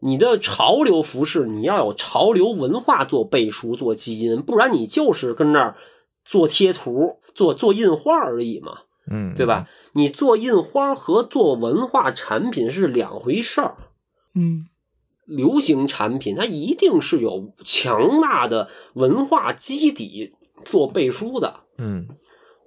[0.00, 5.76] 你的潮流服饰你要有潮流文化做背书做基因，不然你就是跟那儿
[6.24, 8.78] 做贴图、做做印花而已嘛，
[9.10, 9.68] 嗯，对吧？
[9.92, 13.76] 你做印花和做文化产品是两回事儿。
[14.34, 14.68] 嗯
[15.26, 20.32] 流行产品它一定是有强大的文化基底
[20.64, 22.08] 做背书的，嗯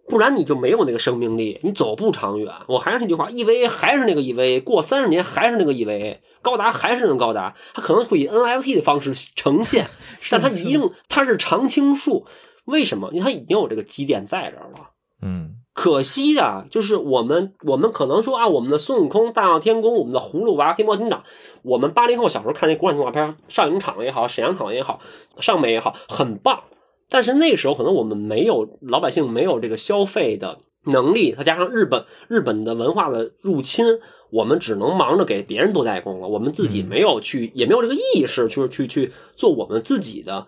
[0.08, 2.54] 不然你就没有那个生命力，你走不长远。
[2.68, 9.88] 我还是那句话，EVA 还是那个 EVA，过三十年还是那个 EVA，高达还是那个高达，它可能会以 NFT 的方式呈现，
[10.30, 12.26] 但它一定它是常青树。
[12.66, 13.10] 为什么？
[13.12, 14.92] 因为它已经有这个基点在这儿了。
[15.22, 21.24] 嗯可惜的就是我们，我们可能说啊，我们的孙悟空、大闹天宫、我们的葫芦娃、黑猫警长，
[21.64, 25.02] 我们八零后小时候看那国产动画片，上影厂也好，沈阳厂也好，
[25.42, 26.64] 上美也好，很棒。
[27.10, 33.86] 但是那个时候可能我们没有老百姓没有这个消费的能力，再加上日本日本的文化的入侵，
[34.32, 40.48] 我们只能忙着给别人做代工了，我们自己没有去，也没有这个意识，就是去去做我们自己的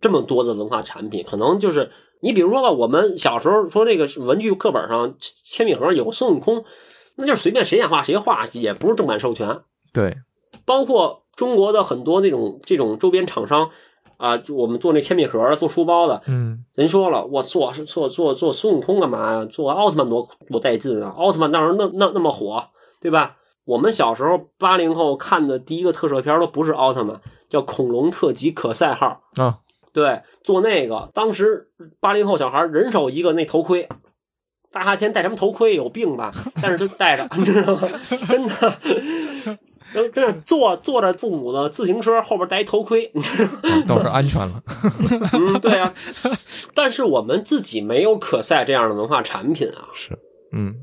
[0.00, 1.90] 这么多的文化产品，可能就是
[2.20, 6.64] 你比如说吧，我们小时候说这个文具课本上铅笔盒有孙悟空，
[7.16, 9.60] 那就是随便谁想画谁画，也不是正版授权。
[9.92, 10.16] 对，
[10.64, 13.70] 包括中国的很多那种这种周边厂商
[14.24, 19.44] 啊，就我们做那铅笔盒、做书包的，嗯人说了，我做做做做孙悟空干嘛呀？
[19.44, 21.12] 做奥特曼多多带劲啊！
[21.14, 22.64] 奥特曼当时那那那么火，
[23.02, 23.36] 对吧？
[23.66, 27.20] 我们小时候八零后看的第一个特摄片都不是奥特曼，
[27.50, 29.20] 叫《恐龙特级可赛号》。
[29.42, 29.58] 啊，
[29.92, 31.68] 对，做那个，当时
[32.00, 33.86] 八零后小孩人手一个那头盔，
[34.72, 36.32] 大夏天戴什么头盔有病吧？
[36.62, 37.88] 但是就戴着，你知道吗？
[38.26, 39.58] 真的，
[39.94, 43.10] 真真的坐坐着父母的自行车后边戴一头盔？
[43.88, 44.62] 倒是安全了。
[45.32, 45.94] 嗯，对啊。
[46.74, 50.18] 但是我们自己没有可赛这样的文化产品啊，是，
[50.52, 50.74] 嗯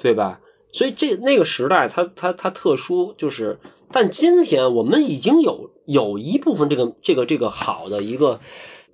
[0.00, 0.40] 对吧？
[0.72, 3.58] 所以这那个时代它，它它特殊，就是，
[3.90, 8.40] 但今天我们已经有有一部分这个这个这个好的一个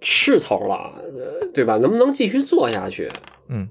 [0.00, 1.78] 势头了，呃，对吧？
[1.78, 3.10] 能不能继续做下去？
[3.48, 3.68] 嗯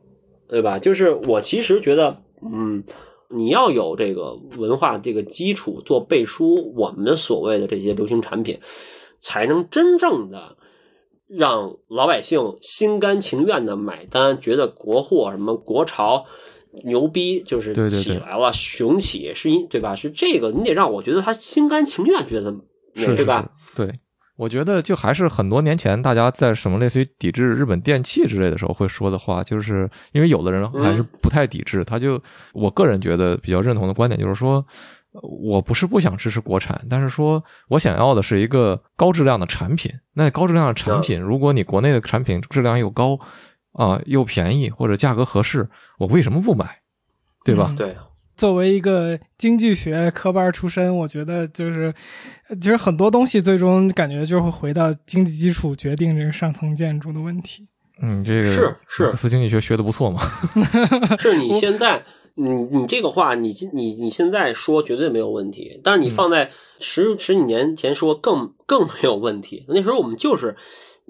[0.48, 0.80] 对吧？
[0.80, 2.84] 就是我其实觉得，嗯，
[3.30, 8.60] 你要有这个文化这个基础做背书，我们的所谓的这些流行产品，
[9.20, 10.58] 才能真正的
[11.28, 16.26] 让老百姓心甘情愿的买单，觉得国货什么国潮
[16.84, 19.96] 牛逼，就是起来了，雄起，是因对吧？
[19.96, 22.56] 是这个，你得让我觉得他心甘情愿觉得，
[22.94, 23.52] 对吧？
[23.76, 24.00] 对。
[24.40, 32.22] 我觉得就还是很多年前大家在什么类似于抵制日本电器之类的时候会说的话，就是因为有的人还是不太抵制，他就
[32.54, 34.66] 我个人觉得比较认同的观点就是说，
[35.12, 39.92] 呃我不是不想支持国产，但是说我想要的是一个高质量的产品。
[40.14, 43.20] 那高质量的产品，如果你国内的产品质量又高
[43.74, 46.80] 啊、又便宜或者价格合适，我为什么不买？
[47.44, 47.68] 对吧？
[47.72, 47.98] 嗯对，
[48.40, 51.94] 作为一个经济学科班出身，我觉得就是，
[52.48, 57.68] 呃其实很多东西最终感觉就会回到经济基础决定这个上层建筑的问题。
[58.02, 60.22] 嗯，这个是是马克思经济学学的不错嘛。
[61.20, 62.06] 是你现在，
[62.36, 66.50] 你你这个话，你你你现在说绝对没有问题，但是你放在
[66.80, 69.66] 十十几年前说更更没有问题。
[69.68, 70.56] 那时候我们就是，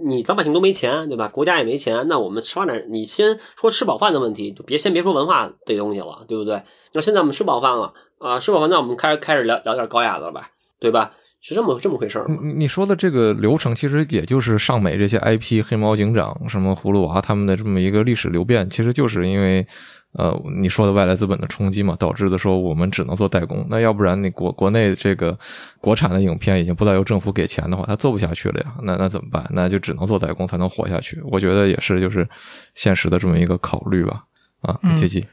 [0.03, 1.27] 你老百姓都没钱，对吧？
[1.27, 6.61] 国家也没钱，那我们吃饭点，你先说吃饱饭的问题，就别先别说文化这东西了，对不对？
[6.93, 11.13] 那现在我们吃饱饭了啊，吃饱饭，那我们开始开始聊聊点高雅的吧，对吧？
[11.41, 12.37] 是这么这么回事儿吗？
[12.41, 19.65] 你你说的这个流程，其实也就是上美这些 IP 黑猫警长、什么葫芦娃他们的这么一个历史流变，其实就是因为，
[20.13, 23.65] 呃，你说的外来资本的冲击嘛，导致的说我们只能做代工。
[23.69, 25.37] 那要不然你国国内这个
[25.79, 28.75] 国产的影片已经不再由政府给钱的话，它做不下去了呀。
[28.83, 29.49] 那那怎么办？
[29.51, 31.21] 那就只能做代工才能活下去。
[31.23, 32.27] 我觉得也是就是
[32.75, 34.23] 现实的这么一个考虑吧。
[34.61, 35.25] 啊，嗯杰基，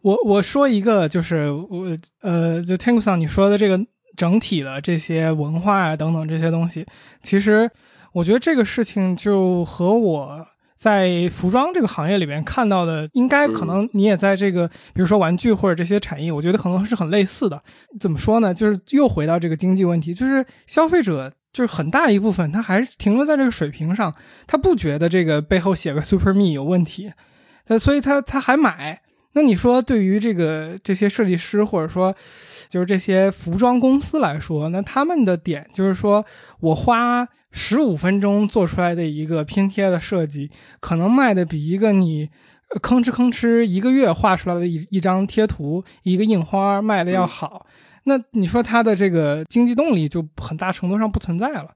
[0.00, 1.84] 我我说一个，就是我
[2.22, 3.78] 呃，就 take 桑你说的这个
[4.16, 6.86] 整体的这些文化啊等等这些东西，
[7.22, 7.70] 其实
[8.12, 10.46] 我觉得这个事情就和我
[10.76, 17.62] 在服装这个行业里面看到的，应该可能你也在这个，比如说玩具或者这些产业，我觉得可能是很类似的。
[17.98, 18.52] 怎么说呢？
[18.52, 24.14] 就是又回到这个经济问题，就是消费者就是很大一部分他还是停留在这个水平上，
[24.46, 27.12] 他不觉得这个背后写个 Super Me 有问题，
[27.68, 29.02] 那所以他他还买。
[29.32, 32.12] 那你说对于这个这些设计师或者说
[32.68, 36.24] 就是这些服装公司来说，那他们的点就是说
[36.58, 40.50] 我花十五分钟做出来的一个拼贴的设计，
[40.80, 42.28] 可能卖的比一个你
[42.82, 47.66] 吭哧吭哧一个月画出来的一一张贴图一个印花卖的要好。
[48.04, 51.68] 那你说它的这个经济动力就很大程度上不存在了。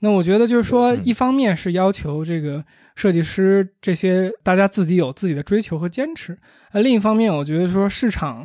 [0.00, 2.64] 那我觉得就是说，一方面是要求这个。
[2.98, 6.36] 设计师这些，大家自己有自己的追求和坚持。
[6.72, 8.44] 呃，另一方面，我觉得说市场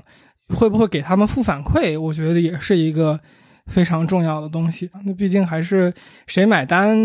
[0.50, 3.20] 会不会给他们负反馈，我觉得也是一个
[3.66, 4.88] 非常重要的东西。
[5.08, 5.92] 那毕竟还是
[6.28, 6.96] 谁买单，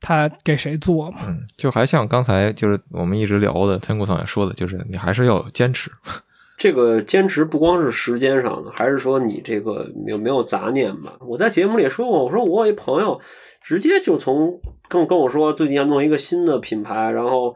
[0.00, 1.18] 他给谁做嘛。
[1.28, 5.88] 嗯，就还像刚才就是我们一直聊的，天谷总也说的，就是你还是要坚持。
[6.58, 11.12] 这个坚持不光是时间上的，还是说你这个有没有杂念吧？
[11.20, 13.20] 我在节目里也说过，我说我有一朋友。
[13.66, 17.52] 直接就从跟跟我说，最近要弄一个新的品牌，然后，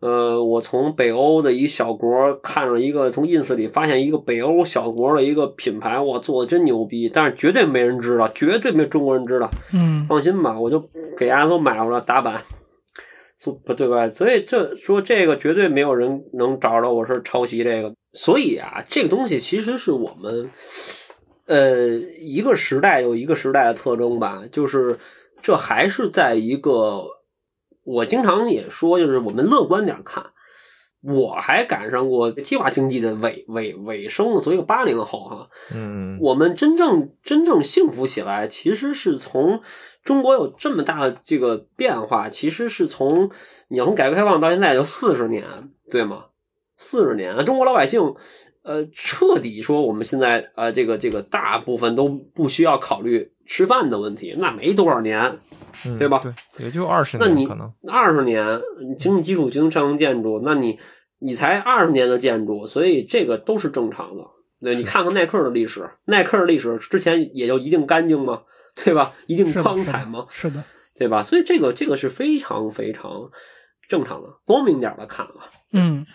[0.00, 9.48] 呃，我从北欧的一小国看了一个，从 ins 里发现一个北欧小国的一个品牌，哇，做的真牛逼，但是绝对没人知道，绝对没中国人知道。
[9.72, 10.80] 嗯，放心吧，我就
[11.16, 12.42] 给大家都买回来打版，
[13.64, 14.08] 不对吧？
[14.08, 20.50] 所以这说这个绝对没有人能找着我是抄袭这个，所以啊，这个东西其实是我们，
[21.46, 24.98] 呃，一个时代有一个时代的特征吧，就是。
[25.44, 27.04] 这还是在一个，
[27.84, 30.24] 我经常也说，就是我们乐观点看，
[31.02, 39.60] 我还赶上过计划经济的尾尾尾声，所以八零后哈，嗯，我们真正真正幸福起来，其实是从
[40.02, 43.30] 中国有这么大的这个变化，其实是从
[43.68, 45.44] 你要从改革开放到现在就四十年，
[45.90, 46.28] 对吗？
[46.78, 48.14] 四十年，中国老百姓，
[48.62, 53.33] 呃，彻底说我们现在呃，这个这个大部分都不需要考虑。
[53.46, 55.38] 吃饭的问题，那没多少年，
[55.98, 56.20] 对吧？
[56.22, 57.28] 对，也就二十年。
[57.28, 58.60] 那你可能二十年，
[58.98, 60.78] 经济基础、经济上层建筑，那你
[61.18, 64.24] 你才二十年的建筑，所以这个都是正常的。
[64.60, 68.42] 那，你看看耐克的历史，耐克的历史之前也就一定干净吗？
[68.74, 69.12] 对吧？
[69.26, 70.26] 一定光彩吗？
[70.30, 70.64] 是的，
[70.98, 71.22] 对吧？
[71.22, 73.30] 所以这个这个是非常非常
[73.88, 75.50] 正常的，光明点的看了。
[75.72, 76.06] 嗯，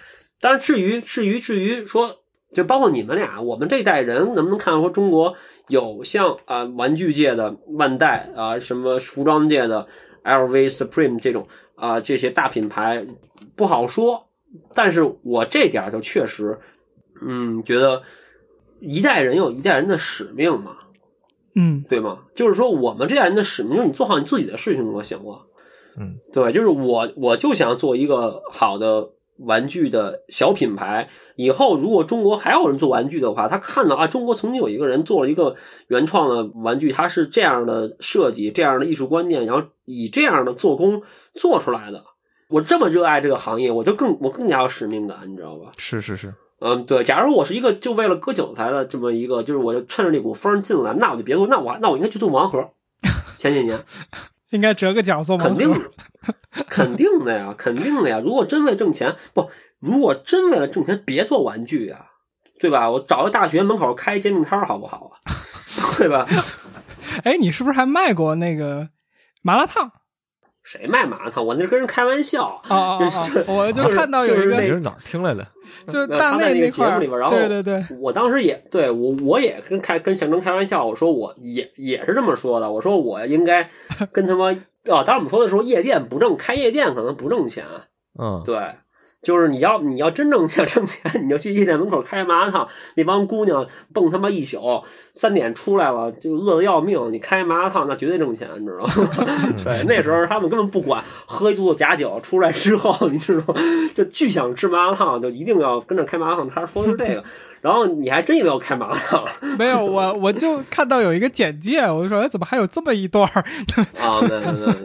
[0.42, 2.18] 但是至于至于至于说。
[2.52, 5.36] 就包括你们俩，我们这代人能不能看到说中国
[5.68, 9.88] 有像啊玩具界的万代啊，什么服装界的
[10.24, 13.06] LV、Supreme 这种啊这些大品牌
[13.56, 14.28] 不好说。
[14.74, 16.58] 但是我这点就确实，
[17.22, 18.02] 嗯，觉得
[18.80, 20.76] 一代人有一代人的使命嘛，
[21.54, 22.24] 嗯，对吗？
[22.34, 25.46] 就是说我们这代人的使命，就是你做好你自己的事情就行了，
[26.00, 29.12] 嗯，对，就是我我就想做一个好的。
[29.40, 35.56] 玩具的小品牌，以后如果中国还有人做玩具的话，他看到啊，中国曾经有一个人做了一个
[35.88, 41.02] 原创的玩具，他是这样的设计，这样的艺术观念，然后以这样的做工
[41.34, 42.04] 做出来的。
[42.50, 45.72] 我这么热爱这个行业，我就更我更加有使命感，你知道吧？
[45.78, 47.04] 是是是，嗯，对。
[47.04, 52.72] 假如我是一个就为了割韭菜的这么一个，就是我就趁着那股风进来，那我就别做，那我那我应该去做盲盒。
[53.38, 53.80] 前几年。
[54.52, 55.72] 应该折个角做肯定，
[56.70, 58.20] 肯定的呀，肯定的呀。
[58.24, 59.50] 如果真为挣钱，不，
[59.80, 62.08] 如果真为了挣钱，别做玩具呀，
[62.60, 62.90] 对吧？
[62.92, 65.16] 我找个大学门口开煎饼摊好不好啊？
[65.98, 66.26] 对吧？
[67.24, 68.90] 哎，你是不是还卖过那个
[69.42, 69.92] 麻辣烫？
[70.70, 71.44] 谁卖麻辣烫？
[71.44, 73.00] 我那是跟人开玩笑啊！
[73.48, 75.44] 我就看到有一个，你是哪听来的？
[75.88, 83.68] 就大内那个节目里边，然后对对对，我当时也对我我也跟开跟象征开玩笑，我说我也也是这么说的，我说我应该
[84.12, 87.66] 跟他妈啊，当时我们说的时候，夜店不挣，开夜店可能不挣钱，
[88.20, 88.56] 嗯，对。
[89.22, 94.82] 就是你要你要真正想挣钱，你就去夜店门口开麻辣烫，那帮姑娘蹦他妈一宿，
[95.14, 97.12] 三点出来了就饿得要命。
[97.12, 98.94] 你开麻辣烫那绝对挣钱，你知道吗？
[99.66, 103.62] 对，那时候他们根本不管，喝一肚子假酒出来之后，你知道吗？
[103.94, 106.66] 就巨想吃麻辣烫，就一定要跟着开麻辣烫摊。
[106.66, 107.24] 说的是这个，
[107.60, 109.26] 然后你还真以为我开麻辣烫？
[109.60, 114.76] 没有，我我就看到有一个简介，我就说，哎，怎么还有这么一段啊，对对对。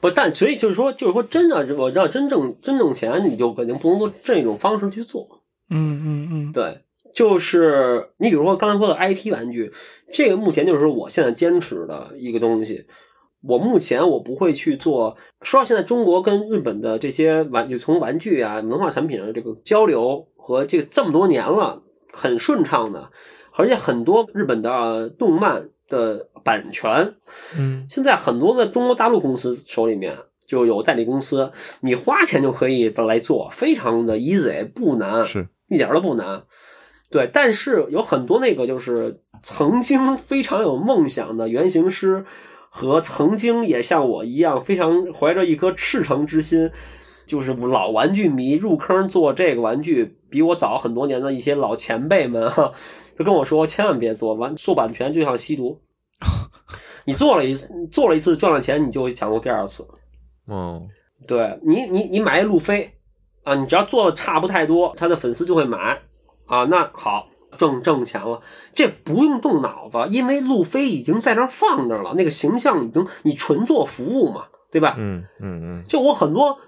[0.00, 5.42] 不，但所以就是说，就是说，真的，我要真正真挣钱，你就肯定不能用这种方式去做。
[5.70, 9.72] 嗯嗯嗯，对，就是你比如说刚才说的 IP 玩具，
[10.12, 12.86] 这个目前就是我现在坚持的一个东西。
[13.40, 15.16] 我目前我不会去做。
[15.42, 23.10] 说到现在，中国跟日本的这些玩具，从玩具啊、文化产品的这个交流和这个这么多年了，很顺畅的，
[23.54, 25.70] 而且很多日本的动漫。
[25.88, 27.14] 的版权，
[27.56, 30.16] 嗯，现在很多的中国大陆公司手里面，
[30.46, 31.50] 就有代理公司，
[31.80, 35.48] 你花钱就可以来做，非常的 easy，不难，是。
[35.68, 36.44] 一点都不难。
[37.10, 42.24] 对，但是有很多那个就是曾经非常有梦想的原型师，
[42.70, 46.70] 和曾经也像我一样非常怀着一颗赤诚之心，
[47.26, 52.72] 就是老玩具迷入坑做这个玩具，比我早很多年的一些老前辈们哈，
[53.18, 55.80] 就跟我说千万别做，完做版权就像吸毒，
[57.04, 59.86] 你做了一次做了一次赚了钱，你就想做第二次。
[60.46, 60.82] 哦，
[61.26, 62.92] 对你，你你买一路飞
[63.42, 66.00] 啊，你只要做的差不太多，他的粉丝就会买
[66.46, 66.64] 啊。
[66.64, 68.40] 那好，挣挣钱了，
[68.72, 74.94] 这不用动脑子，因为路飞已经在那儿放着了，那个形象已经你纯做服务嘛，对吧？
[74.96, 76.58] 嗯嗯嗯，就我很多，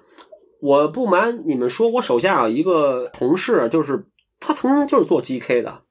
[0.61, 4.07] 我不瞒你们说，我手下有一个同事，就是
[4.41, 5.83] 他曾经就是做 GK 的，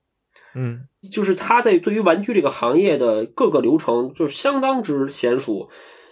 [0.56, 0.82] 嗯
[1.12, 5.70] 就是他在对于玩具这个行业的各个流程就是相当之娴熟，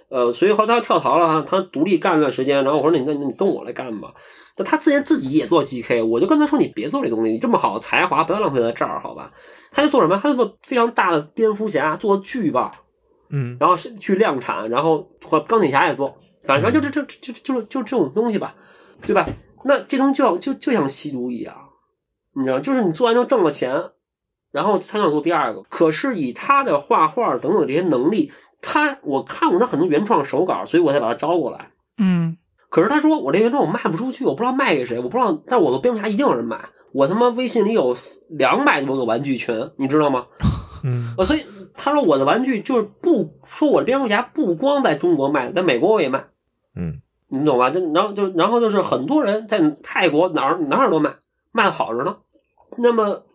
[0.09, 4.13] 呃，所以后来他跳槽了哈，他独立干了段时间，然后我说那那那你跟我来干吧。
[4.57, 9.31] 那他之前自己也做 GK，我就跟他说你别做这东西，你这么好的才华不要浪费在这儿，好吧？
[9.71, 10.17] 他就做什么？
[10.17, 12.71] 他就做非常大的蝙蝠侠，做巨棒，
[13.29, 18.55] 嗯然后是去量产，然后和钢铁侠也做，反正就这这这就就就这种东西吧，
[19.01, 19.27] 对吧？
[19.65, 21.53] 那这东西就要就就像吸毒一样，
[22.33, 23.75] 你知道，就是你做完之后挣了钱，
[24.51, 31.71] 然后他想做第二个，可是以他的画画等等这些能力，他我看过他很多原创手稿，所以我才把他招过来。
[31.99, 32.37] 嗯
[32.69, 36.69] 可是他说我这原创我卖不出去，我不知道卖给谁，我不知道，但我的蝙蝠侠一定有人买。
[36.93, 37.95] 我他妈微信里有
[38.29, 40.25] 两百多个玩具群，你知道吗？
[40.83, 41.45] 嗯呃，所以
[41.75, 46.25] 他说我的玩具就是不说我蝙蝠侠不光在中国卖，在美国我也卖，
[46.75, 47.69] 嗯你懂吧？
[47.69, 51.15] 就然后就然后就是很多人在泰国哪儿哪儿都卖，
[51.51, 52.17] 卖的好着呢。
[52.77, 53.25] 那么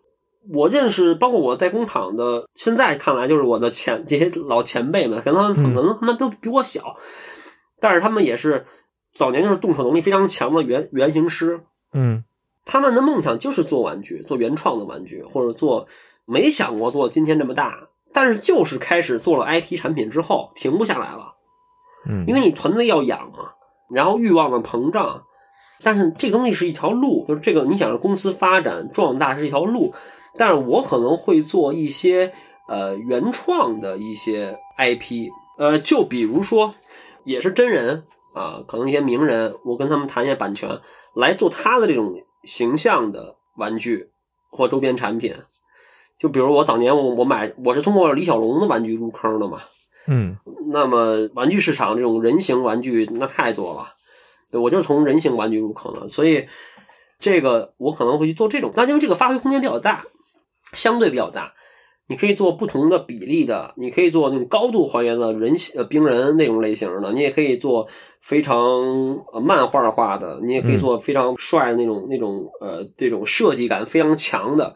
[0.51, 5.75] 我认识，包括我在工厂的，现在看来就是我的前这些老前辈们，可能他们嗯。
[5.75, 6.97] 可能他们都比我小，
[7.81, 8.67] 但是他们也是
[9.15, 11.61] 早年就是动手能力非常强的原原型师，
[11.93, 12.25] 嗯。
[12.65, 15.89] 他们的梦想就是做玩具，做原创的玩具，或者做
[16.25, 21.35] 没想过做今天这么大，但是就是开始做了 IP 产品之后停不下来了，
[22.09, 23.55] 嗯，因为你团队要养嘛，
[23.91, 25.25] 然后欲望的膨胀，
[25.83, 29.93] 但是这个东西是一条路，就是这个你想让公司发展壮大是一条路，
[30.37, 32.33] 但是我可能会做一些
[32.69, 35.29] 呃原创的一些 IP，
[35.59, 36.75] 呃，就比如说
[37.25, 38.05] 也是真人
[38.35, 40.81] 啊，可能一些名人，我跟他们谈一下版权，
[41.15, 44.11] 来做他的这种形象的玩具
[44.51, 45.35] 或周边产品。
[46.19, 49.61] 就比如我早年我我买我是通过李小龙的玩具入坑的嘛，
[50.07, 50.37] 嗯。
[50.71, 53.89] 那么玩具市场这种人形玩具那太多了，
[54.51, 56.47] 对我就是从人形玩具入坑的，所以
[57.19, 60.05] 这个我可能会去做这种，但因为这个发挥空间比较大，
[60.73, 61.53] 相对比较大，
[62.09, 67.89] 你可以做不同的比例的，你可以做那种高度还原的人形呃冰人那种类型的，你也可以做
[68.21, 68.59] 非常
[69.33, 74.75] 呃漫画化的，你也可以做非常帅的那种那种呃这种设计感非常强的。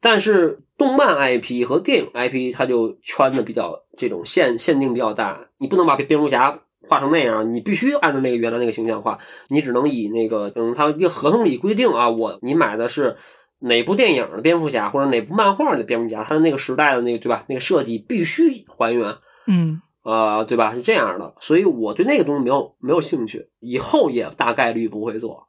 [0.00, 13.16] 但是动漫 IP 和电影 IP 它就圈的比较这种限限定比较大，你不能把蝙蝠侠画成那样，你必须按照那个原来那个形象画，你只能以那个嗯，它一个合同里规定啊，我你买的是
[13.60, 17.44] 哪部电影的蝙蝠侠或者哪部漫画的蝙蝠侠，他的那个时代的那个对吧？
[17.48, 19.16] 那个设计必须还原。
[19.46, 20.74] 嗯啊、对吧？
[20.74, 25.46] 是这样的，所以我对那个东西没有没有兴趣，以后也大概率不会做。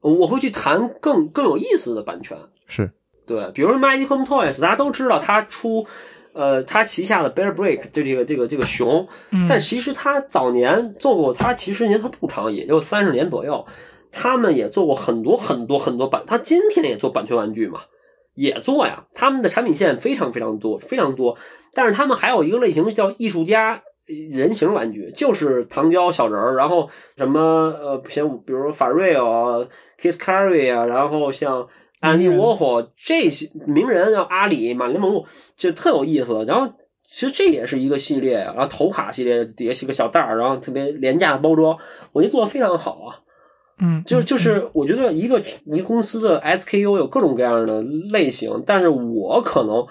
[0.00, 2.90] 我会去谈更更有意思的版权，是
[3.26, 5.86] 对，比如说 Magic Home Toys，大家都知道他出，
[6.32, 13.66] 呃，他旗下的 Bear Brick 就这个这个这个熊，嗯，但其实他早年做过，他其实年头不长，也就三十年左右，
[14.10, 17.80] 他们也做过很多很多很多版，他今天也做版权玩具嘛，
[18.34, 21.36] 也做呀，他们的产品线非常非常多，非常多，
[21.74, 23.82] 但是他们还有一个类型叫艺术家
[24.30, 29.66] 人形玩具，就是糖胶小人儿，然后什么呃，像比如说法瑞啊、
[30.00, 31.68] Kiss Carry 啊，然后像
[32.00, 35.26] 安利沃霍这些名人，像阿里、马林蒙路，
[35.56, 36.44] 就特有意思。
[36.46, 36.72] 然后
[37.04, 41.76] 其实这也是一个系列，然后头卡系列底下是个小袋儿，然后特别廉价的包装，
[42.12, 43.20] 我觉得做的非常好啊。
[43.80, 49.86] 嗯，就就是我觉得一个一个公司的 SKU 有各种各样的类型，但是我可能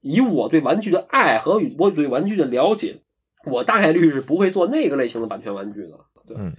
[0.00, 3.00] 以我对玩具的爱和我对玩具的了解，
[3.46, 5.98] 我大概率是不会做那个类型的版权玩具的。
[6.26, 6.52] 对，嗯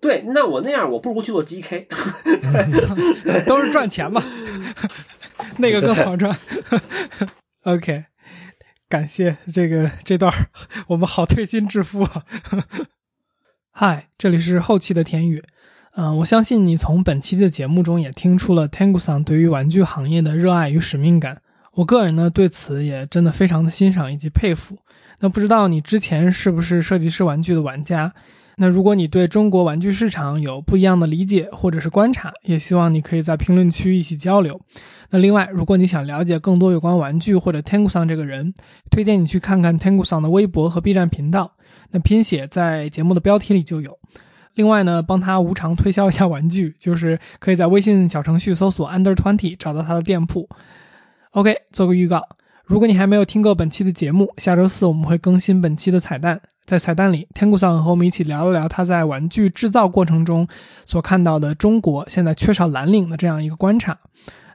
[0.00, 1.88] 对，那我那样我不如去做 GK。
[3.46, 4.22] 都是赚钱嘛，
[5.58, 6.36] 那个更好赚。
[7.64, 8.04] OK，
[8.88, 10.50] 感谢这个这段儿
[10.88, 12.24] 我们好推心置腹啊。
[13.70, 15.42] 嗨，这里是后期的田宇。
[15.98, 21.40] 嗯、我相信你从本期的节目中也听出了 Tangu 桑对于玩具行业的热爱与使命感。
[21.72, 24.76] 我个人呢对此也真的非常的欣赏以及佩服。
[25.20, 28.12] 那不知道你之前是不是设计师玩具的玩家？
[28.58, 34.60] 那如果你对中国玩具市场有不一样的理解或者是观察，也希望你可以在评论区一起交流。
[35.08, 38.52] 那另外，如果你想了解更多有关玩具或者 Tengu-san 这个人，
[38.90, 41.52] 推荐你去看看 Tengu-san 的微博和 B 站频道，
[41.90, 43.98] 那拼写在节目的标题里就有。
[44.56, 50.48] 另外呢，帮他无偿推销一下玩具，就是可以在微信小程序搜索 Under Twenty 找到他的店铺。
[51.32, 52.22] OK，做个预告，
[52.64, 56.40] 如果你还没有听过本期的节目，下周四我们会更新本期的彩蛋。
[56.64, 60.48] 在彩蛋里，天谷桑和我们一起聊了聊他在玩具制造过程中
[60.84, 63.96] 所看到的中国现在缺少蓝领的这样一个观察。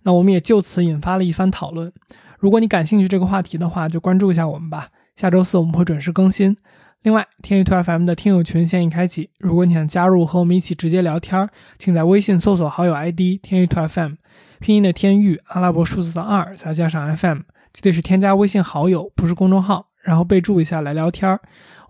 [0.04, 1.94] 那我们也就此引发了一番讨论。
[2.40, 4.90] 如果你感兴趣这个话题的话，就关注一下我们吧。
[5.16, 6.58] 下周四我们会准时更新。
[7.04, 11.50] 另外，天宇兔 FM 的听友群现已开启，如果你想加入和我们一起直接聊天，
[11.80, 14.14] 请在微信搜索好友 ID 天宇兔 FM，
[14.60, 17.40] 拼音的天域，阿拉伯数字的二，再加上 FM，
[17.74, 21.40] 记得是添加微信好友，不是公众号，然后备注一下来聊天。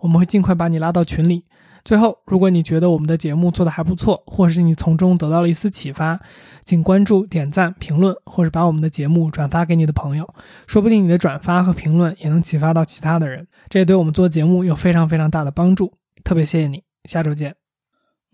[0.00, 1.44] 我们会尽快把你拉到群里。
[1.84, 6.18] 最后，如果你觉得我们的节目做得还不错，或是你从中得到了一丝启发，
[6.64, 10.34] 请关注、点赞、评论，或是把我们的节目转发给你的朋友。
[10.66, 15.92] 说不定你的转发和评论也能启发到其他的人，这也对我们做节目有非常非常大的帮助。
[16.24, 17.54] 特别谢谢你，下周见。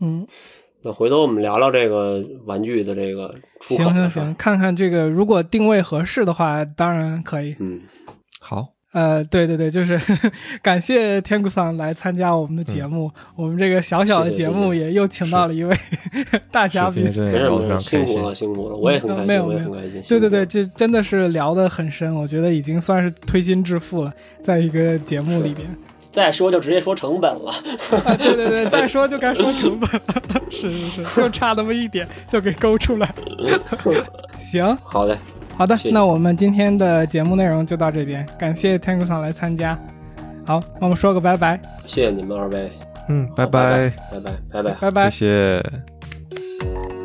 [0.01, 0.27] 嗯，
[0.83, 3.85] 那回头我们聊聊这个玩具的这个出口。
[3.85, 7.57] 行行行，看看这个，如果定位合适的话，当然可以。
[7.59, 7.81] 嗯，
[8.41, 8.69] 好。
[8.93, 10.01] 呃，对对对，就是
[10.63, 13.11] 感谢天谷桑来参加我们的节目。
[13.37, 15.77] 我们这个小小的节目也又请到了一位
[16.51, 20.03] 大嘉宾，没事没事，辛苦了辛苦了，我也很开心，没有我也很开心。
[20.09, 24.13] 对对对，这真的是聊得很深，我觉得已经算是推心置腹了，
[24.43, 25.69] 在一个节目里边。
[26.11, 27.55] 再说就直接说成本了。
[28.19, 30.43] 对对对，再说就该说成本了。
[30.51, 33.15] 是是是，就差那么一点就给勾出来。
[34.35, 35.17] 行，好嘞。
[35.59, 39.77] 好的，那我们今天的节目内容就到这边，感谢天谷桑来参加。
[40.47, 41.61] 好，那我们说个拜拜。
[41.85, 42.71] 谢谢你们二位。
[43.09, 46.98] 嗯，拜拜，拜拜，拜拜，拜拜，谢谢。